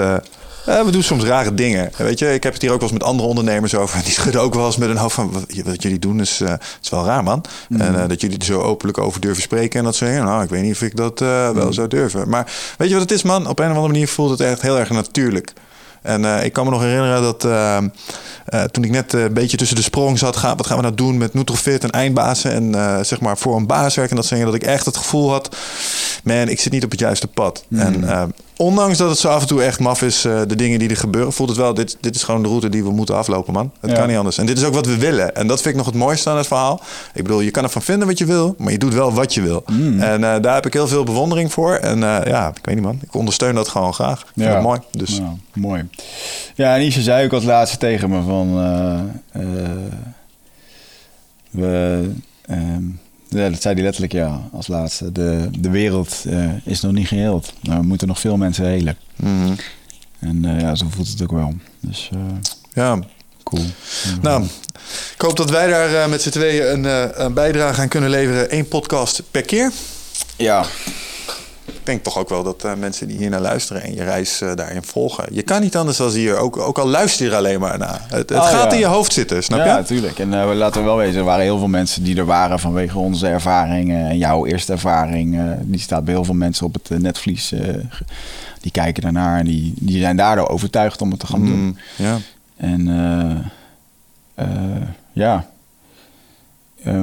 [0.68, 1.90] Uh, we doen soms rare dingen.
[1.96, 4.02] Weet je, ik heb het hier ook wel eens met andere ondernemers over.
[4.04, 5.32] Die schudden ook wel eens met een hoofd van...
[5.64, 6.52] Wat, jullie doen is, uh,
[6.82, 7.44] is wel raar, man.
[7.68, 7.80] Mm.
[7.80, 9.78] En dat jullie er zo openlijk over durven spreken.
[9.78, 11.72] En dat ze zeggen, nou, ik weet niet of ik dat wel mm.
[11.72, 12.28] zou durven.
[12.28, 13.48] Maar weet je wat het is, man?
[13.48, 15.52] Op een of andere manier voelt het echt heel erg natuurlijk.
[16.02, 17.78] En uh, ik kan me nog herinneren dat uh,
[18.54, 20.94] uh, toen ik net een beetje tussen de sprong zat, ga, wat gaan we nou
[20.94, 24.16] doen met Nutrofit en eindbazen en zeg maar voor een baas werken.
[24.16, 25.56] Dat zeggen dat ik echt het gevoel had,
[26.24, 27.64] man, ik zit niet op het juiste pad.
[27.68, 27.80] Mm.
[27.80, 30.88] En ondanks dat het zo af en toe echt maf is, uh, de dingen die
[30.88, 33.52] er gebeuren, voelt het wel, dit, dit is gewoon de route die we moeten aflopen,
[33.52, 33.72] man.
[33.80, 34.38] Het kan niet anders.
[34.38, 35.34] En dit is ook wat we willen.
[35.34, 36.80] En dat vind ik nog het mooiste aan het verhaal.
[37.14, 39.42] Ik bedoel, je kan ervan vinden wat je wil, maar je doet wel wat je
[39.42, 39.62] wil.
[39.66, 40.00] Mm.
[40.00, 41.74] En uh, daar heb ik heel veel bewondering voor.
[41.74, 42.98] En uh, ja, ik weet niet, man.
[43.02, 44.20] Ik ondersteun dat gewoon graag.
[44.20, 44.54] Ik vind ja.
[44.54, 44.80] het mooi.
[44.90, 45.16] Dus.
[45.16, 45.88] Ja, mooi.
[46.54, 48.54] Ja, en Isha zei ook als laatste tegen me van...
[51.50, 52.10] we...
[52.50, 53.00] Um,
[53.32, 55.12] ja, dat zei hij letterlijk ja, als laatste.
[55.12, 57.52] De, de wereld uh, is nog niet geheeld.
[57.60, 58.96] Nou, we moeten nog veel mensen helen.
[59.16, 59.56] Mm
[60.18, 61.54] En uh, ja, zo voelt het ook wel.
[61.80, 62.20] Dus uh,
[62.72, 62.98] ja.
[63.42, 63.64] Cool.
[64.20, 64.44] Nou,
[65.14, 68.56] ik hoop dat wij daar met z'n tweeën een, een bijdrage aan kunnen leveren.
[68.56, 69.72] Eén podcast per keer.
[70.36, 70.64] Ja,
[71.86, 74.54] denk toch ook wel dat uh, mensen die hier naar luisteren en je reis uh,
[74.54, 75.24] daarin volgen.
[75.30, 78.00] Je kan niet anders dan hier, ook, ook al luister je alleen maar naar.
[78.08, 79.70] Het, het oh, gaat in je hoofd zitten, snap ja, je?
[79.70, 80.18] Ja, natuurlijk.
[80.18, 82.98] En uh, laten we wel weten, er waren heel veel mensen die er waren vanwege
[82.98, 84.08] onze ervaringen.
[84.08, 87.54] En jouw eerste ervaring, die staat bij heel veel mensen op het netvlies.
[88.60, 91.60] die kijken daarnaar en die, die zijn daardoor overtuigd om het te gaan doen.
[91.60, 92.18] Mm, ja.
[92.56, 93.52] En
[95.12, 95.46] ja,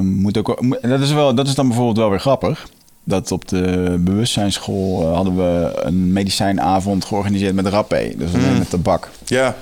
[0.00, 2.68] moet ook, dat, is wel, dat is dan bijvoorbeeld wel weer grappig
[3.04, 8.12] dat op de bewustzijnsschool eh, hadden we een medicijnavond georganiseerd met Rappé.
[8.16, 8.58] Dus mm.
[8.58, 9.10] met tabak.
[9.26, 9.56] Ja.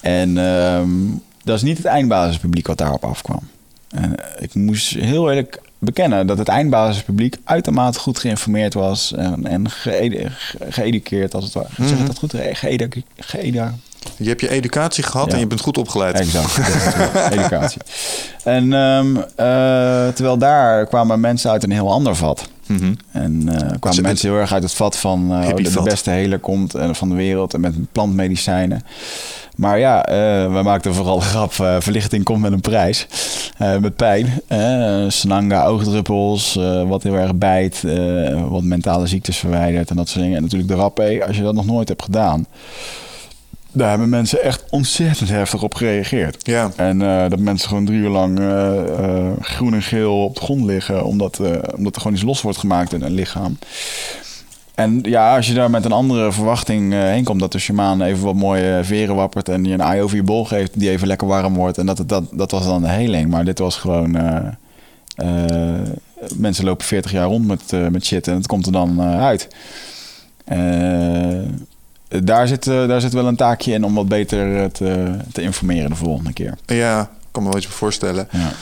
[0.00, 0.88] En ehm,
[1.44, 3.40] dat is niet het eindbasispubliek wat daarop afkwam.
[3.88, 9.70] En ik moest heel eerlijk bekennen dat het eindbasispubliek uitermate goed geïnformeerd was en, en
[10.68, 11.68] geëduceerd als het ware.
[11.76, 12.34] Mm Zeg dat goed?
[13.16, 13.74] Geëduceerd.
[14.16, 16.14] Je hebt je educatie gehad en je bent goed opgeleid.
[16.14, 16.58] Exact,
[17.38, 17.80] educatie.
[18.44, 19.24] En um, uh,
[20.08, 22.48] terwijl daar kwamen mensen uit een heel ander vat.
[22.66, 22.96] Mm -hmm.
[23.12, 26.74] En uh, kwamen mensen heel erg uit het vat van uh, de, beste heler komt
[26.92, 28.82] van de wereld en met plantmedicijnen.
[29.56, 30.04] Maar ja,
[30.50, 33.06] we maakten vooral de grap, verlichting komt met een prijs.
[33.58, 34.42] met pijn.
[35.12, 37.82] Sananga, oogdruppels, wat heel erg bijt,
[38.48, 40.36] wat mentale ziektes verwijdert en dat soort dingen.
[40.36, 42.46] En natuurlijk de rap, als je dat nog nooit hebt gedaan
[43.72, 46.46] daar hebben mensen echt ontzettend heftig op gereageerd.
[46.46, 46.70] Ja.
[46.76, 50.40] En uh, dat mensen gewoon drie uur lang uh, uh, groen en geel op de
[50.40, 51.40] grond liggen, omdat,
[51.76, 53.58] omdat er gewoon iets los wordt gemaakt in een lichaam.
[54.74, 58.24] En ja, als je daar met een andere verwachting heen komt, dat de shamaan even
[58.24, 61.26] wat mooie veren wappert en je een eye over je bol geeft, die even lekker
[61.26, 61.78] warm wordt.
[61.78, 63.30] En dat, het, dat, dat was dan de heling.
[63.30, 64.16] Maar dit was gewoon.
[66.36, 69.48] mensen lopen 40 jaar rond met, met shit en het komt er dan uit
[72.10, 75.42] daar zit, uh, daar zit wel een taakje in om wat beter eh, te, te
[75.42, 76.54] informeren de volgende keer.
[76.66, 78.28] Ja, ik kan me wel iets voorstellen.
[78.30, 78.52] Ja.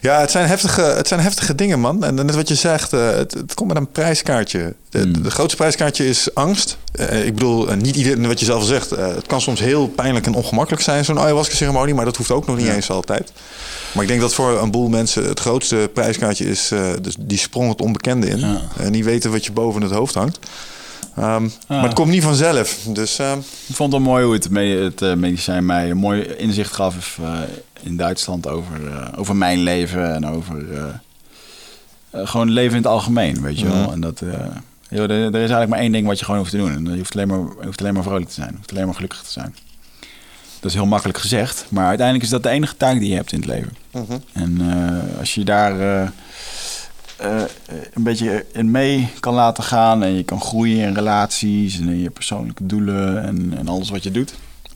[0.00, 2.04] ja, het, zijn heftige, het zijn heftige dingen, man.
[2.04, 4.74] En net wat je zegt, uh, het, het, komt met een prijskaartje.
[4.88, 5.22] De, hmm.
[5.22, 6.76] de grootste prijskaartje is angst.
[6.94, 10.34] Uh, ik bedoel, niet iedereen, wat je zelf zegt, het kan soms heel pijnlijk en
[10.34, 13.32] ongemakkelijk zijn, zo'n ayahuasca-ceremonie, maar dat hoeft ook nog niet eens altijd.
[13.92, 17.68] Maar ik denk dat voor een boel mensen het grootste prijskaartje is dus die sprong
[17.68, 18.58] het onbekende in.
[18.78, 20.38] En niet weten wat je boven het hoofd hangt.
[21.20, 22.78] Ehm, maar het komt niet vanzelf.
[22.88, 24.48] Dus, ehm, Ik vond het mooi hoe het,
[24.84, 27.38] het uh, medicijn mij een mooi inzicht gaf uh,
[27.82, 30.64] in Duitsland over, uh, over mijn leven en over
[32.12, 33.82] gewoon het leven in het algemeen, weet je wel.
[33.82, 33.92] Mhm.
[33.92, 34.22] En dat,
[34.88, 36.72] joh, er, er, is eigenlijk maar één ding wat je gewoon hoeft te doen.
[36.72, 38.48] En je hoeft alleen maar, je hoeft alleen maar vrolijk te zijn.
[38.50, 39.54] Je hoeft alleen maar gelukkig te zijn.
[40.60, 43.32] Dat is heel makkelijk gezegd, maar uiteindelijk is dat de enige taak die je hebt
[43.32, 43.76] in het leven.
[43.90, 44.18] Mhm.
[44.32, 44.60] En
[45.18, 46.12] als je daar
[47.24, 47.42] uh,
[47.94, 50.02] een beetje in mee kan laten gaan.
[50.02, 54.02] En je kan groeien in relaties en in je persoonlijke doelen en, en alles wat
[54.02, 54.34] je doet.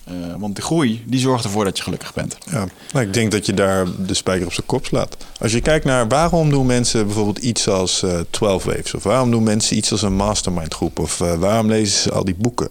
[0.09, 2.37] Uh, want de groei, die zorgt ervoor dat je gelukkig bent.
[2.51, 5.17] Ja, nou, ik denk dat je daar de spijker op zijn kop slaat.
[5.41, 8.95] Als je kijkt naar waarom doen mensen bijvoorbeeld iets als uh, 12 Waves...
[8.95, 10.99] of waarom doen mensen iets als een mastermind groep...
[10.99, 12.69] of waarom lezen ze al die boeken?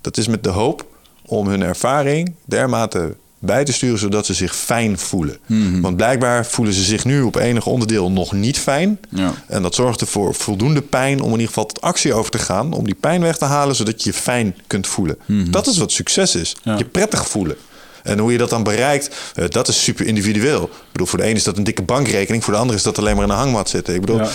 [0.00, 0.86] Dat is met de hoop
[1.26, 5.36] om hun ervaring dermate bij te sturen zodat ze zich fijn voelen.
[5.46, 5.80] Mhm.
[5.80, 8.98] Want blijkbaar voelen ze zich nu op enig onderdeel nog niet fijn.
[9.08, 9.32] Ja.
[9.46, 12.72] En dat zorgt ervoor voldoende pijn om in ieder geval tot actie over te gaan.
[12.72, 15.18] Om die pijn weg te halen, zodat je je fijn kunt voelen.
[15.50, 16.56] Dat is wat succes is.
[16.56, 16.70] Mhm.
[16.70, 16.78] Ja.
[16.78, 17.56] Je prettig voelen.
[18.02, 20.62] En hoe je dat dan bereikt, eh, dat is super individueel.
[20.62, 22.44] Ik bedoel, voor de ene is dat een dikke bankrekening.
[22.44, 23.94] Voor de andere is dat alleen maar in een hangmat zitten.
[23.94, 24.28] Ik bedoel, Ja.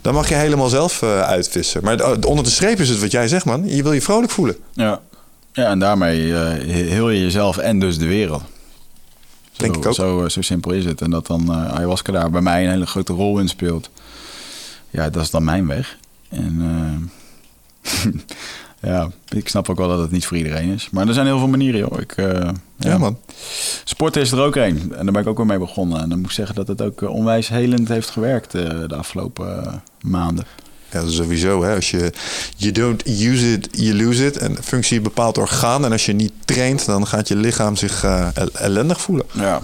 [0.00, 1.80] dan mag je helemaal zelf eh, uitvissen.
[1.84, 3.62] Maar de- onder de streep is het wat jij zegt, man.
[3.68, 4.56] Je wil je vrolijk voelen.
[4.72, 5.00] Ja.
[5.52, 8.42] Ja, en daarmee eh, heel je jezelf en dus de wereld.
[9.56, 9.94] Denk zo, ik ook.
[9.94, 11.00] Zo, eh, zo simpel is het.
[11.00, 13.90] En dat dan eh, ayahuasca daar bij mij een hele grote rol in speelt.
[14.90, 15.98] Ja, dat is dan mijn weg.
[16.28, 17.10] En
[18.80, 20.90] ja, ik snap ook wel dat het niet voor iedereen is.
[20.90, 22.00] Maar er zijn heel veel manieren, joh.
[22.00, 22.14] Ik,
[22.76, 23.18] Ja, man.
[23.84, 24.92] Sport is er ook een.
[24.94, 26.00] En daar ben ik ook weer mee begonnen.
[26.00, 30.44] En dan moet ik zeggen dat het ook onwijs helend heeft gewerkt de afgelopen maanden.
[30.92, 31.62] Ja, sowieso.
[31.62, 31.74] Hè.
[31.74, 32.12] Als je
[32.56, 34.36] you don't use it, you lose it.
[34.38, 35.84] En functie bepaalt orgaan.
[35.84, 39.26] En als je niet traint, dan gaat je lichaam zich eh, el- ellendig voelen.
[39.32, 39.62] Ja.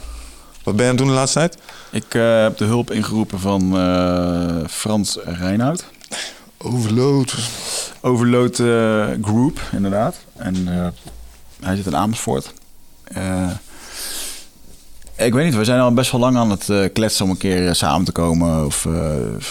[0.65, 1.57] Wat ben je aan het doen de laatste tijd?
[1.91, 5.85] Ik eh, heb de hulp ingeroepen van eh, Frans Reinoud.
[6.59, 7.35] Overload.
[8.01, 8.55] Overload
[9.23, 10.17] Group, inderdaad.
[10.37, 10.67] En
[11.61, 12.53] hij zit in Amersfoort.
[15.19, 17.37] Ik weet niet, we zijn al best wel lang aan het eh, kletsen om een
[17.37, 18.67] keer eh, samen te komen.
[18.67, 18.93] Of, eh,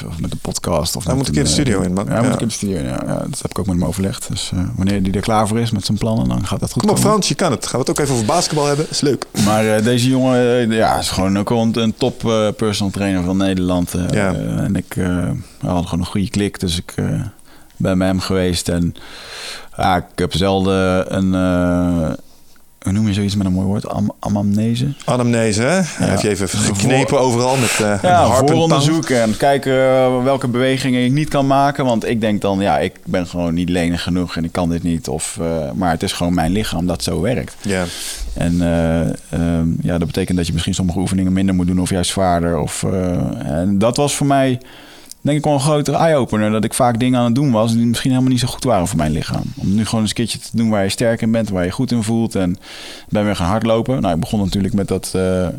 [0.07, 0.95] of met een podcast.
[0.95, 2.06] Of Hij moet een keer de studio in, man.
[2.06, 2.84] Ja, moet een keer de studio in.
[2.84, 4.27] Ja, ja, dat heb ik ook met hem overlegd.
[4.30, 6.91] Dus wanneer hij er klaar voor is met zijn plannen, dan gaat dat goed Kom
[6.91, 6.98] op.
[6.98, 7.68] Frans, je kan het.
[7.68, 8.85] Gaan we het ook even over basketbal hebben?
[8.89, 9.26] Is leuk.
[9.45, 12.19] Maar deze jongen ja, is gewoon ook een, een top
[12.57, 13.95] personal trainer van Nederland.
[14.11, 14.34] Ja.
[14.34, 14.95] en ik
[15.60, 16.94] hadden gewoon een goede klik, dus ik
[17.77, 18.69] ben bij hem geweest.
[18.69, 18.95] En
[19.77, 21.34] ja, ik heb zelden een,
[22.81, 23.89] hoe noem je zoiets met een mooi woord?
[23.89, 24.93] Am amamnese?
[25.05, 25.81] Anamnese, hè?
[25.83, 31.05] Heeft je even geknepen overal met een Ja, en vooronderzoek en kijken eh, welke bewegingen
[31.05, 31.85] ik niet kan maken.
[31.85, 34.83] Want ik denk dan, ja, ik ben gewoon niet lenig genoeg en ik kan dit
[34.83, 35.07] niet.
[35.07, 37.55] Of, eh, maar het is gewoon mijn lichaam dat zo werkt.
[37.61, 37.85] Ja,
[38.33, 38.99] En eh,
[39.29, 42.57] ehm, ja, dat betekent dat je misschien sommige oefeningen minder moet doen of juist zwaarder.
[42.57, 42.83] Of,
[43.43, 44.59] en dat was voor mij,
[45.22, 46.52] denk ik, wel een grotere eye-opener.
[46.52, 48.88] Dat ik vaak dingen aan het doen was die misschien helemaal niet zo goed waren
[48.88, 49.44] voor mijn lichaam.
[49.56, 51.72] Om nu gewoon eens een keertje te doen waar je sterk in bent, waar je
[51.72, 52.35] goed in voelt.
[52.35, 52.57] En
[53.10, 54.02] ben weer gaan hardlopen.
[54.02, 55.11] Nou, ik begon natuurlijk met dat...
[55.15, 55.53] eh, eh,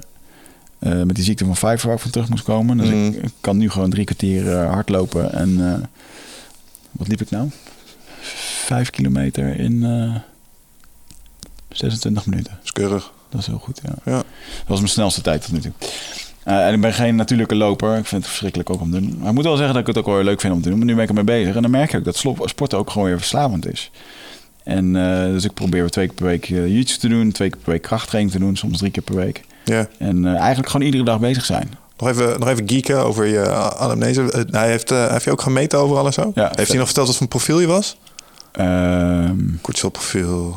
[0.78, 2.76] met die ziekte van Pfeiffer waar ik van terug moest komen.
[2.76, 3.06] Dus Mm.
[3.06, 5.32] ik, ik kan nu gewoon drie kwartier eh, hardlopen.
[5.32, 5.88] En
[6.92, 7.48] wat liep ik nou?
[8.64, 10.14] Vijf kilometer in eh
[11.68, 12.58] 26 minuten.
[12.64, 13.12] is keurig.
[13.30, 13.92] Dat is heel goed, ja.
[14.04, 14.16] Ja.
[14.16, 14.24] Dat
[14.66, 15.72] was mijn snelste tijd tot nu toe.
[16.48, 17.88] Eh, en ik ben geen natuurlijke loper.
[17.96, 19.16] Ik vind het verschrikkelijk ook om te doen.
[19.18, 20.78] Maar ik moet wel zeggen dat ik het ook wel leuk vind om te doen.
[20.78, 21.54] Maar nu ben ik ermee bezig.
[21.56, 22.16] En dan merk ik ook dat
[22.48, 23.90] sporten ook gewoon weer verslavend is.
[24.64, 27.32] En eh, dus ik probeer twee keer per week uh, jiu-jitsu te doen.
[27.32, 28.56] Twee keer per week krachttraining te doen.
[28.56, 29.42] Soms drie keer per week.
[29.64, 29.88] Ja.
[29.98, 31.70] En eh, eigenlijk gewoon iedere dag bezig zijn.
[31.98, 34.32] Nog even, nog even geeken over je anamnese.
[34.32, 36.32] Eh, Hij heeft, eh, heeft je ook gemeten overal en zo?
[36.34, 36.68] Ja, heeft vet.
[36.68, 37.96] hij nog verteld wat voor profiel je was?
[38.52, 40.56] Ehm, Kortzelprofiel.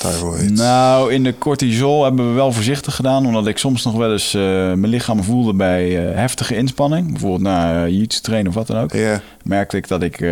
[0.00, 0.50] Thyroid.
[0.50, 3.26] nou, in de cortisol hebben we wel voorzichtig gedaan.
[3.26, 7.10] Omdat ik soms nog wel eens eh, mijn lichaam voelde bij eh, heftige inspanning.
[7.10, 8.92] Bijvoorbeeld na uh, jiu-jitsu trainen of wat dan ook.
[8.92, 10.24] Ja, merkte ik dat ik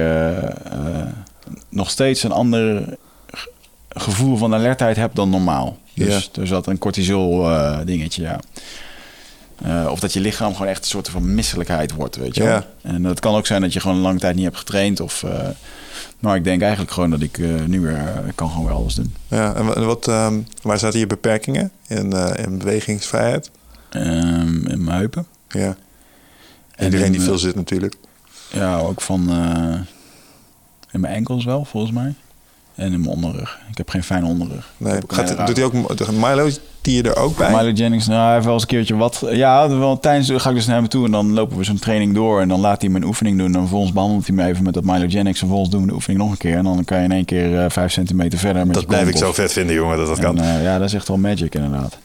[1.69, 2.85] nog steeds een ander
[3.31, 3.51] ge-
[3.89, 5.77] gevoel van alertheid heb dan normaal.
[5.95, 7.49] Dus er zat een cortisol
[7.85, 8.41] dingetje, ja.
[9.91, 12.53] Of dat je lichaam gewoon echt een soort van misselijkheid wordt, weet je wel.
[12.53, 12.67] Ja.
[12.83, 15.01] En dat kan ook zijn dat je gewoon een lange tijd niet hebt getraind.
[15.01, 15.25] Of,
[16.21, 18.95] maar ik denk eigenlijk gewoon dat ik eh, nu weer eh, kan gewoon weer alles
[18.95, 19.15] doen.
[19.29, 19.55] ja.
[19.55, 23.51] En wa- wat, ehm, waar zaten je beperkingen in, eh, in bewegingsvrijheid?
[23.91, 25.27] Ehm, in mijn heupen.
[25.49, 25.77] Ja.
[26.75, 27.95] En Iedereen in, die veel zit natuurlijk.
[28.53, 29.21] Ja, ook van
[30.91, 32.15] in mijn enkels wel, volgens mij.
[32.79, 33.59] En in mijn onderrug.
[33.71, 34.71] Ik heb geen fijne onderrug.
[34.77, 35.01] Nee.
[35.07, 36.49] Gaat, doet hij ook de Milo
[36.81, 37.51] die je er ook bij?
[37.51, 39.23] Milo Jennings, nou, hij heeft wel eens een keertje wat.
[39.31, 42.15] Ja, wel, tijdens ga ik dus naar hem toe en dan lopen we zo'n training
[42.15, 42.41] door.
[42.41, 43.55] En dan laat hij me een oefening doen.
[43.55, 45.41] En vervolgens behandelt hij me even met dat Milo Jennings.
[45.41, 46.57] En vervolgens doen we de oefening nog een keer.
[46.57, 48.67] En dan kan je in één keer eh, vijf centimeter verder.
[48.67, 50.41] Met dat blijf ik zo vet vinden, jongen, dat dat kan.
[50.41, 51.99] Eh, ja, dat is echt wel magic inderdaad.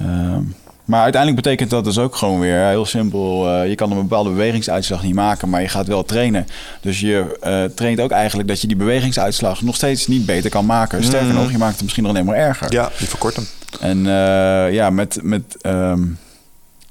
[0.00, 0.42] Ehm,
[0.86, 3.48] maar uiteindelijk betekent dat dus ook gewoon weer heel simpel.
[3.48, 6.46] eh, je kan een bepaalde bewegingsuitslag niet maken, maar je gaat wel trainen.
[6.80, 10.66] Dus je eh, traint ook eigenlijk dat je die bewegingsuitslag nog steeds niet beter kan
[10.66, 11.04] maken.
[11.04, 11.36] Sterker Mhm.
[11.36, 12.72] nog, je maakt het misschien nog alleen maar erger.
[12.72, 13.46] Ja, die verkort hem.
[13.80, 16.02] En eh, ja, met, met, ehm,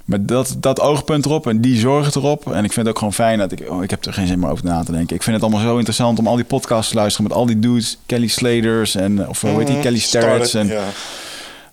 [0.05, 2.51] met dat, dat oogpunt erop en die zorg erop.
[2.53, 3.69] En ik vind het ook gewoon fijn dat ik...
[3.69, 5.15] Oh, ik heb er geen zin meer over na te denken.
[5.15, 7.27] Ik vind het allemaal zo interessant om al die podcasts te luisteren...
[7.27, 9.27] met al die dudes, Kelly Sladers en...
[9.29, 10.53] of hoe heet die, Kelly Starrett's.
[10.53, 10.83] En, Ja.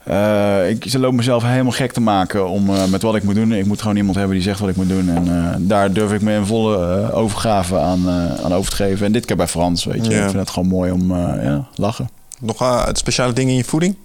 [0.04, 3.34] Eh, ik ze loop mezelf helemaal gek te maken om, eh, met wat ik moet
[3.34, 3.52] doen.
[3.52, 5.08] Ik moet gewoon iemand hebben die zegt wat ik moet doen.
[5.08, 8.10] En eh, daar durf ik me in volle overgave aan,
[8.44, 9.06] aan over te geven.
[9.06, 10.12] En dit keer bij Frans, weet je.
[10.12, 10.16] Ja.
[10.16, 12.10] Ik vind het gewoon mooi om uh, ja, lachen.
[12.40, 13.96] Nog uh, het speciale dingen in je voeding?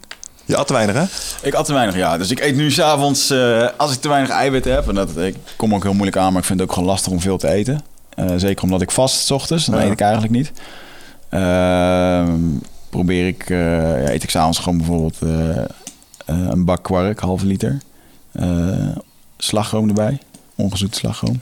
[0.45, 1.03] Je at te weinig, hè?
[1.47, 2.17] Ik at te weinig, ja.
[2.17, 4.87] Dus ik eet nu s'avonds, uh, als ik te weinig eiwitten heb...
[4.87, 6.31] en dat ik kom ook heel moeilijk aan...
[6.31, 7.81] maar ik vind het ook gewoon lastig om veel te eten.
[8.19, 9.85] Uh, zeker omdat ik vast s ochtends, dan ja.
[9.85, 10.51] eet ik eigenlijk niet.
[11.31, 12.33] Uh,
[12.89, 15.17] probeer ik, eh, ja, eet ik s'avonds gewoon bijvoorbeeld
[16.27, 17.77] een bak kwark, halve liter.
[18.31, 18.95] Eh,
[19.37, 20.19] slagroom erbij,
[20.55, 21.41] ongezoet slagroom.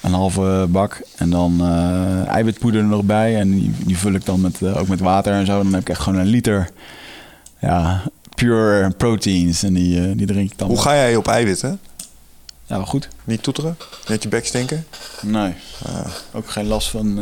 [0.00, 3.36] Een halve bak en dan eh, eiwitpoeder er nog bij.
[3.36, 5.62] En die, die vul ik dan met, eh, ook met water en zo.
[5.62, 6.70] Dan heb ik echt gewoon een liter
[7.60, 8.02] ja,
[8.34, 9.62] pure proteins.
[9.62, 10.68] En die, eh, die drink ik dan.
[10.68, 11.80] Hoe ga jij op eiwitten?
[12.66, 13.08] Ja, wel goed.
[13.24, 13.76] Niet toeteren?
[14.08, 14.86] Net je bek stinken?
[15.22, 15.54] Nee.
[16.32, 17.18] Ook geen last van...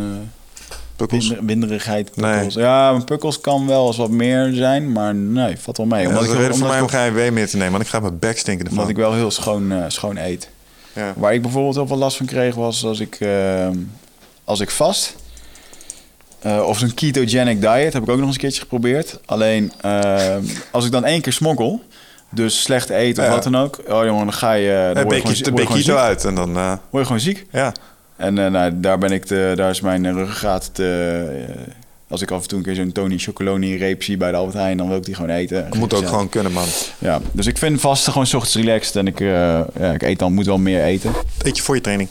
[0.96, 1.26] eh, Pukkels?
[1.28, 2.32] Winder- winderigheid, Nee.
[2.32, 2.54] pukkels.
[2.54, 6.00] Ja, pukkels kan wel eens wat meer zijn, maar nee, valt wel mee.
[6.02, 7.88] Ja, Omdat, dat is reden voor mij om geen wee meer te nemen, want ik
[7.90, 8.78] ga mijn bek stinken ervan.
[8.78, 10.48] omdat ik wel heel schoon, eh, schoon eet.
[10.92, 11.12] Ja.
[11.16, 13.68] Waar ik bijvoorbeeld heel veel last van kreeg was als ik, eh,
[14.44, 15.14] als ik vast...
[16.40, 19.18] eh, of zo'n ketogenic diet heb ik ook nog eens een keertje geprobeerd.
[19.24, 20.36] Alleen eh,
[20.72, 21.82] als ik dan één keer smokkel,
[22.30, 23.80] dus slecht eten of wat dan ook.
[23.88, 24.90] Oh jongen, dan ga je...
[24.94, 25.94] Dan Een word je gewoon, word keto ziek.
[25.96, 26.56] uit en dan...
[26.56, 27.46] eh, Word je gewoon ziek.
[27.52, 27.72] ja.
[28.16, 31.44] En eh, nou, daar, ben ik te, daar is mijn ruggengraat te...
[31.48, 31.72] eh,
[32.08, 34.56] als ik af en toe een keer zo'n Tony Chocoloni reep zie bij de Albert
[34.56, 35.64] Heijn, dan wil ik die gewoon eten.
[35.68, 36.08] Dat moet ook Ja.
[36.08, 36.66] gewoon kunnen, man.
[36.98, 39.26] Ja, dus ik vind vasten gewoon 's ochtends relaxed en ik, eh,
[39.78, 41.12] ja, ik eet dan, moet wel meer eten.
[41.42, 42.08] Eet je voor je training?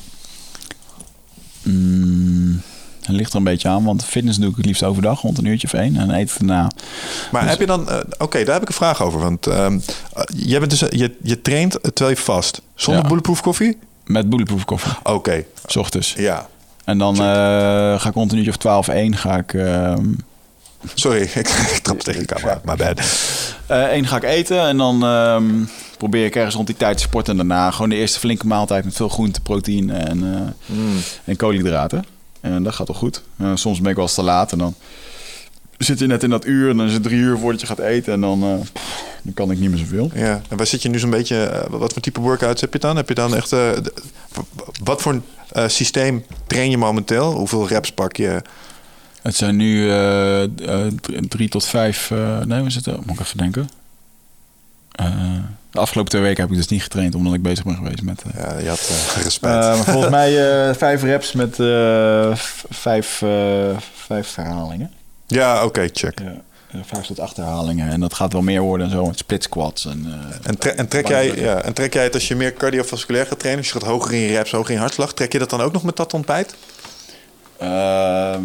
[1.61, 2.61] Mm,
[3.07, 5.67] ligt er een beetje aan, want fitness doe ik het liefst overdag, rond een uurtje
[5.67, 5.95] of één.
[5.97, 6.71] En eet daarna.
[7.31, 7.89] Maar Dus- heb je dan...
[8.17, 9.19] Oké, daar heb ik een vraag over.
[9.19, 9.80] Want ehm,
[10.13, 12.61] eh, jij bent dus, je, je traint terwijl je vast.
[12.75, 13.07] Zonder Ja.
[13.09, 13.77] bulletproof koffie?
[14.05, 16.13] Met bulletproof koffie, Oké, s ochtends.
[16.17, 16.47] ja.
[16.85, 17.21] En dan eh,
[17.99, 19.53] ga ik rond een uurtje of 12, 1 ga ik...
[19.53, 20.05] ehm,
[20.93, 21.34] Sorry, ik,
[21.75, 22.61] ik trap tegen de camera.
[22.65, 22.99] Maar bad.
[23.67, 25.45] Eh één ga ik eten en dan ehm,
[25.97, 27.31] probeer ik ergens rond die tijd te sporten.
[27.39, 30.97] En daarna gewoon de eerste flinke maaltijd met veel groente, proteïne en, eh, Mm.
[31.25, 32.05] en koolhydraten.
[32.41, 33.21] En dat gaat wel goed.
[33.39, 34.75] Eh, soms ben ik wel eens te laat en dan
[35.84, 37.80] zit je net in dat uur en dan is het drie uur voordat je gaat
[37.80, 38.14] eten.
[38.14, 40.11] En dan, eh, pff, dan kan ik niet meer zoveel.
[40.15, 41.43] Ja, en waar zit je nu zo'n beetje...
[41.43, 42.95] eh, wat voor type workouts heb je dan?
[42.95, 43.51] Heb je dan echt...
[43.51, 43.69] eh,
[44.84, 47.31] wat voor eh, systeem train je momenteel?
[47.34, 48.41] Hoeveel reps pak je?
[49.22, 49.88] Het zijn nu
[51.27, 52.11] drie- tot vijf...
[52.11, 52.93] eh, nee, we zitten...
[53.05, 53.69] Moet ik even denken.
[54.91, 55.05] Eh,
[55.72, 58.23] de afgelopen twee weken heb ik dus niet getraind omdat ik bezig ben geweest met...
[58.38, 59.53] Ja, je had eh, respect.
[59.53, 62.35] Eh, volgens mij eh, vijf reps met eh,
[62.69, 64.91] vijf, eh, vijf herhalingen.
[65.27, 66.19] Ja, oké, check.
[66.19, 67.89] Ja, vijf tot acht herhalingen.
[67.89, 69.05] En dat gaat wel meer worden en zo.
[69.05, 69.85] Met split squats.
[69.85, 72.53] En, eh, En, tre- en, trek jij, ja, en trek jij het als je meer
[72.53, 75.31] cardiovasculair gaat trainen, als je gaat hoger in je reps, hoger in je hartslag, trek
[75.31, 76.55] je dat dan ook nog met dat ontbijt?
[77.57, 78.43] ehm,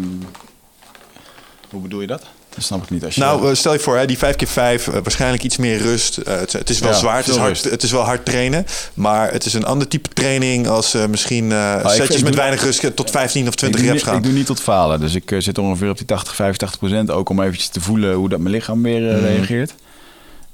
[1.69, 2.23] hoe bedoel je dat?
[2.55, 3.03] Dat snap ik niet.
[3.05, 5.77] Als je Nou, eh, stel je voor, hè, die 5 keer 5 waarschijnlijk iets meer
[5.77, 6.17] rust.
[6.17, 7.63] Eh, het, het is wel Ja, zwaar, het is, hard, rust.
[7.63, 11.51] het is wel hard trainen, maar het is een ander type training als eh, misschien
[11.51, 14.13] eh, ik- setjes met doe- weinig rust tot 15 of 20 ik doe, reps niet-
[14.13, 14.23] gaan.
[14.23, 14.99] Ik doe niet tot falen.
[14.99, 17.11] Dus ik eh, zit ongeveer op die 80, 85 procent.
[17.11, 19.25] Ook om eventjes te voelen hoe dat mijn lichaam weer Mhm.
[19.25, 19.73] eh, reageert.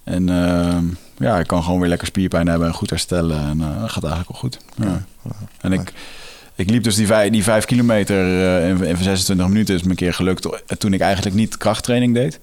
[0.04, 0.84] En ehm,
[1.18, 3.40] ja, ik kan gewoon weer lekker spierpijn hebben en goed herstellen.
[3.40, 4.58] En eh, dat gaat eigenlijk wel goed.
[4.76, 5.06] Ja.
[5.62, 5.94] En ik,
[6.56, 9.76] ik liep dus die vijf, die vijf kilometer eh, in, in 26 minuten.
[9.76, 12.40] is me een keer gelukt eh, toen ik eigenlijk niet krachttraining deed.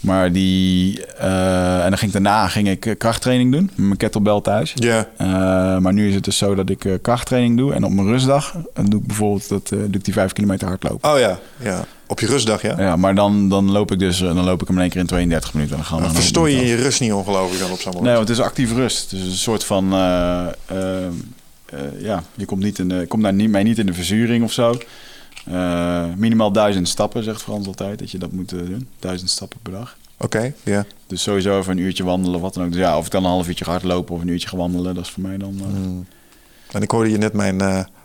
[0.00, 1.06] Maar die...
[1.06, 3.70] eh, en dan ging ik daarna ging ik krachttraining doen.
[3.74, 4.72] Met mijn kettlebell thuis.
[4.74, 5.08] Ja,
[5.80, 7.74] maar nu is het dus zo dat ik krachttraining doe.
[7.74, 11.12] En op mijn rustdag doe ik bijvoorbeeld dat, doe ik die vijf kilometer hardlopen.
[11.12, 11.84] oh ja, ja.
[12.06, 12.74] op je rustdag, ja.
[12.78, 15.06] Ja, maar dan, dan loop ik dus dan loop ik hem in één keer in
[15.06, 15.76] 32 minuten.
[15.76, 18.06] En dan gaan verstoor je je rust niet ongelooflijk dan op zo'n moment.
[18.06, 19.10] Nee, want het is actief rust.
[19.10, 19.92] Dus een soort van.
[21.72, 24.44] Eh, ja, je komt, niet in de, komt daar niet, mij niet in de verzuring
[24.44, 24.78] of zo.
[25.46, 28.88] Eh, minimaal duizend stappen, zegt Frans altijd, dat je dat moet eh, doen.
[28.98, 29.96] Duizend stappen per dag.
[30.18, 30.84] Oké, ja.
[31.06, 32.70] Dus sowieso even een uurtje wandelen, wat dan ook.
[32.70, 35.04] Dus ja, of ik dan een half uurtje hardlopen of een uurtje ga wandelen, dat
[35.04, 35.54] is voor mij dan.
[35.60, 36.06] eh, Mm.
[36.70, 37.56] En ik hoorde je net mijn,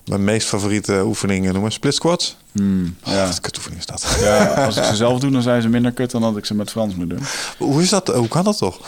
[0.05, 1.71] mijn meest favoriete oefeningen noemen.
[1.71, 2.35] Split squats.
[2.51, 3.13] hmm, Ja.
[3.13, 3.25] ja.
[3.25, 4.17] Wat een kutoefening is dat.
[4.19, 6.53] ja, als ik ze zelf doe, dan zijn ze minder kut dan dat ik ze
[6.55, 7.19] met Frans moet doen.
[7.57, 8.07] Hoe is dat?
[8.07, 8.79] Hoe kan dat toch?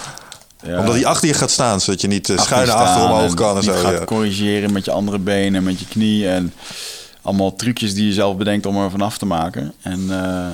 [0.66, 0.80] Ja.
[0.80, 3.34] Omdat hij achter je gaat staan, zodat je niet uh, achter schuin je achter omhoog
[3.34, 3.74] kan en zo.
[3.74, 4.04] gaat Ja.
[4.06, 6.54] corrigeren met je andere benen, met je knie en
[7.22, 9.74] allemaal trucjes die je zelf bedenkt om er vanaf te maken.
[9.82, 10.48] En eh,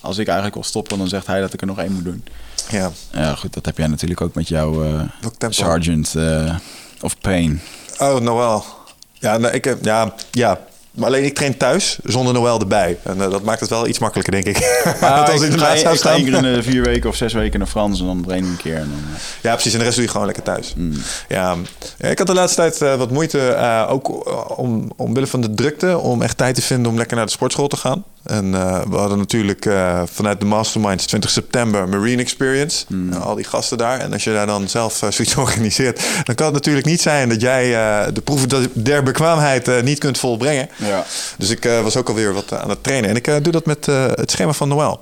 [0.00, 2.24] als ik eigenlijk wil stoppen, dan zegt hij dat ik er nog één moet doen.
[2.70, 2.90] ja.
[3.12, 5.00] Ja, goed, dat heb jij natuurlijk ook met jouw eh?
[5.48, 6.54] Sergeant eh,
[7.00, 7.60] of Pain.
[7.98, 8.64] Oh, Noël.
[9.12, 10.58] Ja, nou, ik, heb- ja, ja.
[10.92, 12.98] Maar alleen ik train thuis zonder Noël erbij.
[13.02, 14.82] En eh, dat maakt het wel iets makkelijker, denk ik.
[15.00, 16.24] Ah, Want als ik, ik ga, zou ik staan.
[16.24, 18.56] keer in de vier weken of zes weken naar Frans en dan train ik een
[18.56, 18.74] keer.
[18.76, 19.72] En dan, eh, Ja, precies.
[19.72, 20.74] En de rest doe je gewoon lekker thuis.
[20.76, 20.92] mm.
[21.28, 21.56] Ja,
[21.98, 25.40] ja, ik had de laatste tijd eh, wat moeite, eh, ook eh, om, omwille van
[25.40, 28.04] de drukte, om echt tijd te vinden om lekker naar de sportschool te gaan.
[28.22, 32.84] En eh, we hadden natuurlijk eh, vanuit de Masterminds 20 september Marine Experience.
[32.88, 33.12] Mm.
[33.12, 33.98] Eh, al die gasten daar.
[33.98, 37.28] En als je daar dan zelf eh, zoiets organiseert, dan kan het natuurlijk niet zijn
[37.28, 37.70] dat jij
[38.12, 40.68] de proef der bekwaamheid niet kunt volbrengen.
[40.76, 41.04] ja.
[41.38, 43.10] Dus ik was ook alweer wat aan het trainen.
[43.10, 45.00] En ik doe dat met het schema van Noël.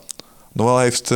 [0.52, 1.08] Noël heeft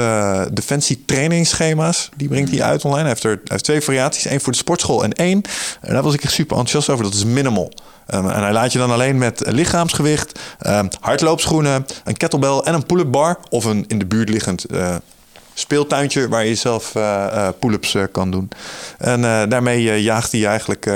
[0.52, 2.08] Defensie trainingsschema's.
[2.16, 3.02] Die brengt hij uit online.
[3.02, 4.26] Hij heeft, er, hij heeft twee variaties.
[4.26, 5.42] één voor de sportschool en één.
[5.80, 7.04] En daar was ik echt super enthousiast over.
[7.04, 7.72] Dat is minimal.
[8.14, 12.86] Um, en hij laat je dan alleen met lichaamsgewicht, um, hardloopschoenen, een kettlebell en een
[12.86, 13.38] pull-up bar.
[13.48, 14.94] Of een in de buurt liggend uh,
[15.54, 18.48] speeltuintje waar je zelf uh, pull-ups kan doen.
[18.98, 20.86] En daarmee jaagt hij eigenlijk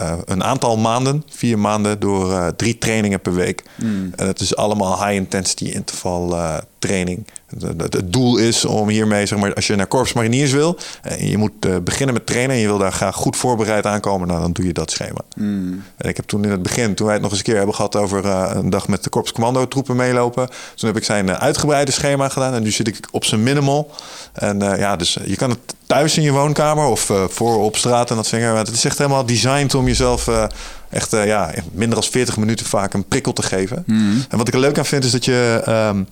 [0.00, 3.62] uh, een aantal maanden, vier maanden, door uh, drie trainingen per week.
[3.76, 4.12] Mm.
[4.16, 7.26] En het is allemaal high intensity interval uh, training.
[7.58, 11.38] Het, doel is om hiermee, zeg maar, als je naar Korps Mariniers wil en je
[11.38, 14.66] moet beginnen met trainen en je wil daar graag goed voorbereid aankomen, nou, dan doe
[14.66, 15.20] je dat schema.
[15.36, 15.82] Mm.
[15.96, 17.74] En ik heb toen in het begin, toen wij het nog eens een keer hebben
[17.74, 21.92] gehad over een dag met de Korps Commando troepen meelopen, toen heb ik zijn uitgebreide
[21.92, 23.90] schema gedaan en nu zit ik op zijn minimal.
[24.32, 28.10] En ja, dus je kan het thuis in je woonkamer of uh, voor op straat
[28.10, 28.56] en dat soort dingen.
[28.56, 30.44] Het is echt helemaal designed om jezelf uh,
[30.90, 33.82] echt uh, ja, minder dan 40 minuten vaak een prikkel te geven.
[33.86, 34.24] Mm.
[34.28, 35.62] En wat ik er leuk aan vind is dat je.
[35.68, 36.06] Um,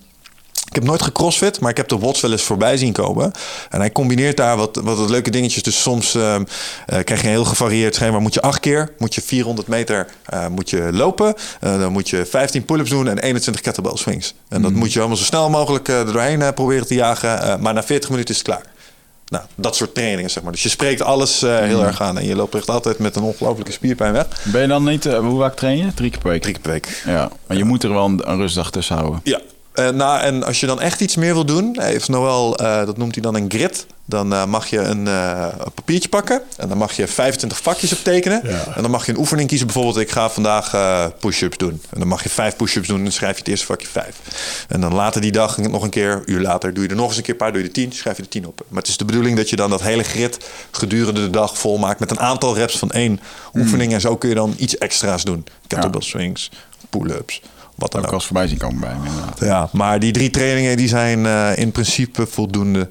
[0.69, 3.31] ik heb nooit gecrossfit, maar ik heb de Watts wel eens voorbij zien komen.
[3.69, 5.63] En hij combineert daar wat, wat leuke dingetjes.
[5.63, 6.43] Dus soms uh, uh,
[6.85, 8.19] krijg je een heel gevarieerd schema.
[8.19, 11.33] Moet je acht keer, moet je 400 meter uh, moet je lopen.
[11.59, 14.33] dan moet je 15 pull-ups doen en 21 kettlebell swings.
[14.49, 17.61] En dat moet je allemaal zo snel mogelijk er doorheen proberen te jagen.
[17.61, 18.63] maar na 40 minuten is het klaar.
[19.29, 20.51] Nou, dat soort trainingen, zeg maar.
[20.51, 21.85] Dus je spreekt alles uh, heel mm.
[21.85, 24.25] erg aan en je loopt echt altijd met een ongelofelijke spierpijn weg.
[24.43, 25.93] Ben je dan niet, uh, hoe vaak train je?
[25.93, 26.41] Drie keer per week?
[26.41, 27.01] Drie keer per week.
[27.05, 29.19] Ja, maar je moet er wel een, een rustdag tussen houden.
[29.23, 29.39] Ja,
[29.79, 32.97] uh, nou, en als je dan echt iets meer wil doen, heeft Noël, uh, dat
[32.97, 33.85] noemt hij dan een grid.
[34.05, 37.97] Dan uh, mag je een, een, papiertje pakken en dan mag je 25 vakjes op
[38.03, 38.41] tekenen.
[38.43, 38.65] Ja.
[38.75, 39.67] En dan mag je een oefening kiezen.
[39.67, 40.69] Bijvoorbeeld, ik ga vandaag
[41.19, 41.81] push-ups doen.
[41.89, 44.15] En dan mag je vijf push-ups doen en dan schrijf je het eerste vakje vijf.
[44.67, 47.17] En dan later die dag nog een keer, uur later, doe je er nog eens
[47.17, 48.61] een keer een paar, doe je de tien, schrijf je de tien op.
[48.67, 51.99] Maar het is de bedoeling dat je dan dat hele grid gedurende de dag volmaakt
[51.99, 53.61] met een aantal reps van één mm.
[53.61, 53.93] oefening.
[53.93, 55.45] En zo kun je dan iets extra's doen.
[55.67, 56.07] Kettlebell ja.
[56.07, 56.51] swings,
[56.89, 57.41] pull-ups
[57.79, 58.11] wat dan ook.
[58.11, 59.39] als voorbij zien komen bij hem inderdaad.
[59.39, 62.89] Ja, maar die drie trainingen die zijn uh, in principe voldoende.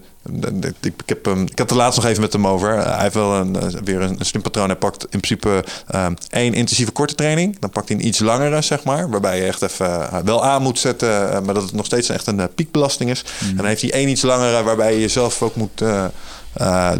[0.60, 2.76] Ik, ik, heb, um, ik had het laatst nog even met hem over.
[2.76, 4.68] Uh, hij heeft wel een, uh, weer een, slim patroon.
[4.68, 7.58] Hij pakt in principe um, één intensieve korte training.
[7.58, 9.10] Dan pakt hij een iets langere, zeg maar.
[9.10, 11.44] Waarbij je echt even wel aan moet zetten.
[11.44, 13.24] maar dat het nog steeds echt een piekbelasting is.
[13.42, 13.48] Mm.
[13.48, 15.82] En dan heeft hij één iets langere waarbij je jezelf ook moet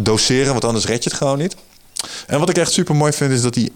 [0.01, 0.53] doseren.
[0.53, 1.57] Want anders red je het gewoon niet.
[2.27, 3.71] En wat ik echt super mooi vind is dat hij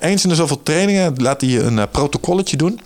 [0.00, 2.80] eens in de zoveel trainingen laat hij een protocolletje doen.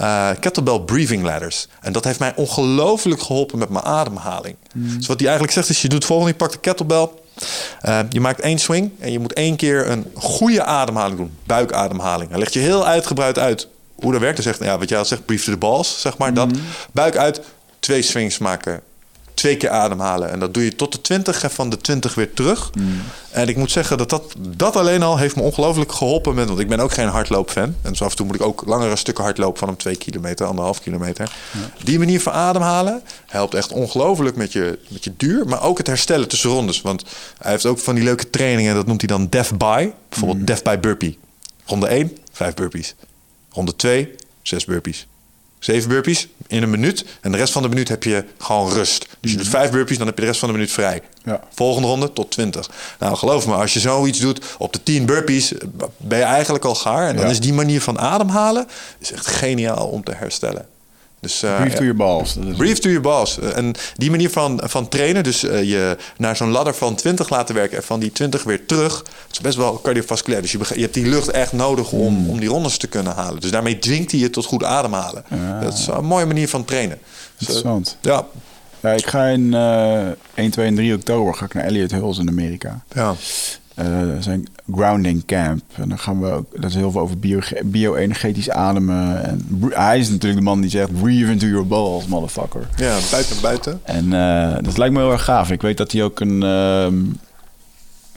[0.00, 1.68] Uh, kettlebell breathing ladders.
[1.80, 4.56] En dat heeft mij ongelooflijk geholpen met mijn ademhaling.
[4.74, 4.96] Mm.
[4.96, 7.08] Dus wat hij eigenlijk zegt is, je doet het volgende, je pakt de kettlebell.
[7.88, 11.36] Uh, je maakt één swing en je moet één keer een goede ademhaling doen.
[11.44, 12.30] Buikademhaling.
[12.30, 14.36] Hij legt je heel uitgebreid uit hoe dat werkt.
[14.36, 16.34] Hij zegt, ja, wat jij al zegt, to the balls, zeg maar.
[16.34, 16.52] Dat.
[16.52, 16.60] Mm.
[16.92, 17.40] Buik uit,
[17.78, 18.82] twee swings maken
[19.36, 20.30] twee keer ademhalen.
[20.30, 22.70] En dat doe je tot de 20 en van de 20 weer terug.
[22.74, 23.02] Mm.
[23.30, 26.34] En ik moet zeggen dat, dat dat alleen al heeft me ongelooflijk geholpen.
[26.34, 27.74] Met, want ik ben ook geen hardloopfan.
[27.82, 30.46] En dus af en toe moet ik ook langere stukken hardlopen van een 2 kilometer,
[30.46, 31.32] anderhalf kilometer.
[31.84, 35.46] Die manier van ademhalen helpt echt ongelooflijk met je, met je duur.
[35.46, 36.82] Maar ook het herstellen tussen rondes.
[36.82, 37.04] Want
[37.38, 38.74] hij heeft ook van die leuke trainingen.
[38.74, 39.90] Dat noemt hij dan Death By.
[40.08, 40.46] Bijvoorbeeld mm.
[40.46, 41.18] Death By Burpee.
[41.64, 42.94] Ronde 1, 5 burpees.
[43.50, 45.06] Ronde 2, 6 burpees.
[45.58, 47.04] Zeven burpees in een minuut.
[47.20, 49.06] En de rest van de minuut heb je gewoon rust.
[49.20, 51.02] Dus je doet vijf burpees, dan heb je de rest van de minuut vrij.
[51.24, 51.40] Ja.
[51.54, 52.70] Volgende ronde tot 20.
[52.98, 55.52] Nou, geloof me, als je zoiets doet op de 10 burpees,
[55.96, 57.08] ben je eigenlijk al gaar.
[57.08, 58.66] En dan is die manier van ademhalen
[58.98, 60.66] is echt geniaal om te herstellen.
[61.26, 62.36] Dus, uh, brief to your balls.
[62.56, 63.38] Brief to your balls.
[63.38, 67.54] En die manier van, van trainen, dus uh, je naar zo'n ladder van 20 laten
[67.54, 70.42] werken en van die 20 weer terug, is best wel cardiovasculair.
[70.42, 72.30] Dus je, je hebt die lucht echt nodig om, mm.
[72.30, 73.40] om die rondes te kunnen halen.
[73.40, 75.24] Dus daarmee dwingt hij je tot goed ademhalen.
[75.62, 76.98] Dat is een mooie manier van trainen.
[77.38, 77.96] Dus, Interessant.
[78.00, 78.26] Ja.
[78.80, 79.54] Ja, ik ga in
[80.34, 82.82] 1, 2 en 3 oktober ga ik naar Elliot Hills in Amerika.
[82.92, 83.14] Ja.
[83.80, 83.86] Uh,
[84.20, 85.62] zijn grounding camp.
[85.74, 87.16] En dan gaan we ook, dat is heel veel over
[87.64, 89.24] bio-energetisch ademen.
[89.24, 92.68] En hij is natuurlijk de man die zegt: breathe into your balls, motherfucker.
[92.76, 93.80] Ja, buiten, buiten.
[93.82, 95.50] En uh, dat lijkt me heel erg gaaf.
[95.50, 96.42] Ik weet dat hij ook een.
[96.42, 96.86] Uh,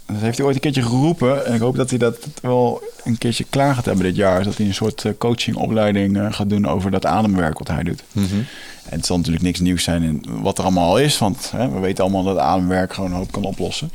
[0.05, 1.45] dat heeft hij ooit een keertje geroepen.
[1.45, 4.43] En ik hoop dat hij dat wel een keertje klaar gaat hebben dit jaar.
[4.43, 8.03] Dat hij een soort eh, coachingopleiding gaat doen over dat ademwerk wat hij doet.
[8.11, 8.45] Mm -hmm.
[8.89, 11.17] En het zal natuurlijk niks nieuws zijn in wat er allemaal al is.
[11.17, 13.89] Want hè, we weten allemaal dat ademwerk gewoon een hoop kan oplossen.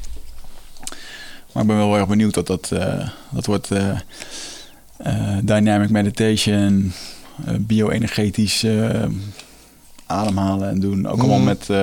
[1.54, 3.78] Maar ik ben wel erg benieuwd dat dat, uh, dat wordt uh,
[5.06, 6.92] uh, dynamic meditation,
[7.58, 8.64] bio-energetisch
[10.06, 11.08] ademhalen en doen.
[11.08, 11.44] Ook allemaal mm.
[11.44, 11.66] met.
[11.70, 11.76] Uh,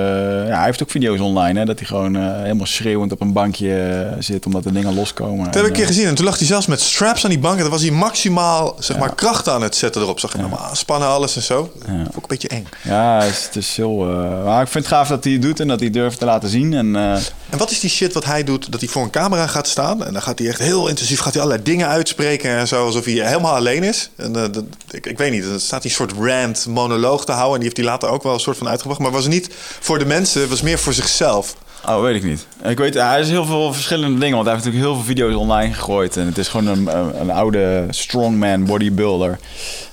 [0.48, 3.32] ja, hij heeft ook video's online, hè, dat hij gewoon uh, helemaal schreeuwend op een
[3.32, 5.44] bankje zit omdat de dingen loskomen.
[5.44, 6.06] Dat heb ik een keer gezien.
[6.06, 7.56] En toen lag hij zelfs met straps aan die bank.
[7.56, 10.20] En dan was hij maximaal zeg maar, kracht aan het zetten erop.
[10.20, 10.74] Zag je ja.
[10.74, 11.72] spannen alles en zo.
[11.86, 11.92] Ja.
[11.92, 12.66] Vond ik een beetje eng.
[12.82, 13.96] Ja, het is, het is heel.
[14.44, 16.48] maar ik vind het gaaf dat hij het doet en dat hij durft te laten
[16.48, 16.74] zien.
[16.74, 17.18] En
[17.52, 18.72] En wat is die shit wat hij doet?
[18.72, 20.04] Dat hij voor een camera gaat staan.
[20.04, 22.50] En dan gaat hij echt heel intensief gaat hij allerlei dingen uitspreken.
[22.50, 24.10] En zo, alsof hij helemaal alleen is.
[24.16, 27.54] En uh, dat, ik, ik, weet niet, dan staat een soort rant, monoloog te houden.
[27.54, 29.00] En die heeft hij later ook wel een soort van uitgebracht.
[29.00, 29.48] Maar was niet
[29.80, 31.56] voor de mensen, het was meer voor zichzelf.
[31.86, 32.46] Oh, weet ik niet.
[32.64, 34.34] Ik weet, hij is heel veel verschillende dingen.
[34.34, 36.16] Want hij heeft natuurlijk heel veel video's online gegooid.
[36.16, 39.38] En het is gewoon een, een oude strongman bodybuilder.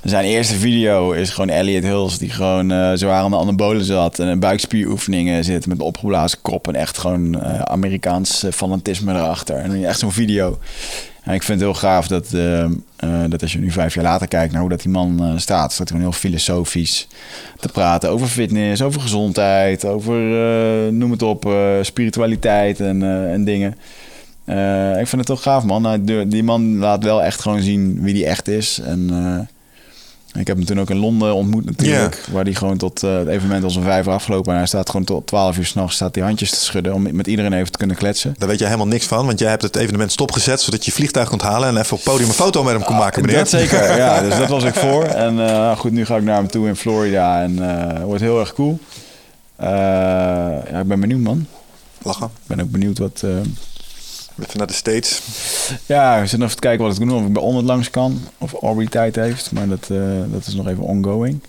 [0.04, 2.18] Zijn eerste video is gewoon Elliot Hills.
[2.18, 4.20] Die gewoon uh, zwaar aan de anabolen zat.
[4.20, 6.68] En een buikspieroefeningen zit met een opgeblazen kop.
[6.68, 9.56] En echt gewoon uh, Amerikaans fanatisme erachter.
[9.56, 10.58] En echt zo'n video.
[11.24, 12.70] Ik vind het heel gaaf dat, uh, uh,
[13.28, 15.74] dat als je nu vijf jaar later kijkt naar hoe dat die man uh, staat,
[15.74, 17.08] staat gewoon heel filosofisch
[17.60, 20.16] te praten over fitness, over gezondheid, over
[20.94, 23.72] noem het op, spiritualiteit en, en dingen.
[25.00, 25.82] ik vind het toch gaaf, man.
[25.82, 28.80] Nou, die man laat wel echt gewoon zien wie die echt is.
[28.80, 29.10] En
[30.40, 32.26] ik heb hem toen ook in Londen ontmoet natuurlijk.
[32.32, 34.52] Waar hij gewoon tot uh, het evenement als een vijver afgelopen.
[34.52, 36.94] En hij staat gewoon tot 12 uur s'nachts staat die handjes te schudden.
[36.94, 38.36] Om met iedereen even te kunnen kletsen.
[38.38, 39.26] Daar weet je helemaal niks van.
[39.26, 40.62] Want jij hebt het evenement stopgezet.
[40.62, 41.68] Zodat je vliegtuig kunt halen.
[41.68, 43.38] En even op podium een foto met hem kon maken meneer.
[43.38, 43.98] Dat zeker.
[43.98, 45.04] ja, dus dat was ik voor.
[45.04, 47.42] En uh, goed, nu ga ik naar hem toe in Florida.
[47.42, 48.80] En uh, wordt heel erg cool.
[49.60, 51.48] ja, ik ben benieuwd man.
[52.02, 52.26] Lachen.
[52.26, 53.24] Ik ben ook benieuwd wat
[54.42, 55.22] Even naar de States.
[55.86, 57.20] Ja, we zitten nog even te kijken wat ik doen.
[57.20, 58.22] Of ik bij On langs kan.
[58.38, 59.52] Of Aubrey tijd heeft.
[59.52, 60.02] Maar dat, uh,
[60.32, 61.42] dat is nog even ongoing.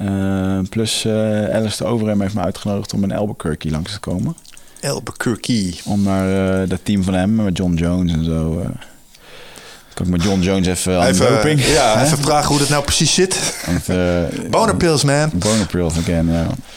[0.00, 1.12] Uh, plus uh,
[1.54, 4.36] Alice de Overheim heeft me uitgenodigd om in Albuquerque langs te komen.
[4.82, 5.74] Albuquerque.
[5.84, 8.62] Om naar dat team van hem, met John Jones en zo.
[9.94, 11.64] kan ik met John Jones even aan even, doping.
[11.64, 13.54] Ja, even vragen hoe dat nou precies zit.
[14.50, 15.30] boner pills, man.
[15.34, 16.30] Boner pills, again,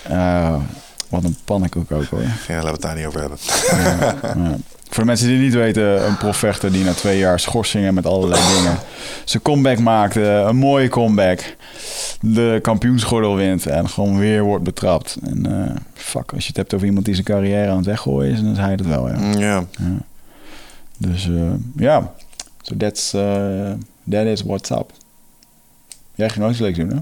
[0.10, 0.62] ja.
[1.10, 2.22] wat een pannenkoek ook hoor.
[2.22, 3.38] Ja, laten we het daar niet over hebben.
[3.72, 4.58] Ja, ja.
[4.90, 8.42] Voor de mensen die niet weten, een profvechter die na twee jaar schorsingen met allerlei
[8.56, 8.78] dingen
[9.24, 10.22] zijn comeback maakte.
[10.22, 11.56] Een mooie comeback.
[12.22, 15.18] De kampioensgordel wint en gewoon weer wordt betrapt.
[15.24, 18.32] En uh, fuck, als je het hebt over iemand die zijn carrière aan het weggooien
[18.32, 19.18] is, dan is hij het wel, ja.
[19.18, 19.66] Mm, ja.
[19.78, 19.98] ja.
[20.98, 22.14] Dus uh, ja,
[22.62, 23.72] so that's, uh,
[24.10, 24.92] that is what's up.
[26.16, 27.00] Jij ging ook iets leuks doen, hè?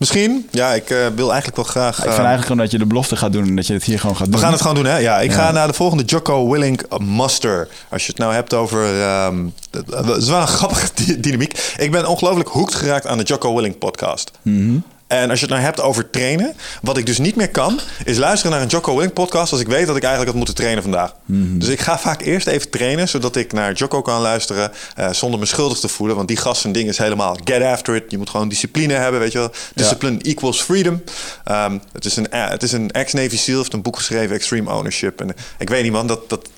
[0.00, 0.48] Misschien.
[0.50, 1.96] Ja, ik uh, wil eigenlijk wel graag...
[1.96, 4.00] ik vind eigenlijk gewoon dat je de belofte gaat doen en dat je het hier
[4.00, 4.34] gewoon gaat doen.
[4.34, 4.96] We gaan het gewoon doen, hè?
[4.96, 5.36] Ja, ik ja.
[5.36, 7.68] ga naar de volgende Jocko Willink Master.
[7.88, 9.02] Als je het nou hebt over...
[9.24, 11.74] Um, het is wel een grappige dynamiek.
[11.76, 14.30] Ik ben ongelooflijk hoekt geraakt aan de Jocko Willink podcast.
[14.42, 14.84] Mm -hmm.
[15.10, 18.16] En als je het nou hebt over trainen, wat ik dus niet meer kan, is
[18.16, 20.82] luisteren naar een Jocko Willink podcast als ik weet dat ik eigenlijk had moeten trainen
[20.82, 21.14] vandaag.
[21.24, 21.58] Mm -hmm.
[21.58, 25.40] Dus ik ga vaak eerst even trainen, zodat ik naar Jocko kan luisteren uh, zonder
[25.40, 26.16] me schuldig te voelen.
[26.16, 28.04] Want die gast zijn ding is helemaal get after it.
[28.08, 29.52] Je moet gewoon discipline hebben, weet je wel.
[29.74, 30.30] Discipline ja.
[30.30, 31.02] equals freedom.
[31.50, 34.70] Um, het is een, uh, het is een ex-Navy SEAL, heeft een boek geschreven, Extreme
[34.72, 35.20] Ownership.
[35.20, 36.48] En ik weet niet man, dat, dat,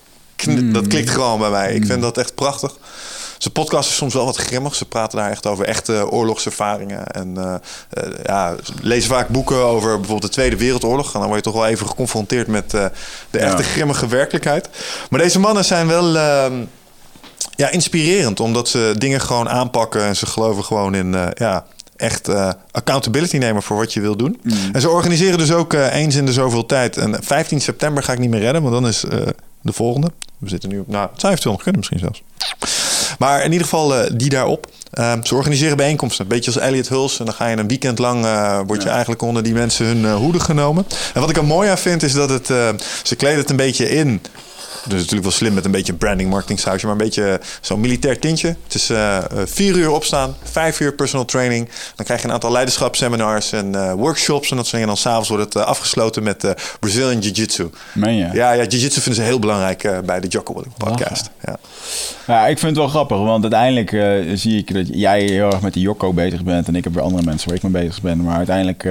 [0.47, 0.73] mm.
[0.73, 1.75] dat klikt gewoon bij mij.
[1.75, 2.77] Ik vind dat echt prachtig.
[3.43, 4.75] Zijn podcast is soms wel wat grimmig.
[4.75, 7.07] Ze praten daar echt over echte oorlogservaringen.
[7.07, 11.15] En uh, uh, ja, lezen vaak boeken over bijvoorbeeld de Tweede Wereldoorlog.
[11.15, 12.85] En dan word je toch wel even geconfronteerd met uh,
[13.31, 13.45] de ja.
[13.45, 14.69] echte grimmige werkelijkheid.
[15.11, 16.65] Maar deze mannen zijn wel ehm,
[17.57, 18.41] ja, inspirerend.
[18.41, 20.03] Omdat ze dingen gewoon aanpakken.
[20.03, 21.67] En ze geloven gewoon in ja,
[21.97, 24.41] echt uh, accountability nemen voor wat je wil doen.
[24.43, 24.55] Mm.
[24.73, 26.97] En ze organiseren dus ook uh, eens in de zoveel tijd.
[26.97, 29.11] En 15 september ga ik niet meer redden, want dan is uh,
[29.63, 30.11] de volgende.
[30.39, 32.23] We zitten nu op, nou, het zou eventueel nog kunnen misschien zelfs.
[33.19, 34.67] Maar in ieder geval uh, die daarop.
[34.99, 37.19] Uh, ze organiseren bijeenkomsten, een beetje als Elliot Huls.
[37.19, 38.93] En dan ga je een weekend lang, uh, word je ja.
[38.93, 40.87] eigenlijk onder die mensen hun uh, hoede genomen.
[41.15, 42.47] En wat ik er mooi aan vind, is dat het,
[43.03, 44.21] ze kleden het een beetje in
[44.85, 48.19] dus natuurlijk wel slim met een beetje branding, marketing sausje, maar een beetje zo'n militair
[48.19, 48.57] tintje.
[48.65, 51.69] Het is uh, vier uur opstaan, vijf uur personal training.
[51.97, 54.89] Dan krijg je een aantal leiderschapsseminars en uh, workshops en dat soort dingen.
[54.89, 57.71] En dan s'avonds wordt het uh, afgesloten met Brazilian Jiu-Jitsu.
[57.93, 58.29] Meen je?
[58.33, 61.31] Ja, ja Jiu-Jitsu vinden ze heel belangrijk bij de Jocko podcast.
[61.45, 61.57] Ja.
[62.27, 63.91] ja, ik vind het wel grappig, want uiteindelijk
[64.39, 67.03] zie ik dat jij heel erg met die Jocko bezig bent en ik heb weer
[67.03, 68.23] andere mensen waar ik mee bezig ben.
[68.23, 68.85] Maar uiteindelijk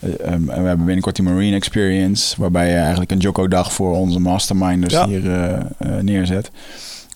[0.00, 4.20] Uh, um, we hebben binnenkort die Marine Experience, waarbij je eigenlijk een Jocko-dag voor onze
[4.20, 5.06] masterminders ja.
[5.06, 6.50] hier uh, uh, neerzet.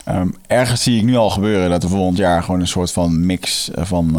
[0.09, 3.27] Um, ergens zie ik nu al gebeuren dat er volgend jaar gewoon een soort van
[3.27, 4.19] mix van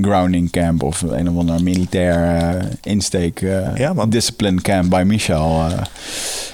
[0.00, 3.40] grounding camp of een of ander militair insteek
[3.74, 5.62] ja, discipline camp bij Michel.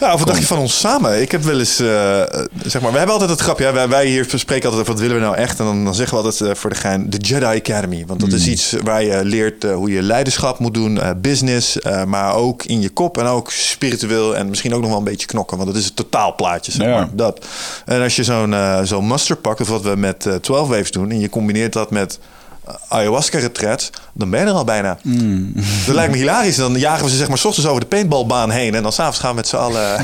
[0.00, 1.20] Nou, wat dacht je van ons samen?
[1.20, 3.64] Ik heb wel eens, zeg maar, we hebben altijd het grapje.
[3.64, 5.58] Ja, wij, wij hier spreken altijd over wat willen we nou echt.
[5.58, 8.04] En dan, dan zeggen we altijd voor de gein de Jedi Academy.
[8.06, 8.34] Want dat mm.
[8.34, 12.90] is iets waar je leert hoe je leiderschap moet doen, business, maar ook in je
[12.90, 15.56] kop en ook spiritueel en misschien ook nog wel een beetje knokken.
[15.56, 16.92] Want dat is het totaalplaatje, zeg Ja.
[16.92, 17.08] maar.
[17.12, 17.46] Dat.
[17.84, 21.10] En als je zo'n zo'n muster pakt, of wat we met uh, 12 waves doen,
[21.10, 22.18] en je combineert dat met
[22.68, 24.98] uh, ayahuasca retreat, dan ben je er al bijna.
[25.02, 25.52] Mm.
[25.86, 26.56] Dat lijkt me hilarisch.
[26.56, 29.18] Dan jagen we ze zeg maar 's ochtends over de paintballbaan heen en dan s'avonds
[29.18, 29.98] gaan we met z'n allen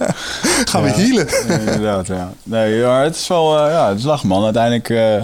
[0.70, 1.28] gaan ja, we healen.
[1.60, 2.32] inderdaad, ja.
[2.42, 4.44] Nee, ja, het is wel, uh, ja, het is lachen man.
[4.44, 5.22] Uiteindelijk uh,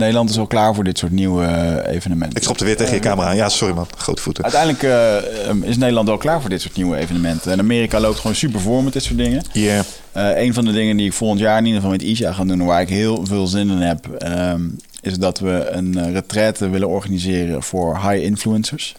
[0.00, 2.36] Nederland is al klaar voor dit soort nieuwe eh, evenementen.
[2.36, 3.36] Ik schopte weer tegen je camera aan.
[3.36, 3.86] Ja, sorry man.
[3.96, 4.44] Grote voeten.
[4.44, 7.52] Uiteindelijk uh, is Nederland al klaar voor dit soort nieuwe evenementen.
[7.52, 9.42] En Amerika loopt gewoon super voor met dit soort dingen.
[9.52, 9.84] Ja.
[10.12, 10.44] Yeah.
[10.44, 12.64] een van de dingen die ik volgend jaar in ieder geval met ISA ga doen...
[12.64, 14.06] waar ik heel veel zin in heb...
[14.08, 14.62] Ehm,
[15.00, 18.96] is dat we een retraite willen organiseren voor high influencers.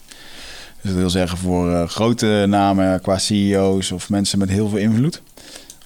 [0.81, 5.21] Dus dat wil zeggen voor grote namen qua CEO's of mensen met heel veel invloed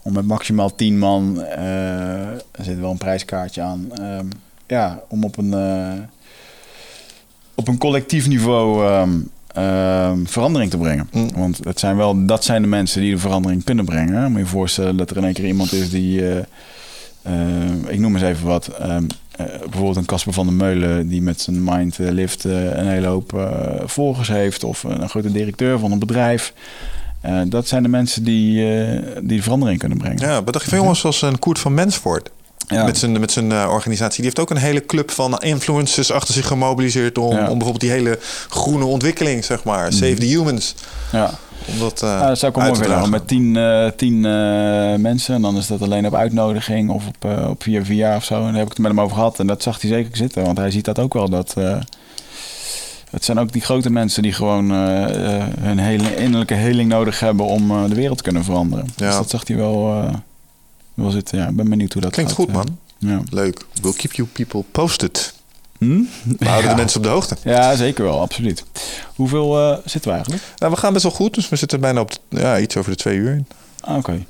[0.05, 4.29] om met maximaal 10 man, uh, er zit wel een prijskaartje aan, um,
[4.67, 6.03] ja, om op een, uh,
[7.55, 9.29] op een collectief niveau um,
[9.63, 11.09] um, verandering te brengen.
[11.11, 11.29] Mm.
[11.35, 14.23] Want het zijn wel, dat zijn de mensen die de verandering kunnen brengen.
[14.23, 16.37] Moet je je voorstellen dat er in één keer iemand is die, uh,
[17.87, 18.71] ik noem eens even wat,
[19.59, 23.51] bijvoorbeeld een Casper van der Meulen die met zijn Mind Lift een hele hoop
[23.85, 26.53] volgers heeft, of een grote directeur van een bedrijf.
[27.47, 28.65] Dat zijn de mensen die,
[29.21, 30.27] die de verandering kunnen brengen.
[30.27, 32.29] Ja, wat dacht je van jongens zoals een Koert van Mensvoort?
[32.67, 32.83] Ja.
[32.83, 34.15] Met zijn, met zijn uh, organisatie.
[34.15, 37.17] Die heeft ook een hele club van influencers achter zich gemobiliseerd...
[37.17, 37.39] om, ja.
[37.39, 38.19] om bijvoorbeeld die hele
[38.49, 39.93] groene ontwikkeling, zeg maar.
[39.93, 40.75] Save the humans.
[41.11, 41.31] Ja.
[41.65, 43.09] Om dat, ja, dat zou ik mooi vinden.
[43.09, 43.59] Met tien,
[43.95, 44.21] tien
[45.01, 45.35] mensen.
[45.35, 48.35] En dan is dat alleen op uitnodiging of op, op via via of zo.
[48.35, 49.39] En daar heb ik het met hem over gehad.
[49.39, 50.43] En dat zag hij zeker zitten.
[50.43, 51.29] Want hij ziet dat ook wel.
[51.29, 51.55] Dat
[53.09, 55.05] het zijn ook die grote mensen die gewoon uh,
[55.59, 58.85] hun hele innerlijke heling nodig hebben om uh, de wereld te kunnen veranderen.
[58.95, 59.07] Ja.
[59.07, 60.05] Dus dat zag hij wel,
[61.03, 61.37] wel zitten.
[61.37, 62.41] Ja, ik ben benieuwd hoe dat Klinkt gaat.
[62.41, 62.77] goed, man.
[62.97, 63.21] Ja.
[63.29, 63.65] Leuk.
[63.81, 65.33] We'll keep you people posted.
[65.77, 66.01] Hm?
[66.37, 66.75] We houden ja.
[66.75, 67.37] de mensen op de hoogte.
[67.43, 68.63] Ja, zeker wel, absoluut.
[69.15, 70.43] Hoeveel zitten we eigenlijk?
[70.57, 72.91] Nou, we gaan best wel goed, dus we zitten bijna op de, ja, iets over
[72.91, 73.43] de twee uur.
[73.79, 73.99] Ah, Oké.
[73.99, 74.25] Okay.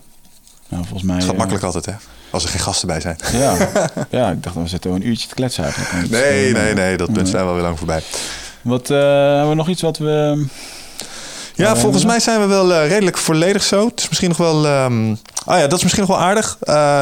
[0.70, 1.16] Nou, volgens mij.
[1.16, 1.94] Het gaat makkelijk altijd, hè?
[2.30, 3.18] Als er geen gasten bij zijn.
[3.34, 3.70] Ja,
[4.10, 6.10] ja ik dacht, we zitten een uurtje te kletsen eigenlijk.
[6.10, 8.02] Nee, nee, nee, dat punt zijn we wel weer lang voorbij.
[8.62, 10.46] Wat, uh, hebben we nog iets wat we...
[11.56, 13.86] Ja, uh, volgens mij zijn we wel uh, redelijk volledig zo.
[13.88, 14.84] Het is misschien nog wel...
[14.84, 15.20] Um...
[15.46, 16.58] Ah ja, dat is misschien nog wel aardig.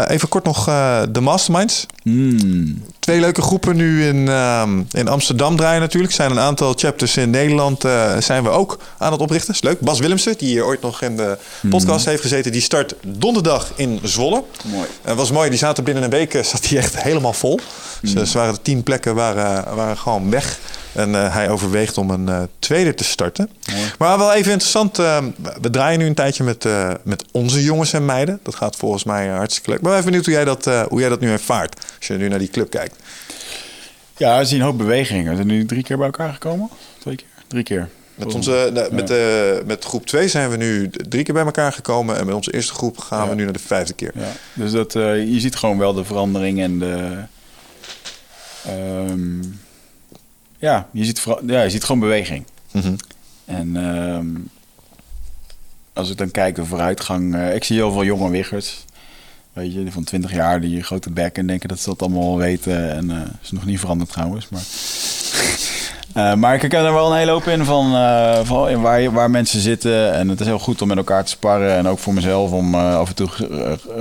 [0.10, 0.66] even kort nog
[1.12, 1.86] de masterminds.
[2.04, 2.84] Mm.
[3.00, 6.12] Twee leuke groepen nu in, um, in Amsterdam draaien natuurlijk.
[6.12, 7.82] Er zijn een aantal chapters in Nederland
[8.20, 9.54] zijn we ook aan het oprichten.
[9.54, 9.80] Is leuk.
[9.80, 11.38] Bas Willemsen, die hier ooit nog in de
[11.70, 12.10] podcast mm.
[12.10, 12.52] heeft gezeten...
[12.52, 14.44] die start donderdag in Zwolle.
[14.66, 14.88] Mooi.
[15.16, 15.50] Was mooi.
[15.50, 17.60] Die zaten binnen een week zat die echt helemaal vol.
[18.02, 18.14] Mm.
[18.14, 20.60] Dus, waren de tien plekken waren, waren gewoon weg.
[20.94, 23.50] En uh, hij overweegt om een uh, tweede te starten.
[23.98, 25.00] Maar wel even interessant.
[25.00, 25.18] Uh,
[25.62, 26.68] we draaien nu een tijdje met,
[27.04, 28.40] met onze jongens en meiden.
[28.44, 29.82] Dat gaat volgens mij hartstikke leuk.
[29.82, 31.76] Maar even benieuwd hoe jij dat, hoe jij dat nu ervaart.
[31.98, 32.96] Als je nu naar die club kijkt.
[34.18, 35.30] Ja, we zien een hoop bewegingen.
[35.30, 36.70] We zijn nu drie keer bij elkaar gekomen.
[37.00, 37.28] Twee keer?
[37.48, 37.90] Drie keer.
[38.16, 38.88] Met, onze, ja.
[38.92, 42.18] met, de, met groep 2 zijn we nu drie keer bij elkaar gekomen.
[42.18, 43.30] En met onze eerste groep gaan ja.
[43.30, 44.12] we nu naar de vijfde keer.
[44.16, 44.32] Ja.
[44.54, 47.18] Dus dat, je ziet gewoon wel de verandering en de...
[49.10, 49.62] Um,
[50.64, 52.46] ja, je ziet, ja, je ziet gewoon beweging.
[52.72, 52.96] Mm -hmm.
[53.46, 54.50] En um,
[55.94, 58.86] als ik dan kijk de vooruitgang, uh, ik zie heel veel jonge wiggers.
[59.54, 62.92] Weet je, van 20 jaar die grote bek en denken dat ze dat allemaal weten.
[62.92, 64.50] En uh, is nog niet veranderd trouwens.
[64.50, 64.62] Maar,
[66.16, 69.12] uh, maar ik herken er wel een hele hoop in van, uh, van in waar,
[69.12, 70.14] waar mensen zitten.
[70.14, 71.76] En het is heel goed om met elkaar te sparren.
[71.76, 73.28] En ook voor mezelf om af en toe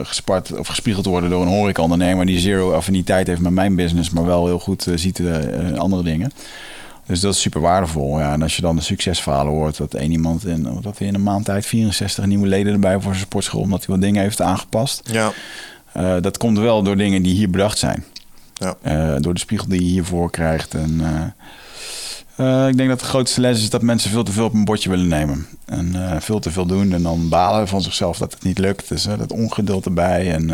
[0.03, 4.11] gespart of gespiegeld te worden door een horecaondernemer die zero affiniteit heeft met mijn business,
[4.11, 5.23] maar wel heel goed ziet
[5.77, 6.33] andere dingen.
[7.07, 8.19] Dus dat is super waardevol.
[8.19, 8.33] Ja.
[8.33, 11.23] En als je dan de succesverhalen hoort dat één iemand in, dat hij in een
[11.23, 15.11] maand tijd 64 nieuwe leden erbij voor zijn sportschool, omdat hij wat dingen heeft aangepast.
[15.13, 15.33] Ja.
[16.21, 18.05] Dat komt wel door dingen die hier bedacht zijn.
[18.53, 19.19] Ja.
[19.19, 20.75] Door de spiegel die je hiervoor krijgt.
[20.75, 21.01] En
[22.43, 24.65] uh, ik denk dat de grootste les is dat mensen veel te veel op een
[24.65, 25.47] bordje willen nemen.
[25.65, 28.89] En veel te veel doen en dan balen van zichzelf dat het niet lukt.
[28.89, 30.33] Dus dat ongeduld erbij.
[30.33, 30.51] En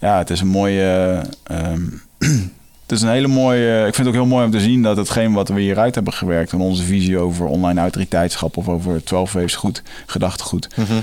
[0.00, 1.20] ja, het is een mooie.
[1.50, 2.02] Um,
[2.82, 3.78] het is een hele mooie.
[3.86, 6.12] Ik vind het ook heel mooi om te zien dat hetgeen wat we hieruit hebben
[6.12, 6.52] gewerkt.
[6.52, 10.68] en onze visie over online autoriteitschap of over 12 waves goed, gedachtegoed.
[10.76, 11.02] Mm -hmm.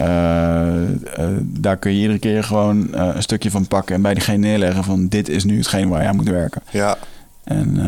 [0.00, 4.14] uh, uh, daar kun je iedere keer gewoon uh, een stukje van pakken en bij
[4.14, 6.62] diegene neerleggen van dit is nu hetgeen waar jij moet werken.
[6.70, 6.96] Ja.
[7.44, 7.80] En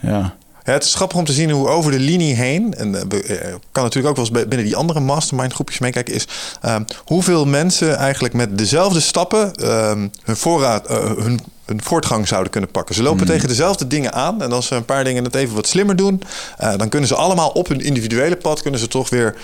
[0.00, 0.34] ja.
[0.72, 4.08] Het is grappig om te zien hoe over de linie heen, en we kan natuurlijk
[4.08, 6.26] ook wel eens binnen die andere mastermind groepjes meekijken, is
[6.66, 12.50] um, hoeveel mensen eigenlijk met dezelfde stappen um, hun voorraad, uh, hun, hun voortgang zouden
[12.50, 12.94] kunnen pakken.
[12.94, 13.26] Ze lopen Hmm.
[13.26, 13.32] mm.
[13.32, 16.22] tegen dezelfde dingen aan en als ze een paar dingen net even wat slimmer doen,
[16.60, 19.34] uh, dan kunnen ze allemaal op hun individuele pad kunnen ze toch weer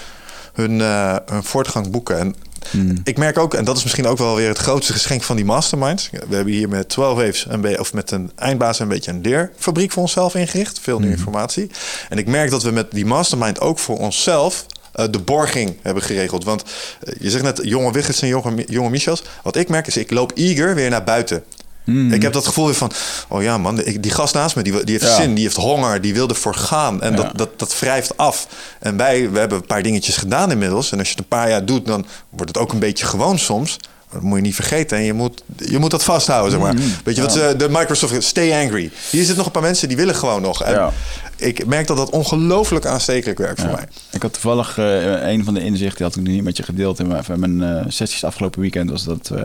[0.52, 2.18] hun, uh, hun voortgang boeken.
[2.18, 2.34] En
[2.70, 3.00] Hmm.
[3.04, 5.44] ik merk ook, en dat is misschien ook wel weer het grootste geschenk van die
[5.44, 6.10] masterminds.
[6.10, 9.92] We hebben hier met 12 Waves een of met een eindbaas een beetje een leerfabriek
[9.92, 10.80] voor onszelf ingericht.
[10.80, 11.24] Veel nieuwe Hmm.
[11.24, 11.70] informatie.
[12.08, 14.66] En ik merk dat we met die mastermind ook voor onszelf
[14.96, 16.44] uh, de borging hebben geregeld.
[16.44, 16.64] Want
[17.04, 19.22] uh, je zegt net jonge Wiggers en jonge, jonge Michels.
[19.42, 21.44] Wat ik merk is, ik loop eager weer naar buiten.
[21.92, 22.12] Mm.
[22.12, 22.90] Ik heb dat gevoel weer van,
[23.28, 25.20] oh ja man, die, gast naast me, die, die heeft Ja.
[25.20, 27.02] zin, die heeft honger, die wil ervoor gaan.
[27.02, 27.16] En Ja.
[27.16, 28.46] dat, dat, dat wrijft af.
[28.78, 30.92] En wij, we hebben een paar dingetjes gedaan inmiddels.
[30.92, 33.38] En als je het een paar jaar doet, dan wordt het ook een beetje gewoon
[33.38, 33.76] soms.
[34.12, 34.96] dat moet je niet vergeten.
[34.98, 36.74] En je moet, je moet dat vasthouden, zeg maar.
[36.74, 36.82] Mhm.
[37.04, 38.22] Weet je wat ze, de Microsoft...
[38.22, 38.90] Stay angry.
[39.10, 40.62] Hier zitten nog een paar mensen die willen gewoon nog.
[40.62, 40.92] En Ja.
[41.36, 43.84] ik merk dat dat ongelooflijk aanstekelijk werkt voor mij.
[44.10, 46.62] Ik had toevallig eh, een van de inzichten, die had ik nu niet met je
[46.62, 49.42] gedeeld in mijn, van mijn eh, sessies afgelopen weekend, was dat eh,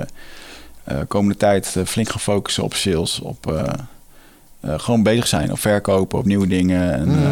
[1.07, 3.63] komende tijd eh, flink gaan focussen op sales, op eh,
[4.59, 6.93] eh, gewoon bezig zijn, op verkopen, op nieuwe dingen.
[6.93, 7.23] En, Mhm.
[7.23, 7.31] eh,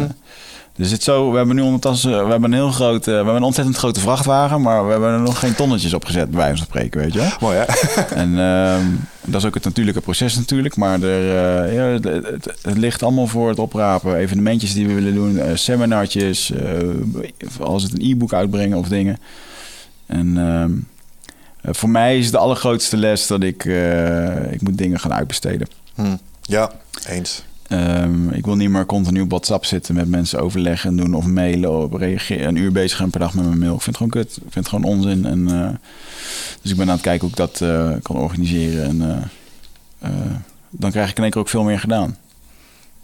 [0.76, 3.34] dus het zo, we hebben nu ondertussen, we hebben een heel groot, eh, we hebben
[3.36, 6.56] een ontzettend grote vrachtwagen, maar we hebben er nog geen tonnetjes op gezet, bij wijze
[6.56, 7.28] van spreken, weet je wel.
[7.40, 7.64] Mooi, hè?
[8.22, 8.84] En ehm,
[9.24, 10.76] dat is ook het natuurlijke proces natuurlijk.
[10.76, 11.20] Maar er,
[11.64, 14.16] eh, ja, het, het, het ligt allemaal voor het oprapen.
[14.16, 16.78] Evenementjes die we willen doen, eh, seminartjes, eh,
[17.60, 19.18] als het een e-book uitbrengen of dingen.
[20.06, 20.93] En ehm, eh,
[21.64, 25.68] voor mij is de allergrootste les dat ik, eh, ik moet dingen gaan uitbesteden.
[25.94, 26.16] Hm.
[26.42, 26.70] Ja,
[27.06, 27.44] eens.
[27.68, 31.26] Ehm, ik wil niet meer continu op WhatsApp zitten met mensen overleggen en doen of
[31.26, 32.48] mailen of reageren.
[32.48, 33.74] Een uur bezig zijn per dag met mijn mail.
[33.74, 34.36] Ik vind het gewoon kut.
[34.36, 35.24] Ik vind het gewoon onzin.
[35.24, 35.68] En, eh,
[36.62, 38.84] dus ik ben aan het kijken hoe ik dat eh, kan organiseren.
[38.84, 40.30] En eh, eh,
[40.70, 42.16] dan krijg ik in één keer ook veel meer gedaan.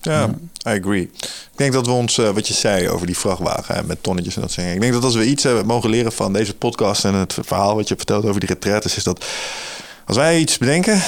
[0.03, 0.27] Ja,
[0.69, 1.01] I agree.
[1.03, 4.35] Ik denk dat we ons, eh, wat je zei over die vrachtwagen hè, met tonnetjes
[4.35, 4.75] en dat soort dingen.
[4.77, 7.75] Ik denk dat als we iets hebben mogen leren van deze podcast en het verhaal
[7.75, 9.25] wat je vertelt over die retraites, is dat
[10.07, 11.03] als wij iets bedenken,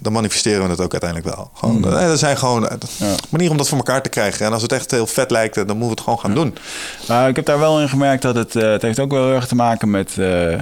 [0.00, 1.50] dan manifesteren we het ook uiteindelijk wel.
[1.54, 1.84] Gewoon, Mm.
[1.84, 3.14] eh, dat zijn gewoon eh, Ja.
[3.28, 4.46] manier om dat voor elkaar te krijgen.
[4.46, 6.54] En als het echt heel vet lijkt, dan moeten we het gewoon gaan doen.
[7.08, 9.46] Maar ik heb daar wel in gemerkt dat het, het heeft ook wel heel erg
[9.46, 10.14] te maken met...
[10.14, 10.58] we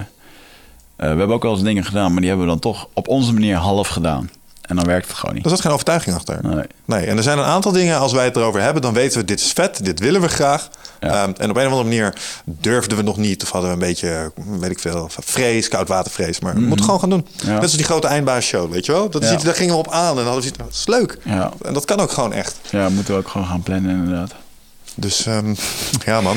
[0.97, 3.57] hebben ook wel eens dingen gedaan, maar die hebben we dan toch op onze manier
[3.57, 4.31] half gedaan.
[4.71, 5.45] En dan werkt het gewoon niet.
[5.45, 6.39] Er zat geen overtuiging achter.
[6.43, 6.65] Nee.
[6.85, 9.25] Nee, en er zijn een aantal dingen, als wij het erover hebben, dan weten we,
[9.25, 10.69] dit is vet, dit willen we graag.
[11.01, 11.09] Ja.
[11.09, 12.15] Ehm, en op een of andere manier
[12.45, 16.41] durfden we nog niet, of hadden we een beetje, weet ik veel, vrees, koudwatervrees.
[16.41, 17.27] Maar we moeten gewoon gaan doen.
[17.37, 17.47] Mhm.
[17.47, 17.53] Ja.
[17.53, 19.11] Net als die grote eindbaasshow, weet je wel?
[19.11, 19.35] Dat is Ja.
[19.35, 21.19] iets, daar gingen we op aan en hadden we zoiets, dat is leuk.
[21.25, 21.53] Ja.
[21.63, 22.57] En dat kan ook gewoon echt.
[22.71, 24.33] ja, moeten we ook gewoon gaan plannen inderdaad.
[24.95, 25.55] Dus ehm,
[26.05, 26.37] ja, man.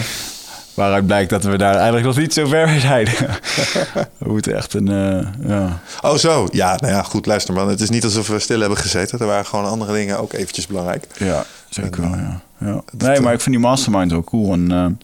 [0.73, 3.05] Waaruit blijkt dat we daar eigenlijk nog niet zo ver zijn.
[4.17, 4.87] we moeten echt een...
[4.87, 5.79] eh, ja.
[6.01, 6.47] Oh, zo.
[6.51, 7.69] Ja, nou ja, goed, luister man.
[7.69, 9.19] Het is niet alsof we stil hebben gezeten.
[9.19, 11.07] Er waren gewoon andere dingen ook eventjes belangrijk.
[11.17, 12.41] ja, zeker wel, ja.
[12.57, 12.83] ja.
[12.97, 14.53] Nee, eh, maar ik vind die mastermind wel cool.
[14.53, 14.95] En eh,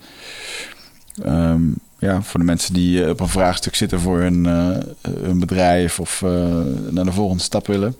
[1.25, 1.61] ehm,
[1.99, 4.45] ja, voor de mensen die op een vraagstuk zitten voor hun,
[5.01, 6.21] hun bedrijf of
[6.89, 7.95] naar de volgende stap willen,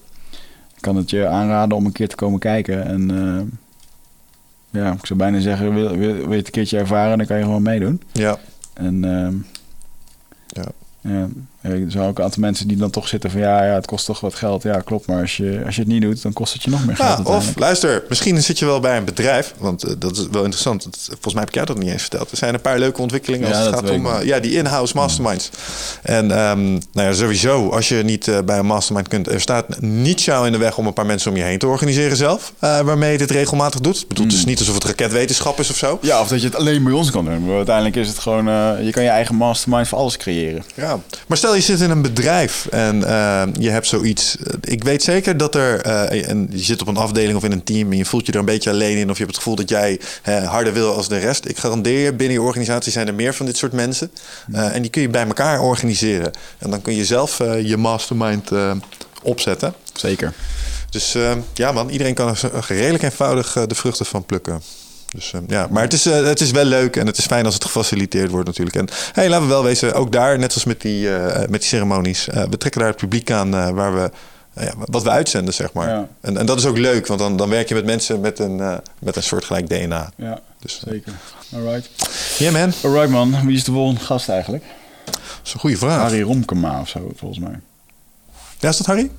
[0.76, 2.86] ik kan het je aanraden om een keer te komen kijken.
[2.86, 3.60] En
[4.70, 7.38] ja, ik zou bijna zeggen, wil, wil, wil je het een keertje ervaren, dan kan
[7.38, 8.02] je gewoon meedoen.
[8.12, 8.38] Ja,
[8.74, 9.34] En ehm,
[10.48, 10.66] Ja.
[11.02, 11.28] ja,
[11.61, 14.06] er zijn ook een aantal mensen die dan toch zitten van ja, ja, het kost
[14.06, 14.64] toch wat geld.
[14.64, 15.07] Ja, klopt.
[15.07, 17.27] Maar als je, als je het niet doet, dan kost het je nog meer geld.
[17.27, 19.53] Ja, of luister, misschien zit je wel bij een bedrijf.
[19.57, 20.88] Want eh, dat is wel interessant.
[21.06, 22.31] Volgens mij heb ik jou dat niet eens verteld.
[22.31, 24.95] Er zijn een paar leuke ontwikkelingen als Ja, het gaat om eh, ja, die in-house
[24.95, 25.49] masterminds.
[26.03, 29.81] En ehm, nou ja, sowieso, als je niet eh, bij een mastermind kunt, er staat
[29.81, 32.53] niet jou in de weg om een paar mensen om je heen te organiseren zelf.
[32.60, 34.02] waarmee je dit regelmatig doet.
[34.02, 35.99] Ik bedoel, het is niet alsof het raketwetenschap is of zo.
[36.02, 37.45] Ja, of dat je het alleen bij ons kan doen.
[37.45, 38.45] Maar uiteindelijk is het gewoon,
[38.86, 40.64] je kan je eigen mastermind voor alles creëren.
[40.73, 44.38] Ja, maar stel je zit in een bedrijf en eh, je hebt zoiets.
[44.38, 47.52] eh, Ik weet zeker dat er, eh, en je zit op een afdeling of in
[47.52, 49.44] een team en je voelt je er een beetje alleen in, of je hebt het
[49.44, 50.00] gevoel dat jij
[50.46, 51.46] harder wil als de rest.
[51.46, 54.12] Ik garandeer je, binnen je organisatie zijn er meer van dit soort mensen.
[54.52, 56.32] En die kun je bij elkaar organiseren.
[56.58, 58.50] En dan kun je zelf je mastermind
[59.24, 59.74] opzetten.
[59.94, 60.34] Zeker.
[60.90, 61.16] Dus
[61.54, 64.62] ja, man, iedereen kan er redelijk eenvoudig de vruchten van plukken.
[65.10, 67.45] Dus eh, ja, maar het is, eh, het is wel leuk en het is fijn
[67.45, 68.76] als het gefaciliteerd wordt natuurlijk.
[68.76, 71.69] En hey, laten we wel wezen, ook daar, net als met die, eh, met die
[71.69, 74.11] ceremonies, eh, we trekken daar het publiek aan waar we,
[74.64, 75.90] ja, wat we uitzenden, zeg maar.
[75.90, 76.07] Ja.
[76.22, 78.80] En, en dat is ook leuk, want dan, dan werk je met mensen met een,
[78.99, 80.11] met een soortgelijk DNA.
[80.15, 81.14] Ja, Dus zeker.
[81.53, 81.90] Alright.
[82.38, 84.64] ja, man, Alright man, wie is de volgende gast eigenlijk?
[85.06, 86.02] dat is een goede vraag.
[86.02, 87.60] Harry Romkema of zo, volgens mij.
[88.60, 89.11] Ja, is dat Harry?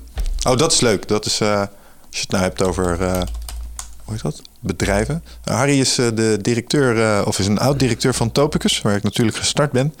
[0.47, 1.07] Oh, dat is leuk.
[1.07, 1.69] Dat is, als
[2.09, 2.97] je het nou hebt over,
[4.03, 4.41] hoe heet dat?
[4.63, 5.23] Bedrijven.
[5.43, 9.37] Harry is eh, de directeur, eh, of is een oud-directeur van Topicus, waar ik natuurlijk
[9.37, 9.93] gestart ben.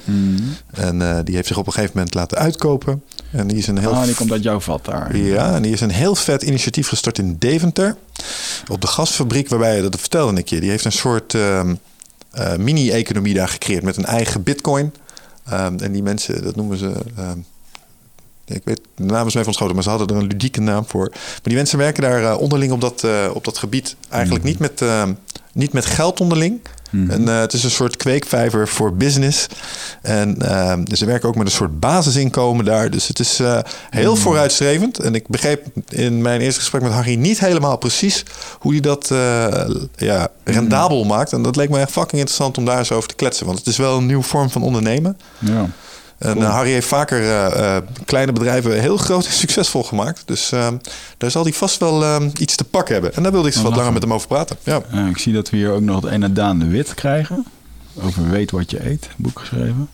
[0.71, 3.03] En eh, die heeft zich op een gegeven moment laten uitkopen.
[3.31, 5.17] En die is een heel Ah, die komt uit jouw vat daar.
[5.17, 7.95] ja, en die is een heel vet initiatief gestart in Deventer.
[8.71, 11.75] Op de gasfabriek, waarbij, dat vertelde ik je, die heeft een soort ehm,
[12.31, 14.93] eh, mini-economie daar gecreëerd met een eigen bitcoin.
[15.45, 16.91] Ehm, en die mensen, dat noemen ze.
[17.17, 17.37] ehm,
[18.53, 20.85] ik weet, de naam is me even ontschoten, maar ze hadden er een ludieke naam
[20.87, 21.09] voor.
[21.11, 23.95] Maar die mensen werken daar eh, onderling op dat, eh, op dat gebied.
[24.09, 25.13] Eigenlijk niet, met, ehm,
[25.53, 26.61] niet met geld onderling.
[26.91, 29.47] En, eh, het is een soort kweekvijver voor business.
[30.01, 32.89] En ehm, ze werken ook met een soort basisinkomen daar.
[32.89, 33.59] Dus het is eh,
[33.89, 34.99] heel vooruitstrevend.
[34.99, 38.23] En ik begreep in mijn eerste gesprek met Harry niet helemaal precies
[38.59, 41.33] hoe hij dat eh, ja, rendabel maakt.
[41.33, 43.45] En dat leek me echt fucking interessant om daar eens over te kletsen.
[43.45, 45.17] Want het is wel een nieuwe vorm van ondernemen.
[45.39, 45.69] Ja.
[46.21, 50.23] En eh, Harry heeft vaker eh, eh, kleine bedrijven heel groot en succesvol gemaakt.
[50.25, 50.49] Dus
[51.17, 53.13] daar zal hij vast wel iets te pakken hebben.
[53.13, 54.57] En daar wilde ik wat langer met hem over praten.
[54.63, 54.81] Ja.
[55.09, 57.45] Ik zie dat we hier ook nog het ene Daan de Wit krijgen.
[58.01, 59.89] Over Weet wat je eet, boek geschreven.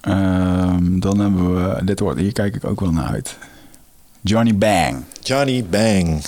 [0.00, 3.36] Ehm, dan hebben we, dit wordt, hier kijk ik ook wel naar uit.
[4.20, 5.04] Johnny Bang.
[5.22, 6.22] Johnny Bang.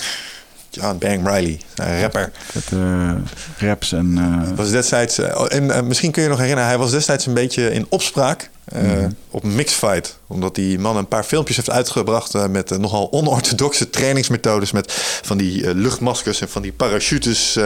[0.75, 2.31] John Bang Riley, een rapper.
[2.53, 3.11] Met eh,
[3.57, 4.17] raps en...
[4.17, 7.33] eh, Was destijds, eh, oh, en misschien kun je nog herinneren, hij was destijds een
[7.33, 9.09] beetje in opspraak eh, Mhm.
[9.29, 10.17] op Mixfight.
[10.27, 14.71] Omdat die man een paar filmpjes heeft uitgebracht eh, met eh, nogal onorthodoxe trainingsmethodes.
[14.71, 14.91] Met
[15.21, 17.59] van die luchtmaskers en van die parachutes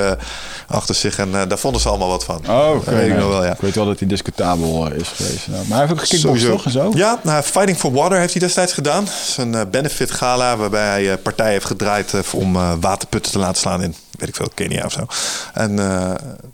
[0.68, 1.20] achter zich.
[1.20, 2.50] En daar vonden ze allemaal wat van.
[2.50, 3.28] Oh, weet ik nee.
[3.28, 3.52] wel, ja.
[3.52, 5.48] Ik weet wel dat hij discutabel is geweest.
[5.48, 6.66] Nou, maar hij heeft ook gekickboxd, toch?
[6.66, 6.92] En zo?
[6.96, 9.06] Ja, nou, Fighting for Water heeft hij destijds gedaan.
[9.06, 13.82] Dat is een benefit gala waarbij hij partijen heeft gedraaid om waterputten te laten slaan
[13.82, 15.06] in, weet ik veel, Kenia of zo.
[15.54, 15.80] En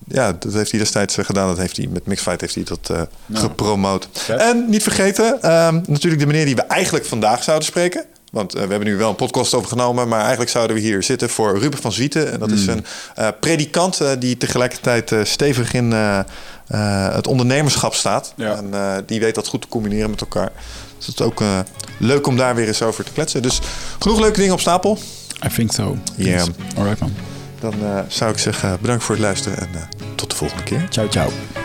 [0.08, 1.48] ja, dat heeft hij destijds gedaan.
[1.48, 3.02] Dat heeft hij met Mixfight heeft hij dat eh,
[3.34, 4.08] gepromoot.
[4.38, 4.48] Vet.
[4.48, 8.06] En niet vergeten, ehm, natuurlijk de meneer die we eigenlijk vandaag zouden spreken.
[8.34, 11.30] Want eh, we hebben nu wel een podcast overgenomen, maar eigenlijk zouden we hier zitten
[11.30, 12.32] voor Ruben van Zwieten.
[12.32, 12.86] En dat is een
[13.16, 15.92] eh, predikant eh, die tegelijkertijd stevig in
[17.12, 18.34] het ondernemerschap staat.
[18.36, 18.56] Ja.
[18.56, 20.52] En die weet dat goed te combineren met elkaar.
[20.98, 21.44] Dus het is ook
[21.98, 23.42] leuk om daar weer eens over te kletsen.
[23.42, 23.60] Dus
[24.00, 24.98] genoeg leuke dingen op stapel.
[25.46, 25.98] I think so.
[26.16, 26.46] Ja.
[26.78, 27.14] Alright man.
[27.60, 27.74] Dan
[28.08, 29.70] zou ik zeggen bedankt voor het luisteren en
[30.16, 30.88] tot de volgende keer.
[30.90, 31.63] Ciao, ciao.